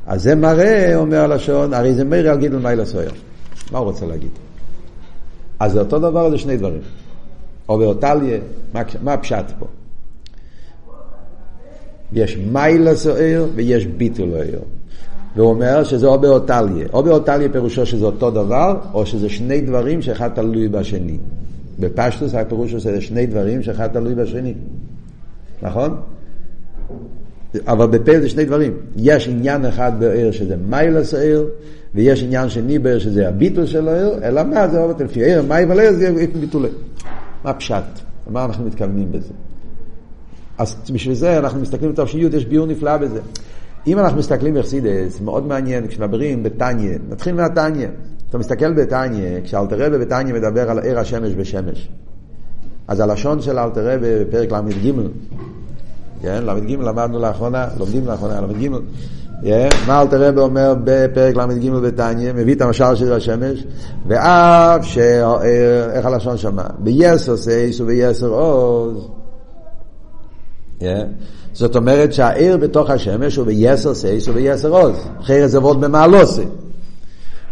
אז 0.07 0.23
זה 0.23 0.35
מראה, 0.35 0.95
אומר 0.95 1.17
הלשון, 1.17 1.73
הרי 1.73 1.93
זה 1.93 2.03
מראה 2.03 2.31
על 2.31 2.37
גידל 2.37 2.65
אויר. 2.95 3.11
מה 3.71 3.79
הוא 3.79 3.85
רוצה 3.85 4.05
להגיד? 4.05 4.29
אז 5.59 5.71
זה 5.71 5.79
אותו 5.79 5.99
דבר, 5.99 6.29
זה 6.29 6.37
שני 6.37 6.57
דברים. 6.57 6.81
או 7.69 7.77
באותליה, 7.77 8.37
מה, 8.73 8.81
מה 9.03 9.13
הפשט 9.13 9.45
פה? 9.59 9.65
יש 12.13 12.37
מיילס 12.51 13.07
אויר 13.07 13.47
ויש 13.55 13.85
ביטול 13.85 14.29
אויר. 14.31 14.59
והוא 15.35 15.49
אומר 15.49 15.83
שזה 15.83 16.07
או 16.07 16.19
באותליה. 16.19 16.87
או 16.93 17.03
באותליה 17.03 17.49
פירושו 17.49 17.85
שזה 17.85 18.05
אותו 18.05 18.31
דבר, 18.31 18.77
או 18.93 19.05
שזה 19.05 19.29
שני 19.29 19.61
דברים 19.61 20.01
שאחד 20.01 20.29
תלוי 20.35 20.67
בשני. 20.67 21.17
בפשטוס 21.79 22.33
הפירוש 22.33 22.71
הוא 22.71 22.79
שזה 22.79 23.01
שני 23.01 23.25
דברים 23.25 23.63
שאחד 23.63 23.87
תלוי 23.87 24.15
בשני. 24.15 24.53
נכון? 25.61 25.97
אבל 27.67 27.87
בפה 27.87 28.19
זה 28.19 28.29
שני 28.29 28.45
דברים. 28.45 28.73
יש 28.95 29.27
עניין 29.27 29.65
אחד 29.65 29.91
בעיר 29.99 30.31
שזה 30.31 30.55
מיילס 30.69 31.13
העיר, 31.13 31.45
ויש 31.95 32.23
עניין 32.23 32.49
שני 32.49 32.79
בעיר 32.79 32.99
שזה 32.99 33.27
הביטול 33.27 33.65
של 33.65 33.87
העיר, 33.87 34.09
אלא 34.23 34.43
מה 34.43 34.67
זה 34.67 34.79
עובד 34.79 35.01
לפי 35.01 35.23
העיר, 35.23 35.43
מה 35.47 35.61
יבלה 35.61 35.93
זה 35.93 36.27
ביטולי. 36.39 36.69
מה 37.43 37.53
פשט? 37.53 37.83
מה 38.29 38.45
אנחנו 38.45 38.65
מתכוונים 38.65 39.11
בזה? 39.11 39.33
אז 40.57 40.75
בשביל 40.93 41.15
זה 41.15 41.39
אנחנו 41.39 41.59
מסתכלים 41.59 41.89
על 41.89 41.95
תפשיות, 41.95 42.33
יש 42.33 42.45
ביור 42.45 42.67
נפלא 42.67 42.97
בזה. 42.97 43.19
אם 43.87 43.99
אנחנו 43.99 44.17
מסתכלים 44.17 44.53
בחסידס, 44.53 45.21
מאוד 45.21 45.47
מעניין, 45.47 45.87
כשמדברים 45.87 46.43
בתניא, 46.43 46.97
נתחיל 47.09 47.35
מהתניא. 47.35 47.87
אתה 48.29 48.37
מסתכל 48.37 48.73
בתניא, 48.73 49.41
כשאלתר 49.43 49.85
רבי 49.85 49.97
בתניא 49.97 50.33
מדבר 50.33 50.69
על 50.71 50.79
עיר 50.79 50.99
השמש 50.99 51.33
בשמש. 51.33 51.89
אז 52.87 52.99
הלשון 52.99 53.41
של 53.41 53.59
אלתר 53.59 53.93
רבי 53.93 54.25
בפרק 54.25 54.51
ל"ג, 54.51 54.91
כן, 56.21 56.43
ל"ג 56.45 56.71
למדנו 56.71 57.19
לאחרונה, 57.19 57.67
לומדים 57.79 58.07
לאחרונה, 58.07 58.41
ל"ג, 58.41 58.69
מה 59.87 60.01
אלטער 60.01 60.27
רבי 60.27 60.39
אומר 60.39 60.75
בפרק 60.83 61.35
ל"ג 61.35 61.69
בתניא, 61.69 62.33
מביא 62.33 62.55
את 62.55 62.61
המשל 62.61 62.95
של 62.95 63.13
השמש, 63.13 63.63
ואף 64.07 64.85
ש... 64.85 64.97
איך 65.93 66.05
הלשון 66.05 66.37
שמה? 66.37 66.63
ביתר 66.79 67.37
שאת 67.37 67.79
וביתר 67.79 68.27
עוז. 68.27 69.22
זאת 71.53 71.75
אומרת 71.75 72.13
שהאור 72.13 72.57
בתוך 72.57 72.89
השמש 72.89 73.35
הוא 73.35 73.45
ביתר 73.45 73.93
שאת 73.93 74.27
וביתר 74.27 74.69
עוז. 74.69 75.07
אחרת 75.21 75.49
זה 75.49 75.57
עבוד 75.57 75.81
במעלוסי. 75.81 76.43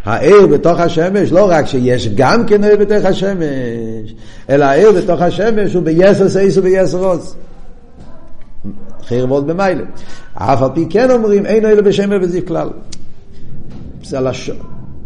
האור 0.05 0.47
בתוך 0.47 0.79
השמש, 0.79 1.31
לא 1.31 1.49
רק 1.49 1.65
שיש 1.65 2.07
גם 2.15 2.45
כן 2.45 2.63
אור 2.63 2.77
בתוך 2.77 3.05
השמש, 3.05 4.15
אלא 4.49 4.65
האור 4.65 4.91
בתוך 4.91 5.21
השמש 5.21 5.73
הוא 5.73 5.83
ביתר 5.83 6.29
שאת 6.29 6.57
וביתר 6.57 6.97
עוז. 6.97 7.35
חיר 9.07 9.31
ועוד 9.31 9.47
במיילה. 9.47 9.83
אף 10.33 10.61
על 10.61 10.69
פי 10.73 10.85
כן 10.89 11.11
אומרים, 11.11 11.45
אין 11.45 11.65
אלו 11.65 11.83
בשם 11.83 12.09
ובזיו 12.11 12.45
כלל. 12.45 12.69
זה 14.03 14.17
הלשון, 14.17 14.55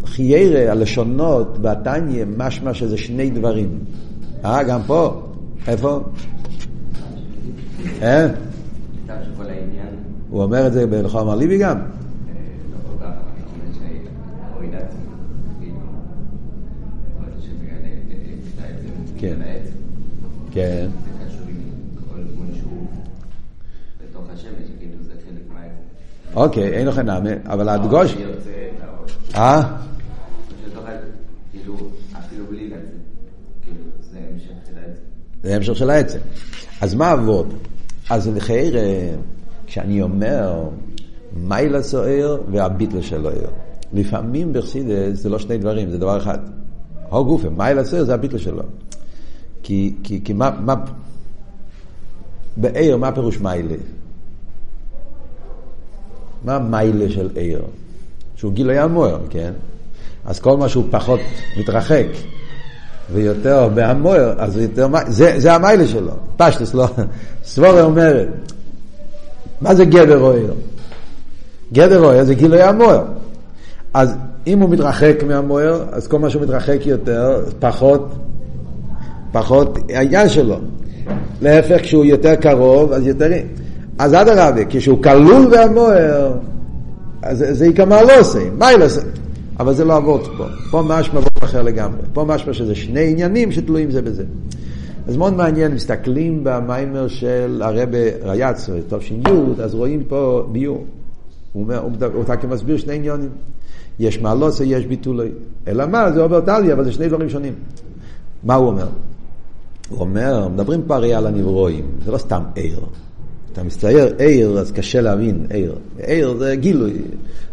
חיירה, 0.05 0.71
הלשונות 0.71 1.57
בתניא, 1.61 2.26
משמע 2.38 2.73
שזה 2.73 2.97
שני 2.97 3.30
דברים. 3.30 3.80
אה, 4.45 4.63
גם 4.63 4.82
פה? 4.88 5.21
איפה? 5.67 5.99
אה? 8.01 8.27
הוא 10.29 10.43
אומר 10.43 10.67
את 10.67 10.73
זה 10.73 10.88
בלחום 10.88 11.29
הליבי 11.29 11.57
גם? 11.57 11.79
כן. 19.17 19.36
כן. 20.51 20.88
אוקיי, 26.36 26.73
אין 26.73 26.88
לכם 26.88 27.01
נאמה, 27.01 27.29
אבל 27.45 27.69
הדגוש... 27.69 28.15
אה? 29.36 29.61
זה 35.43 35.55
המשך 35.55 35.75
של 35.75 35.89
העצם. 35.89 36.19
אז 36.81 36.93
מה 36.93 37.11
עבוד? 37.11 37.53
אז 38.10 38.28
לחייר, 38.28 38.76
כשאני 39.68 40.01
אומר 40.01 40.64
מיילה 41.34 41.84
סוער 41.84 42.38
והביטל 42.51 43.01
של 43.01 43.28
עיר, 43.28 43.49
לפעמים 43.93 44.53
בחסידס 44.53 45.20
זה 45.20 45.30
לא 45.30 45.39
שני 45.39 45.58
דברים, 45.58 45.89
זה 45.89 45.97
דבר 45.97 46.18
אחד. 46.18 46.38
הו 47.10 47.26
גופה, 47.26 47.49
מיילה 47.49 47.86
סוער 47.86 48.03
זה 48.03 48.14
הביטל 48.14 48.38
שלו. 48.38 48.64
כי, 49.64 49.93
כי, 50.03 50.22
כי 50.24 50.34
מה, 50.34 50.49
מה, 50.60 50.76
בעיר, 52.58 52.97
מה 52.97 53.12
פירוש 53.12 53.39
מיילה? 53.39 53.76
מה 56.45 56.56
המיילה 56.56 57.10
של 57.10 57.30
עיר? 57.36 57.62
שהוא 58.36 58.53
גילוי 58.53 58.78
המוער, 58.78 59.20
כן? 59.30 59.53
אז 60.26 60.39
כל 60.39 60.58
מה 60.58 60.70
שהוא 60.70 60.86
פחות 60.91 61.20
מתרחק 61.58 62.06
ויותר 63.14 63.70
בהמוער, 63.74 64.34
אז 64.38 64.58
יותר, 64.58 64.88
זה, 65.08 65.34
זה 65.38 65.53
המיילה 65.53 65.88
שלו. 65.88 66.12
פשטוס, 66.38 66.74
לא. 66.74 66.88
סבורה 67.45 67.82
אומרת, 67.82 68.28
מה 69.62 69.76
זה 69.76 69.86
גבר 69.86 70.20
או 70.20 70.32
עיר? 70.32 70.53
גבר 71.74 72.03
או 72.03 72.12
עיר 72.12 72.24
זה 72.24 72.34
גילוי 72.34 72.62
המוער. 72.62 73.03
אז 73.93 74.16
אם 74.47 74.60
הוא 74.60 74.70
מתרחק 74.70 75.24
מהמוער, 75.28 75.84
אז 75.91 76.08
כל 76.08 76.20
מה 76.20 76.30
שהוא 76.30 76.41
מתרחק 76.41 76.86
יותר, 76.86 77.43
פחות, 77.60 78.16
פחות 79.32 79.80
העניין 79.89 80.30
שלו. 80.30 80.58
להפך, 81.41 81.82
כשהוא 81.82 82.06
יותר 82.06 82.36
קרוב, 82.36 82.93
אז 82.93 83.08
יותר... 83.08 83.28
אז 83.99 84.14
אדרבה, 84.14 84.62
כשהוא 84.70 85.03
כלול 85.03 85.47
והמוער, 85.51 86.32
אז 87.22 87.45
זה 87.51 87.68
יקמא 87.68 87.95
לא 87.95 88.20
עושה, 88.20 88.39
מה 88.58 88.78
לא 88.78 88.86
עושה? 88.86 89.01
אבל 89.60 89.74
זה 89.74 89.86
לא 89.86 89.97
אבות 89.97 90.28
פה. 90.38 90.45
פה 90.72 90.84
משמע 90.88 91.20
אבות 91.20 91.43
אחר 91.43 91.62
לגמרי. 91.62 92.01
פה 92.14 92.24
משמע 92.24 92.53
שזה 92.53 92.76
שני 92.76 93.12
עניינים 93.12 93.51
שתלויים 93.51 93.91
זה 93.91 94.01
בזה. 94.01 94.24
אז 95.08 95.18
מאוד 95.18 95.34
מעניין, 95.34 95.74
מסתכלים 95.74 96.39
במיימר 96.43 97.08
של 97.08 97.62
הרבה 97.66 97.97
ריאצרי, 98.24 98.80
תש"י, 98.89 99.22
אז 99.64 99.76
רואים 99.76 100.03
פה 100.03 100.47
ביור. 100.51 100.86
הוא 101.53 101.64
אומר, 101.64 101.80
הוא, 101.80 101.91
הוא 102.14 102.49
מסביר 102.49 102.78
שני 102.78 102.93
עניונים. 102.93 103.30
יש 103.99 104.20
מעלוסה, 104.22 104.64
יש 104.64 104.86
ביטולי. 104.86 105.30
אלא 105.68 105.86
מה, 105.86 106.12
זה 106.12 106.22
עובר 106.22 106.41
טליה, 106.41 106.74
אבל 106.74 106.84
זה 106.84 106.91
שני 106.91 107.08
דברים 107.08 107.30
שונים. 107.30 107.53
מה 108.43 108.56
הוא 108.56 108.68
אומר? 108.68 108.88
הוא 109.89 109.99
אומר, 109.99 110.47
מדברים 110.47 110.82
פה 110.88 110.95
הרי 110.95 111.14
על 111.14 111.28
הנברואים, 111.28 111.86
זה 112.06 112.12
לא 112.12 112.18
סתם 112.18 112.43
עיר. 112.56 112.80
אתה 113.56 113.64
מצטייר 113.64 114.14
עיר, 114.18 114.60
אז 114.60 114.72
קשה 114.72 115.01
להבין 115.01 115.45
עיר. 115.49 115.76
עיר 116.08 116.38
זה 116.38 116.56
גילוי. 116.56 116.93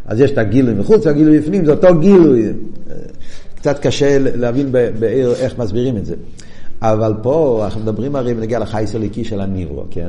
אז 0.06 0.20
יש 0.20 0.30
את 0.30 0.38
הגילוי 0.38 0.74
מחוץ 0.74 1.06
והגילוי 1.06 1.40
בפנים, 1.40 1.64
זה 1.64 1.72
אותו 1.72 1.98
גילוי. 1.98 2.52
קצת 3.54 3.78
קשה 3.78 4.18
להבין 4.18 4.72
בעיר 4.72 5.34
איך 5.34 5.58
מסבירים 5.58 5.96
את 5.96 6.06
זה. 6.06 6.14
אבל 6.80 7.14
פה 7.22 7.62
אנחנו 7.64 7.80
מדברים 7.80 8.16
הרי 8.16 8.34
בנגיע 8.34 8.58
לחייס 8.58 8.94
הליקי 8.94 9.24
של 9.24 9.40
הניברו, 9.40 9.84
כן? 9.90 10.08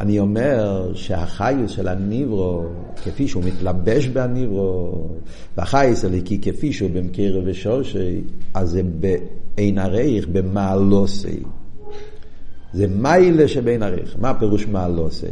אני 0.00 0.18
אומר 0.18 0.90
שהחייס 0.94 1.70
של 1.70 1.88
הניברו, 1.88 2.62
כפי 3.04 3.28
שהוא 3.28 3.42
מתלבש 3.44 4.06
בניברו, 4.06 5.08
והחייס 5.56 6.04
הליקי 6.04 6.40
כפי 6.40 6.72
שהוא 6.72 6.90
במקיר 6.90 7.42
ושורשי, 7.44 8.20
אז 8.54 8.70
זה 8.70 8.82
בעין 9.00 9.78
הרייך, 9.78 10.28
במעלוסי. 10.32 11.38
זה 12.72 12.86
מיילה 12.86 13.48
שבין 13.48 13.82
עריך. 13.82 14.16
מה 14.20 14.34
פירוש 14.34 14.66
מה 14.66 14.88
לא 14.88 15.02
עושה? 15.02 15.26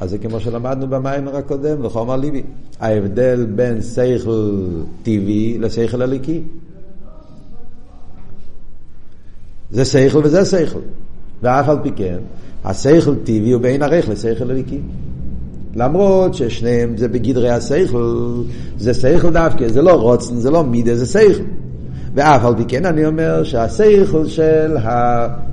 אז 0.00 0.10
זה 0.10 0.18
כמו 0.18 0.40
שלמדנו 0.40 0.86
במיימר 0.88 1.36
הקודם, 1.36 1.82
לחומר 1.82 2.16
ליבי. 2.16 2.42
ההבדל 2.80 3.46
בין 3.54 3.82
שכל 3.82 4.68
טבעי 5.02 5.58
לשכל 5.60 6.02
הליקי. 6.02 6.42
זה 9.70 9.84
שכל 9.84 10.20
וזה 10.24 10.44
שכל. 10.44 10.80
ואף 11.42 11.68
על 11.68 11.78
פי 11.82 11.90
כן, 11.96 12.18
השכל 12.64 13.14
טבעי 13.14 13.52
הוא 13.52 13.62
בין 13.62 13.82
עריך 13.82 14.08
לשכל 14.08 14.50
הליקי. 14.50 14.80
למרות 15.74 16.34
ששניהם 16.34 16.96
זה 16.96 17.08
בגדרי 17.08 17.50
השכל, 17.50 18.42
זה 18.78 18.94
שכל 18.94 19.32
דווקא, 19.32 19.68
זה 19.68 19.82
לא 19.82 19.92
רוצן, 19.92 20.36
זה 20.36 20.50
לא 20.50 20.64
מידה, 20.64 20.96
זה 20.96 21.06
שכל. 21.06 21.42
ואף 22.14 22.44
על 22.44 22.56
פי 22.56 22.64
כן 22.68 22.86
אני 22.86 23.06
אומר 23.06 23.44
שהשכל 23.44 24.26
של 24.26 24.76
ה... 24.76 25.51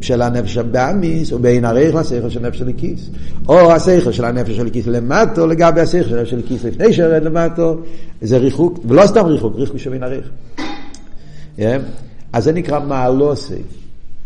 של 0.00 0.22
הנפש 0.22 0.56
הבאמיס 0.56 1.30
הוא 1.30 1.40
בין 1.40 1.64
עריך 1.64 1.94
לשכל 1.94 2.28
של 2.28 2.40
נפש 2.40 2.60
הליקיס. 2.60 3.10
או 3.48 3.72
השכל 3.72 4.12
של 4.12 4.24
הנפש 4.24 4.58
הליקיס 4.58 4.86
למטו 4.86 5.46
לגבי 5.46 5.80
השכל 5.80 6.08
של 6.08 6.20
נפש 6.20 6.32
הליקיס 6.32 6.64
לפני 6.64 6.92
שירד 6.92 7.22
למטו, 7.22 7.76
זה 8.22 8.38
ריחוק, 8.38 8.78
ולא 8.88 9.06
סתם 9.06 9.24
ריחוק, 9.26 9.56
ריחוק 9.56 9.76
שבין 9.76 10.02
עריך. 10.02 10.30
Yeah. 11.58 11.62
אז 12.32 12.44
זה 12.44 12.52
נקרא 12.52 12.80
מעלוסי. 12.80 13.62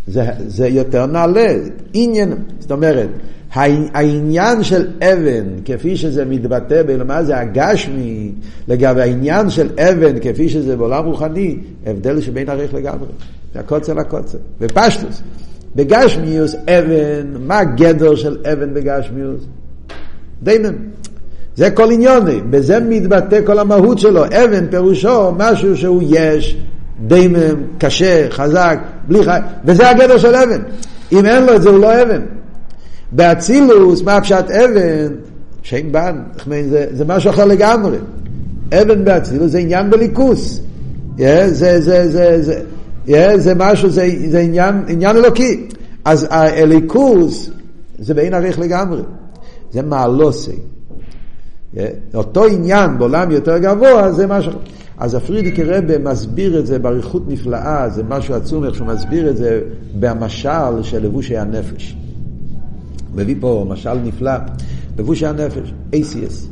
זה, 0.07 0.25
זה 0.47 0.69
יותר 0.69 1.07
נעלה, 1.07 1.55
עניין, 1.93 2.35
זאת 2.59 2.71
אומרת, 2.71 3.09
העניין 3.55 4.63
של 4.63 4.89
אבן, 5.03 5.47
כפי 5.65 5.97
שזה 5.97 6.25
מתבטא 6.25 6.83
בלמה 6.83 7.25
זה 7.25 7.39
הגשמי, 7.39 8.33
לגבי 8.69 9.03
העניין 9.03 9.51
של 9.51 9.69
אבן, 9.79 10.19
כפי 10.21 10.49
שזה 10.49 10.77
בעולם 10.77 11.05
רוחני, 11.05 11.57
הבדל 11.87 12.21
שבין 12.21 12.49
עריך 12.49 12.75
לגמרי. 12.75 13.09
זה 13.55 13.61
הקוצר 13.61 13.95
לקוצר. 13.95 14.39
ופשטוס. 14.61 15.23
בגשמיוס 15.77 16.55
אבן, 16.55 17.43
מה 17.47 17.59
הגדר 17.59 18.15
של 18.15 18.37
אבן 18.53 18.75
בגשמיוס? 18.75 19.45
דיימן. 20.43 20.75
זה 21.57 21.71
כל 21.71 21.93
עניוני, 21.93 22.41
בזה 22.51 22.81
מתבטא 22.81 23.41
כל 23.45 23.59
המהות 23.59 23.99
שלו. 23.99 24.25
אבן 24.25 24.67
פירושו 24.71 25.33
משהו 25.33 25.77
שהוא 25.77 26.03
יש, 26.09 26.57
דיימן, 27.07 27.63
קשה, 27.79 28.27
חזק, 28.31 28.79
בלי 29.09 29.25
חי... 29.25 29.39
וזה 29.65 29.91
הגדר 29.91 30.19
של 30.19 30.35
אבן. 30.35 30.63
אם 31.13 31.27
אין 31.27 31.43
לו 31.47 31.57
את 31.57 31.63
זה 31.63 31.69
הוא 31.69 31.79
לא 31.79 32.03
אבן. 32.03 32.21
באצילוס, 33.13 34.03
מה 34.03 34.21
פשט 34.21 34.51
אבן? 34.51 35.15
שם 35.63 35.93
בן, 35.93 36.17
זה, 36.71 36.87
זה 36.93 37.05
משהו 37.05 37.31
אחר 37.31 37.45
לגמרי. 37.45 37.99
אבן 38.73 39.05
באצילוס 39.05 39.51
זה 39.53 39.59
עניין 39.59 39.91
בליכוס. 39.91 40.61
Yeah, 41.17 41.23
זה, 41.47 41.81
זה, 41.81 42.09
זה, 42.09 42.43
זה, 42.43 42.59
yeah, 42.59 42.80
זה 43.37 43.53
משהו, 43.57 43.91
זה, 43.91 44.09
זה 44.29 44.41
עניין, 44.41 44.85
עניין 44.89 45.17
אלוקי. 45.17 45.67
אז 46.05 46.27
הליכוס 46.31 47.51
זה 47.99 48.15
בעין 48.15 48.35
עריך 48.35 48.59
לגמרי. 48.59 49.03
זה 49.73 49.83
מעלוסי. 49.83 50.59
אותו 52.15 52.45
עניין 52.45 52.99
בעולם 52.99 53.31
יותר 53.31 53.59
גבוה 53.59 54.13
זה 54.13 54.27
משהו. 54.27 54.53
אז 54.99 55.15
הפרידיקי 55.15 55.65
רבה 55.65 55.99
מסביר 55.99 56.59
את 56.59 56.67
זה 56.67 56.79
באריכות 56.79 57.23
נפלאה, 57.29 57.89
זה 57.89 58.03
משהו 58.03 58.35
עצום 58.35 58.65
איך 58.65 58.75
שהוא 58.75 58.87
מסביר 58.87 59.31
את 59.31 59.37
זה 59.37 59.61
במשל 60.01 60.83
של 60.83 61.05
לבושי 61.05 61.37
הנפש. 61.37 61.97
מביא 63.15 63.35
פה 63.41 63.67
משל 63.69 63.95
נפלא, 63.95 64.33
לבושי 64.99 65.27
הנפש, 65.27 65.73
ACS. 65.93 66.47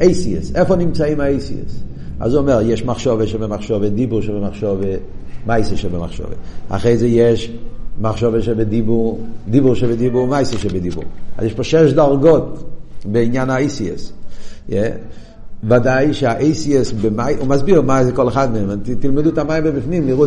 ACS, 0.00 0.54
איפה 0.54 0.76
נמצאים 0.76 1.20
ה-ACS? 1.20 1.91
אז 2.20 2.34
הוא 2.34 2.40
אומר, 2.40 2.60
יש 2.64 2.84
מחשובת 2.84 3.28
שבמחשובת, 3.28 3.92
דיבור 3.92 4.22
שבמחשובת, 4.22 4.98
מייסה 5.46 5.76
שבמחשובת. 5.76 6.36
אחרי 6.68 6.98
זה 6.98 7.06
יש 7.06 7.52
מחשובת 8.00 8.42
שבדיבור, 8.42 9.20
דיבור 9.48 9.74
שבדיבור, 9.74 10.26
מייסה 10.26 10.58
שבדיבור. 10.58 11.04
אז 11.38 11.46
יש 11.46 11.54
פה 11.54 11.64
שש 11.64 11.92
דרגות 11.92 12.64
בעניין 13.04 13.50
ה-ACS. 13.50 14.10
Yeah. 14.70 14.72
ודאי 15.64 16.14
שה-ACS, 16.14 16.94
במי, 17.02 17.34
הוא 17.38 17.46
מסביר 17.46 17.82
מה 17.82 18.04
זה 18.04 18.12
כל 18.12 18.28
אחד 18.28 18.52
מהם, 18.52 18.70
תלמדו 19.00 19.30
את 19.30 19.38
המים 19.38 19.64
בפנים, 19.64 20.06
נראו, 20.06 20.24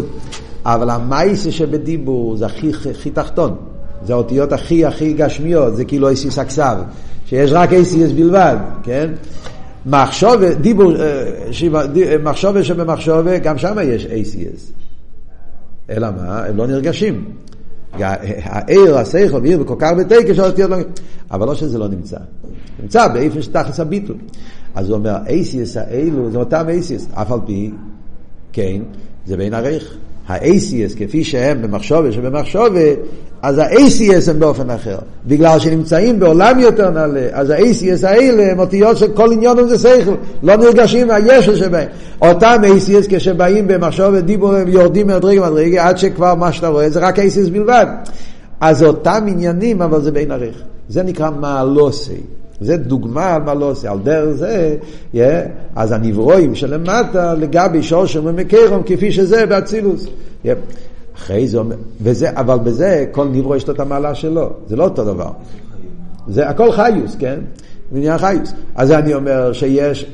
אבל 0.65 0.89
המייסה 0.89 1.51
שבדיבור 1.51 2.37
זה 2.37 2.45
הכי, 2.45 2.71
הכי 2.91 3.11
תחתון, 3.11 3.55
זה 4.05 4.13
האותיות 4.13 4.51
הכי 4.53 4.85
הכי 4.85 5.13
גשמיות, 5.13 5.75
זה 5.75 5.85
כאילו 5.85 6.11
ACS 6.11 6.41
הכסב, 6.41 6.77
שיש 7.25 7.51
רק 7.53 7.69
ACS 7.69 8.13
בלבד, 8.15 8.57
כן? 8.83 9.11
מחשוב, 9.85 10.43
דיבור, 10.61 10.95
אה, 10.95 11.33
אה, 11.75 12.17
מחשוב 12.23 12.61
שבמחשוב, 12.61 13.27
גם 13.43 13.57
שם 13.57 13.77
יש 13.83 14.05
ACS. 14.05 14.71
אלא 15.89 16.07
מה? 16.11 16.45
הם 16.45 16.57
לא 16.57 16.67
נרגשים. 16.67 17.25
העיר, 18.43 18.97
השכל, 18.97 19.41
מעיר 19.41 19.61
וכל 19.61 19.75
כך 19.79 19.89
הרבה 19.89 20.03
תקש, 20.03 20.39
אבל 21.31 21.47
לא 21.47 21.55
שזה 21.55 21.77
לא 21.77 21.87
נמצא. 21.87 22.17
נמצא 22.81 23.07
באיפה 23.07 23.41
שתכלס 23.41 23.79
הביטול. 23.79 24.17
אז 24.75 24.89
הוא 24.89 24.97
אומר, 24.97 25.15
אייסיאס 25.27 25.77
האלו, 25.77 26.31
זה 26.31 26.37
אותם 26.37 26.65
אייסיאס, 26.69 27.07
אף 27.13 27.31
על 27.31 27.39
פי, 27.45 27.71
כן, 28.53 28.81
זה 29.25 29.37
בין 29.37 29.53
עריך. 29.53 29.97
ה-ACS 30.27 30.97
כפי 30.97 31.23
שהם 31.23 31.61
במחשובה 31.61 32.11
שבמחשובה, 32.11 32.79
אז 33.41 33.57
ה-ACS 33.57 34.29
הם 34.29 34.39
באופן 34.39 34.69
אחר. 34.69 34.97
בגלל 35.27 35.59
שנמצאים 35.59 36.19
בעולם 36.19 36.59
יותר 36.59 36.89
נעלה, 36.89 37.27
אז 37.31 37.49
ה-ACS 37.49 38.07
האלה 38.07 38.51
הם 38.51 38.59
אותיות 38.59 38.97
של 38.97 39.07
כל 39.13 39.31
עניון 39.31 39.67
זה 39.67 39.77
שכל, 39.77 40.15
לא 40.43 40.55
נרגשים 40.55 41.07
מהישו 41.07 41.55
שבהם. 41.55 41.87
אותם 42.21 42.61
ACS 42.63 43.05
כשבאים 43.09 43.67
במחשובה 43.67 44.21
דיבור 44.21 44.55
הם 44.55 44.67
יורדים 44.67 45.07
מדרגה 45.07 45.49
מדרגה, 45.49 45.87
עד 45.87 45.97
שכבר 45.97 46.35
מה 46.35 46.51
שאתה 46.51 46.67
רואה 46.67 46.89
זה 46.89 46.99
רק 46.99 47.19
ACS 47.19 47.49
בלבד. 47.51 47.85
אז 48.61 48.83
אותם 48.83 49.23
עניינים, 49.27 49.81
אבל 49.81 50.01
זה 50.01 50.11
בין 50.11 50.31
עריך. 50.31 50.61
זה 50.89 51.03
נקרא 51.03 51.29
מעלוסי. 51.39 52.21
זה 52.61 52.77
דוגמה 52.77 53.33
על 53.35 53.41
מה 53.41 53.53
לא 53.53 53.65
עושה, 53.65 53.91
על 53.91 53.99
דרך 54.03 54.35
זה, 54.35 54.77
yeah, 55.13 55.17
אז 55.75 55.91
הנברואים 55.91 56.55
שלמטה 56.55 57.33
לגבי 57.33 57.83
שורשם 57.83 58.25
ומקרום 58.25 58.83
כפי 58.85 59.11
שזה 59.11 59.45
באצילוס. 59.45 60.05
Yeah. 60.45 60.47
אחרי 61.15 61.47
זה, 61.47 61.59
וזה, 62.01 62.29
אבל 62.35 62.59
בזה 62.59 63.05
כל 63.11 63.27
נברוא 63.27 63.55
יש 63.55 63.67
לו 63.67 63.73
את 63.73 63.79
המעלה 63.79 64.15
שלו, 64.15 64.49
זה 64.67 64.75
לא 64.75 64.83
אותו 64.83 65.03
דבר. 65.03 65.29
זה 66.27 66.49
הכל 66.49 66.71
חיוס, 66.71 67.15
כן? 67.19 67.39
עניין 67.95 68.17
חיוס. 68.17 68.53
אז 68.75 68.91
אני 68.91 69.13
אומר 69.13 69.53
שיש, 69.53 70.05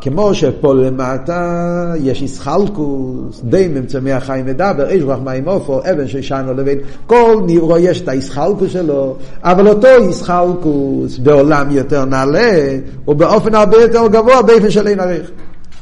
כמו 0.00 0.34
שפה 0.34 0.74
למטה 0.74 1.94
יש 2.00 2.22
איסחלקוס, 2.22 3.40
די 3.44 3.68
ממצמי 3.68 4.12
החיים 4.12 4.46
מדבר, 4.46 4.88
איש 4.88 5.02
רוח 5.02 5.18
מים 5.24 5.48
עופו, 5.48 5.80
אבן 5.80 6.08
ששנו 6.08 6.54
לבין, 6.54 6.78
כל 7.06 7.42
נברו 7.46 7.78
יש 7.78 8.00
את 8.00 8.08
האיסחלקוס 8.08 8.72
שלו, 8.72 9.16
אבל 9.42 9.68
אותו 9.68 9.88
איסחלקוס 9.88 11.18
בעולם 11.18 11.70
יותר 11.70 12.04
נעלה, 12.04 12.78
ובאופן 13.08 13.54
הרבה 13.54 13.76
יותר 13.76 14.08
גבוה, 14.08 14.42
באופן 14.42 14.70
של 14.70 14.86
אין 14.86 15.00
עריך. 15.00 15.30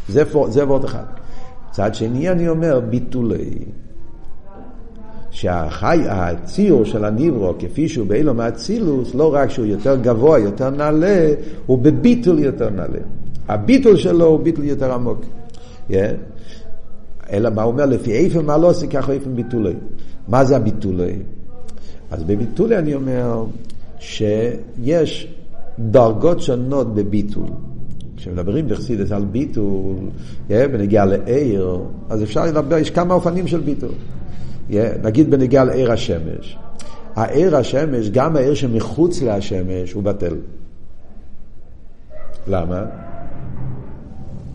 זה, 0.09 0.23
זה 0.49 0.69
ועוד 0.69 0.85
אחד. 0.85 1.05
צד 1.71 1.95
שני 1.95 2.31
אני 2.31 2.49
אומר 2.49 2.81
ביטולי. 2.81 3.55
שהציור 5.31 6.85
של 6.85 7.05
הניברו, 7.05 7.55
כפי 7.59 7.89
שהוא 7.89 8.07
באילום 8.07 8.41
האצילוס, 8.41 9.15
לא 9.15 9.35
רק 9.35 9.51
שהוא 9.51 9.67
יותר 9.67 9.97
גבוה, 9.97 10.39
יותר 10.39 10.71
נעלה, 10.71 11.29
הוא 11.67 11.79
בביטול 11.79 12.39
יותר 12.39 12.71
נעלה. 12.71 12.99
הביטול 13.51 13.97
שלו 13.97 14.25
הוא 14.25 14.41
ביטול 14.41 14.65
יותר 14.65 14.93
עמוק. 14.93 15.21
Yeah. 15.91 15.93
אלא 17.33 17.51
מה 17.51 17.63
הוא 17.63 17.73
אומר? 17.73 17.87
לפי 17.87 18.13
איפה 18.13 18.43
מה 18.43 18.57
לא 18.57 18.71
עושה 18.71 18.87
ככה 18.87 19.13
איפה 19.13 19.31
ביטולי. 19.31 19.75
מה 20.29 20.45
זה 20.45 20.57
הביטולי? 20.57 21.17
אז 22.11 22.25
בביטולי 22.25 22.79
אני 22.79 22.95
אומר 22.95 23.45
שיש 23.99 25.35
דרגות 25.79 26.41
שונות 26.41 26.95
בביטול. 26.95 27.49
כשמדברים 28.17 28.69
בחסידס 28.69 29.13
על 29.13 29.25
ביטול, 29.25 29.97
yeah, 30.49 30.53
בנגיעה 30.73 31.05
לעיר, 31.05 31.79
אז 32.11 32.23
אפשר 32.23 32.47
לדבר, 32.47 32.79
יש 32.79 32.91
כמה 32.91 33.15
אופנים 33.15 33.47
של 33.47 33.61
ביטול. 33.61 33.93
Yeah, 34.71 34.75
נגיד 35.03 35.31
בנגיעה 35.31 35.65
לעיר 35.65 35.93
השמש. 35.93 36.59
העיר 37.17 37.57
השמש, 37.57 38.11
גם 38.11 38.37
העיר 38.37 38.55
שמחוץ 38.55 39.23
להשמש, 39.23 39.93
הוא 39.93 40.03
בטל. 40.03 40.35
למה? 42.49 43.10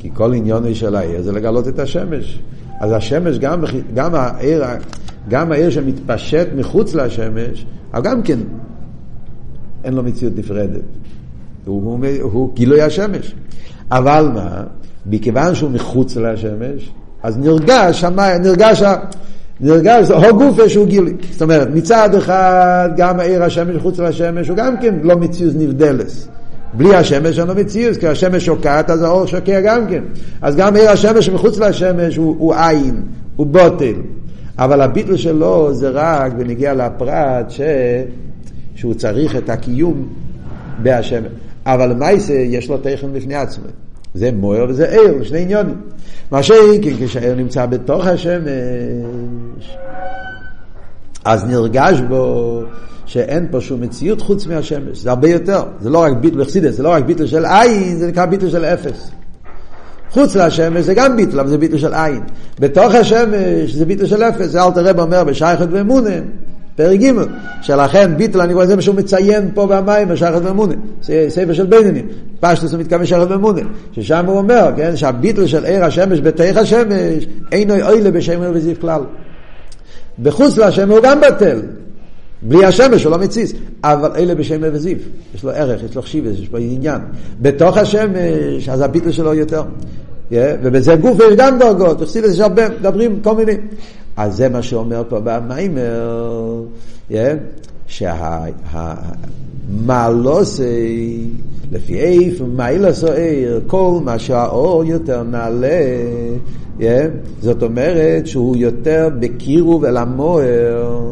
כי 0.06 0.12
כל 0.14 0.34
עניון 0.34 0.74
של 0.74 0.96
העיר 0.96 1.22
זה 1.22 1.32
לגלות 1.32 1.68
את 1.68 1.80
השמש. 1.80 2.40
אז 2.80 2.92
השמש, 2.92 3.40
גם, 3.40 3.64
גם, 3.94 4.16
העיר, 4.16 4.64
גם 5.30 5.52
העיר 5.52 5.70
שמתפשט 5.70 6.48
מחוץ 6.56 6.96
לשמש, 6.96 7.66
אבל 7.94 8.04
גם 8.04 8.22
כן 8.24 8.40
אין 9.84 9.94
לו 9.94 10.04
מציאות 10.04 10.34
נפרדת. 10.38 10.82
הוא, 11.66 11.84
הוא, 11.84 12.00
הוא, 12.22 12.54
גילוי 12.54 12.82
השמש. 12.82 13.36
אבל 13.92 14.30
מה, 14.34 14.64
מכיוון 15.06 15.56
שהוא 15.56 15.72
מחוץ 15.72 16.18
לשמש, 16.18 16.92
אז 17.24 17.38
נרגש, 17.38 18.04
נרגש, 18.44 18.84
נרגש, 19.60 20.12
הו 20.12 20.38
גופה 20.38 20.70
שהוא 20.70 20.88
גילוי. 20.88 21.14
זאת 21.32 21.42
אומרת, 21.42 21.68
מצד 21.74 22.16
אחד, 22.16 22.90
גם 22.98 23.20
העיר 23.20 23.44
השמש 23.44 23.76
מחוץ 23.76 24.00
לשמש 24.00 24.48
הוא 24.48 24.58
גם 24.58 24.78
כן 24.78 24.96
לא 25.04 25.18
מציאות 25.18 25.54
נבדלס. 25.58 26.28
בלי 26.78 26.96
השמש 26.96 27.40
אין 27.40 27.48
לו 27.48 27.56
מציאות, 27.56 27.98
כי 27.98 28.08
השמש 28.08 28.46
שוקעת, 28.46 28.90
אז 28.90 29.02
האור 29.02 29.26
שוקע 29.26 29.62
גם 29.62 29.88
כן. 29.88 30.04
אז 30.42 30.56
גם 30.56 30.76
עיר 30.76 30.90
השמש 30.90 31.30
מחוץ 31.30 31.60
לשמש 31.60 32.16
הוא, 32.16 32.36
הוא 32.40 32.54
עין, 32.56 33.02
הוא 33.36 33.48
בוטל. 33.48 33.94
אבל 34.58 34.82
הביטל 34.82 35.18
שלו 35.18 35.74
זה 35.74 35.90
רק 35.90 36.34
בנגיע 36.34 36.74
לפרט 36.74 37.50
ש... 37.50 37.62
שהוא 38.76 38.94
צריך 38.94 39.36
את 39.36 39.50
הקיום 39.50 40.08
בהשמש. 40.84 41.32
אבל 41.66 41.90
למעשה 41.90 42.34
יש 42.34 42.70
לו 42.70 42.78
תכן 42.78 43.14
בפני 43.14 43.36
עצמו. 43.36 43.66
זה 44.14 44.32
מוער 44.32 44.66
וזה 44.70 44.90
עיר, 44.92 45.24
שני 45.24 45.42
עניונים. 45.42 45.76
מה 46.32 46.44
שאם 46.44 46.82
כשהעיר 47.06 47.36
נמצא 47.36 47.66
בתוך 47.66 48.06
השמש, 48.06 49.78
אז 51.26 51.46
נרגש 51.46 52.02
בו 52.10 52.62
שאין 53.06 53.48
פה 53.52 53.62
שום 53.62 53.82
מציאות 53.82 54.22
חוץ 54.22 54.48
מהשמש, 54.48 54.98
זה 54.98 55.10
הרבה 55.10 55.30
יותר, 55.30 55.64
זה 55.82 55.90
לא 55.90 55.98
רק 56.04 56.14
ביטל 56.14 56.40
בחסידס, 56.40 56.76
זה 56.76 56.84
לא 56.84 56.90
רק 56.90 57.04
ביטל 57.04 57.26
של 57.26 57.46
עין, 57.46 57.98
זה 57.98 58.08
נקרא 58.08 58.26
ביטל 58.26 58.50
של 58.50 58.66
אפס. 58.66 59.12
חוץ 60.10 60.36
לשמש 60.36 60.86
זה 60.86 60.94
גם 60.94 61.18
ביטל, 61.18 61.40
אבל 61.40 61.50
זה 61.50 61.58
ביטל 61.58 61.78
של 61.78 61.94
עין. 61.94 62.22
בתוך 62.60 62.96
השמש 62.96 63.74
זה 63.74 63.86
ביטל 63.86 64.06
של 64.06 64.24
אפס, 64.24 64.46
זה 64.46 64.64
אלתר 64.64 64.86
רב 64.86 65.00
אומר 65.00 65.24
בשייכת 65.24 65.68
ואמונה, 65.72 66.10
פרק 66.76 67.00
ג', 67.00 67.12
שלכן 67.62 68.18
ביטל, 68.18 68.42
אני 68.42 68.54
רואה 68.54 68.68
זה 68.68 68.76
מה 68.76 68.82
שהוא 68.82 68.96
מציין 68.96 69.52
פה 69.54 69.68
במים, 69.68 70.08
בשייכת 70.08 70.40
ואמונה, 70.44 70.74
ספר 71.30 71.54
של 71.54 71.66
בינונים, 71.66 72.08
פשטוס 72.40 72.74
הוא 72.74 72.80
מתכוון 72.80 73.06
שייכת 73.06 73.32
ואמונה, 73.32 73.62
ששם 73.92 74.26
הוא 74.26 74.38
אומר, 74.38 74.70
כן, 74.76 74.96
שהביטל 74.96 75.48
של 75.48 75.66
עיר 75.66 75.86
השמש 75.86 76.20
בתוך 76.20 76.58
השמש, 76.58 77.28
אינו 77.52 77.74
אוילה 77.82 78.12
בשם 78.12 78.42
וזיו 78.54 78.76
כלל. 78.82 79.02
בחוץ 80.24 80.58
לשם 80.58 80.92
הוא 80.92 81.00
גם 81.04 81.22
בטל, 81.22 81.62
בלי 82.48 82.66
השמש 82.66 83.04
הוא 83.04 83.12
לא 83.12 83.18
מציץ, 83.18 83.54
אבל 83.84 84.12
אלה 84.16 84.36
בשם 84.36 84.60
וזיו, 84.62 84.98
יש 85.36 85.44
לו 85.44 85.50
ערך, 85.52 85.84
יש 85.84 85.96
לו 85.96 86.02
חשיבס, 86.02 86.40
יש 86.40 86.52
לו 86.52 86.58
עניין. 86.58 87.02
בתוך 87.42 87.78
השמש, 87.78 88.70
אז 88.70 88.82
הביטל 88.82 89.12
שלו 89.12 89.34
יותר. 89.34 89.64
ובזה 90.32 90.96
גוף 90.96 91.18
יש 91.20 91.36
גם 91.38 91.60
דרגות, 91.60 92.00
תחסיד 92.00 92.24
יש 92.24 92.40
הרבה, 92.40 92.70
מדברים 92.70 93.20
כל 93.22 93.36
מיני. 93.36 93.54
אז 94.18 94.36
זה 94.36 94.50
מה 94.50 94.62
שאומר 94.62 95.04
פה 95.10 95.20
במיימר, 95.24 96.62
שהמעלוסי, 99.68 101.30
לפי 101.72 102.00
איפה 102.00 102.44
מיילס 102.46 103.04
או 103.04 103.12
עיר, 103.14 103.62
כל 103.68 104.00
מה 104.04 104.20
שהאור 104.20 104.84
יותר 104.84 105.24
נעלה, 105.24 105.68
זאת 107.42 107.64
אומרת 107.64 108.28
שהוא 108.28 108.58
יותר 108.58 109.10
בקירוב 109.20 109.86
אל 109.86 109.98
המוער. 109.98 111.12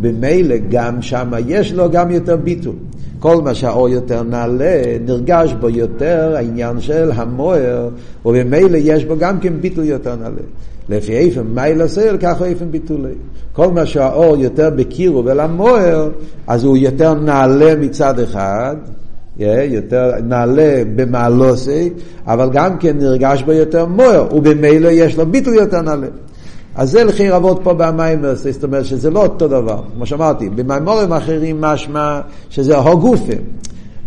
במילא 0.00 0.56
גם 0.70 1.02
שם 1.02 1.32
יש 1.46 1.72
לו 1.72 1.90
גם 1.90 2.10
יותר 2.10 2.36
ביטול. 2.36 2.74
כל 3.18 3.42
מה 3.42 3.54
שהאור 3.54 3.88
יותר 3.88 4.22
נעלה, 4.22 4.82
נרגש 5.04 5.54
בו 5.60 5.70
יותר 5.70 6.32
העניין 6.36 6.80
של 6.80 7.10
המוער, 7.14 7.88
ובמילא 8.26 8.76
יש 8.76 9.04
בו 9.04 9.14
גם 9.18 9.40
כן 9.40 9.52
ביטול 9.60 9.84
יותר 9.84 10.16
נעלה. 10.16 10.42
לפי 10.88 11.12
איפן 11.12 11.46
מייל 11.54 11.82
הסייל, 11.82 12.16
ככה 12.16 12.44
איפן 12.44 12.70
ביטולי. 12.70 13.12
כל 13.52 13.70
מה 13.70 13.86
שהאור 13.86 14.36
יותר 14.36 14.70
בקירו 14.70 15.24
ולמוער, 15.24 16.10
אז 16.46 16.64
הוא 16.64 16.76
יותר 16.76 17.14
נעלה 17.14 17.76
מצד 17.76 18.20
אחד, 18.20 18.76
יותר 19.38 20.12
נעלה 20.24 20.82
במעלוסי, 20.96 21.90
אבל 22.26 22.50
גם 22.52 22.78
כן 22.78 22.98
נרגש 22.98 23.42
בו 23.42 23.52
יותר 23.52 23.86
מוער, 23.86 24.36
ובמילא 24.36 24.88
יש 24.88 25.16
לו 25.16 25.26
ביטול 25.26 25.54
יותר 25.54 25.82
נעלה. 25.82 26.06
אז 26.80 26.90
זה 26.90 27.04
לכי 27.04 27.30
רבות 27.30 27.60
פה 27.62 27.74
במיימר, 27.74 28.34
זאת 28.34 28.64
אומרת 28.64 28.84
שזה 28.84 29.10
לא 29.10 29.22
אותו 29.22 29.48
דבר, 29.48 29.82
כמו 29.94 30.06
שאמרתי, 30.06 30.48
במיימורים 30.48 31.12
אחרים 31.12 31.60
משמע 31.60 32.20
שזה 32.50 32.78
הגופים. 32.78 33.40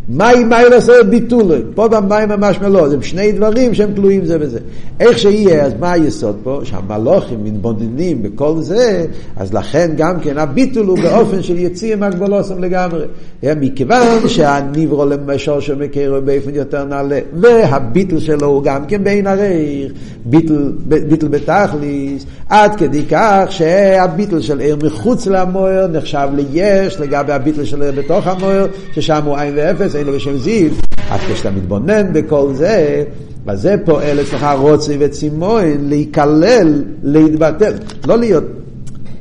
מהי 0.09 0.43
מייל 0.43 0.73
עשה 0.73 0.93
ביטולי? 1.09 1.61
פה 1.75 1.87
במים 1.87 2.29
ממש 2.29 2.59
מלא, 2.61 2.89
זה 2.89 2.97
שני 3.01 3.31
דברים 3.31 3.73
שהם 3.73 3.93
תלויים 3.93 4.25
זה 4.25 4.39
בזה. 4.39 4.59
איך 4.99 5.17
שיהיה, 5.17 5.65
אז 5.65 5.73
מה 5.79 5.91
היסוד 5.91 6.35
פה? 6.43 6.59
שהמלוכים 6.63 7.43
מתבוננים 7.43 8.23
בכל 8.23 8.53
זה, 8.59 9.05
אז 9.35 9.53
לכן 9.53 9.91
גם 9.97 10.19
כן 10.19 10.37
הביטול 10.37 10.85
הוא 10.85 10.99
באופן 10.99 11.43
של 11.43 11.57
יציאה 11.59 11.95
מהגבולוסם 11.95 12.63
לגמרי. 12.63 13.05
מכיוון 13.43 14.27
שהניברו 14.27 15.05
למשור 15.05 15.59
שמכירו 15.59 16.21
באופן 16.21 16.55
יותר 16.55 16.85
נעלה, 16.85 17.19
והביטול 17.33 18.19
שלו 18.19 18.47
הוא 18.47 18.63
גם 18.63 18.85
כן 18.85 19.03
בין 19.03 19.27
הרייך, 19.27 19.91
ביטול, 20.25 20.73
ביטול 20.85 21.29
בתכליס, 21.29 22.25
עד 22.49 22.75
כדי 22.75 23.03
כך 23.09 23.45
שהביטול 23.49 24.41
של 24.41 24.59
עיר 24.59 24.77
מחוץ 24.83 25.27
למוער 25.27 25.87
נחשב 25.87 26.27
ליש 26.35 26.99
לגבי 26.99 27.33
הביטול 27.33 27.65
של 27.65 27.81
עיר 27.81 27.91
בתוך 27.91 28.27
המוער, 28.27 28.67
ששם 28.91 29.21
הוא 29.25 29.37
עין 29.37 29.53
ואפס. 29.57 29.92
אין 29.95 30.07
לו 30.07 30.13
בשם 30.13 30.37
זיו, 30.37 30.71
אז 31.09 31.19
כשאתה 31.33 31.51
מתבונן 31.51 32.13
בכל 32.13 32.53
זה, 32.53 33.03
אז 33.47 33.61
זה 33.61 33.75
פועל 33.85 34.21
אצלך 34.21 34.47
רוצי 34.57 34.97
וצימון 34.99 35.63
להיכלל, 35.79 36.83
להתבטל, 37.03 37.73
לא 38.07 38.17
להיות, 38.17 38.43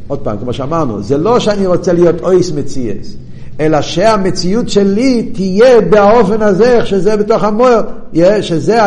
עוד 0.06 0.18
פעם, 0.18 0.38
כמו 0.38 0.52
שאמרנו, 0.52 1.02
זה 1.02 1.18
לא 1.18 1.40
שאני 1.40 1.66
רוצה 1.66 1.92
להיות 1.92 2.20
אויס 2.20 2.52
מציאס. 2.52 3.16
אלא 3.60 3.80
שהמציאות 3.80 4.68
שלי 4.68 5.30
תהיה 5.32 5.80
באופן 5.80 6.42
הזה, 6.42 6.76
איך 6.76 6.86
שזה 6.86 7.16
בתוך 7.16 7.44
המוער, 7.44 7.80
שזה 8.40 8.84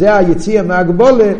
היציאה 0.00 0.62
מהגבולה, 0.62 1.32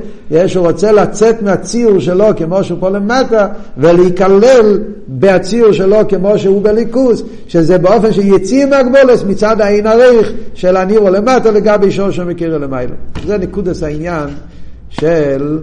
שהוא 0.47 0.67
רוצה 0.67 0.93
לצאת 0.93 1.43
מהציור 1.43 2.01
שלו 2.01 2.27
כמו 2.37 2.65
שהוא 2.65 2.79
פה 2.81 2.89
למטה, 2.89 3.47
ולהיכלל 3.79 4.79
בציור 5.09 5.73
שלו 5.73 6.09
כמו 6.09 6.39
שהוא 6.39 6.63
בליכוס, 6.63 7.23
שזה 7.49 7.79
באופן 7.79 8.13
של 8.13 8.27
יציאה 8.27 8.67
מהגבולס 8.67 9.25
מצד 9.25 9.61
העין 9.61 9.87
הריך 9.87 10.33
של 10.55 10.77
הנירו 10.77 11.11
למטה 11.11 11.51
לגבי 11.51 11.91
שור 11.91 12.11
שמכיר 12.11 12.59
למעלה. 12.59 12.95
זה 13.27 13.39
נקודס 13.39 13.83
העניין 13.83 14.29
של 14.89 15.59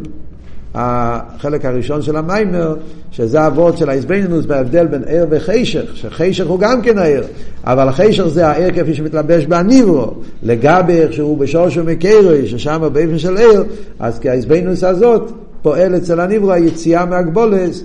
החלק 0.76 1.65
הראשון 1.65 2.01
של 2.01 2.15
המיימר, 2.15 2.76
שזה 3.11 3.41
האבות 3.41 3.78
של 3.78 3.89
האיזבנינוס 3.89 4.45
בהבדל 4.45 4.88
בין 4.88 5.03
ער 5.07 5.26
וחישך, 5.30 5.95
שחישך 5.95 6.47
הוא 6.47 6.59
גם 6.59 6.82
כן 6.82 6.97
הער, 6.97 7.24
אבל 7.63 7.88
החישך 7.88 8.28
זה 8.28 8.47
הער 8.47 8.71
כפי 8.76 8.93
שמתלבש 8.93 9.45
בניברו, 9.45 10.13
לגבי 10.43 10.93
איך 10.93 11.13
שהוא 11.13 11.38
בשורשו 11.38 11.84
מקרי, 11.84 12.47
ששם 12.47 12.82
באופן 12.93 13.17
של 13.17 13.38
ער, 13.38 13.63
אז 13.99 14.19
כי 14.19 14.30
האיזבנינוס 14.30 14.84
הזאת 14.84 15.32
פועל 15.61 15.95
אצל 15.95 16.19
הניברו 16.19 16.51
היציאה 16.51 17.05
מהגבולס. 17.05 17.84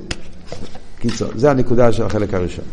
קיצור, 0.98 1.28
זה 1.36 1.50
הנקודה 1.50 1.92
של 1.92 2.02
החלק 2.02 2.34
הראשון. 2.34 2.64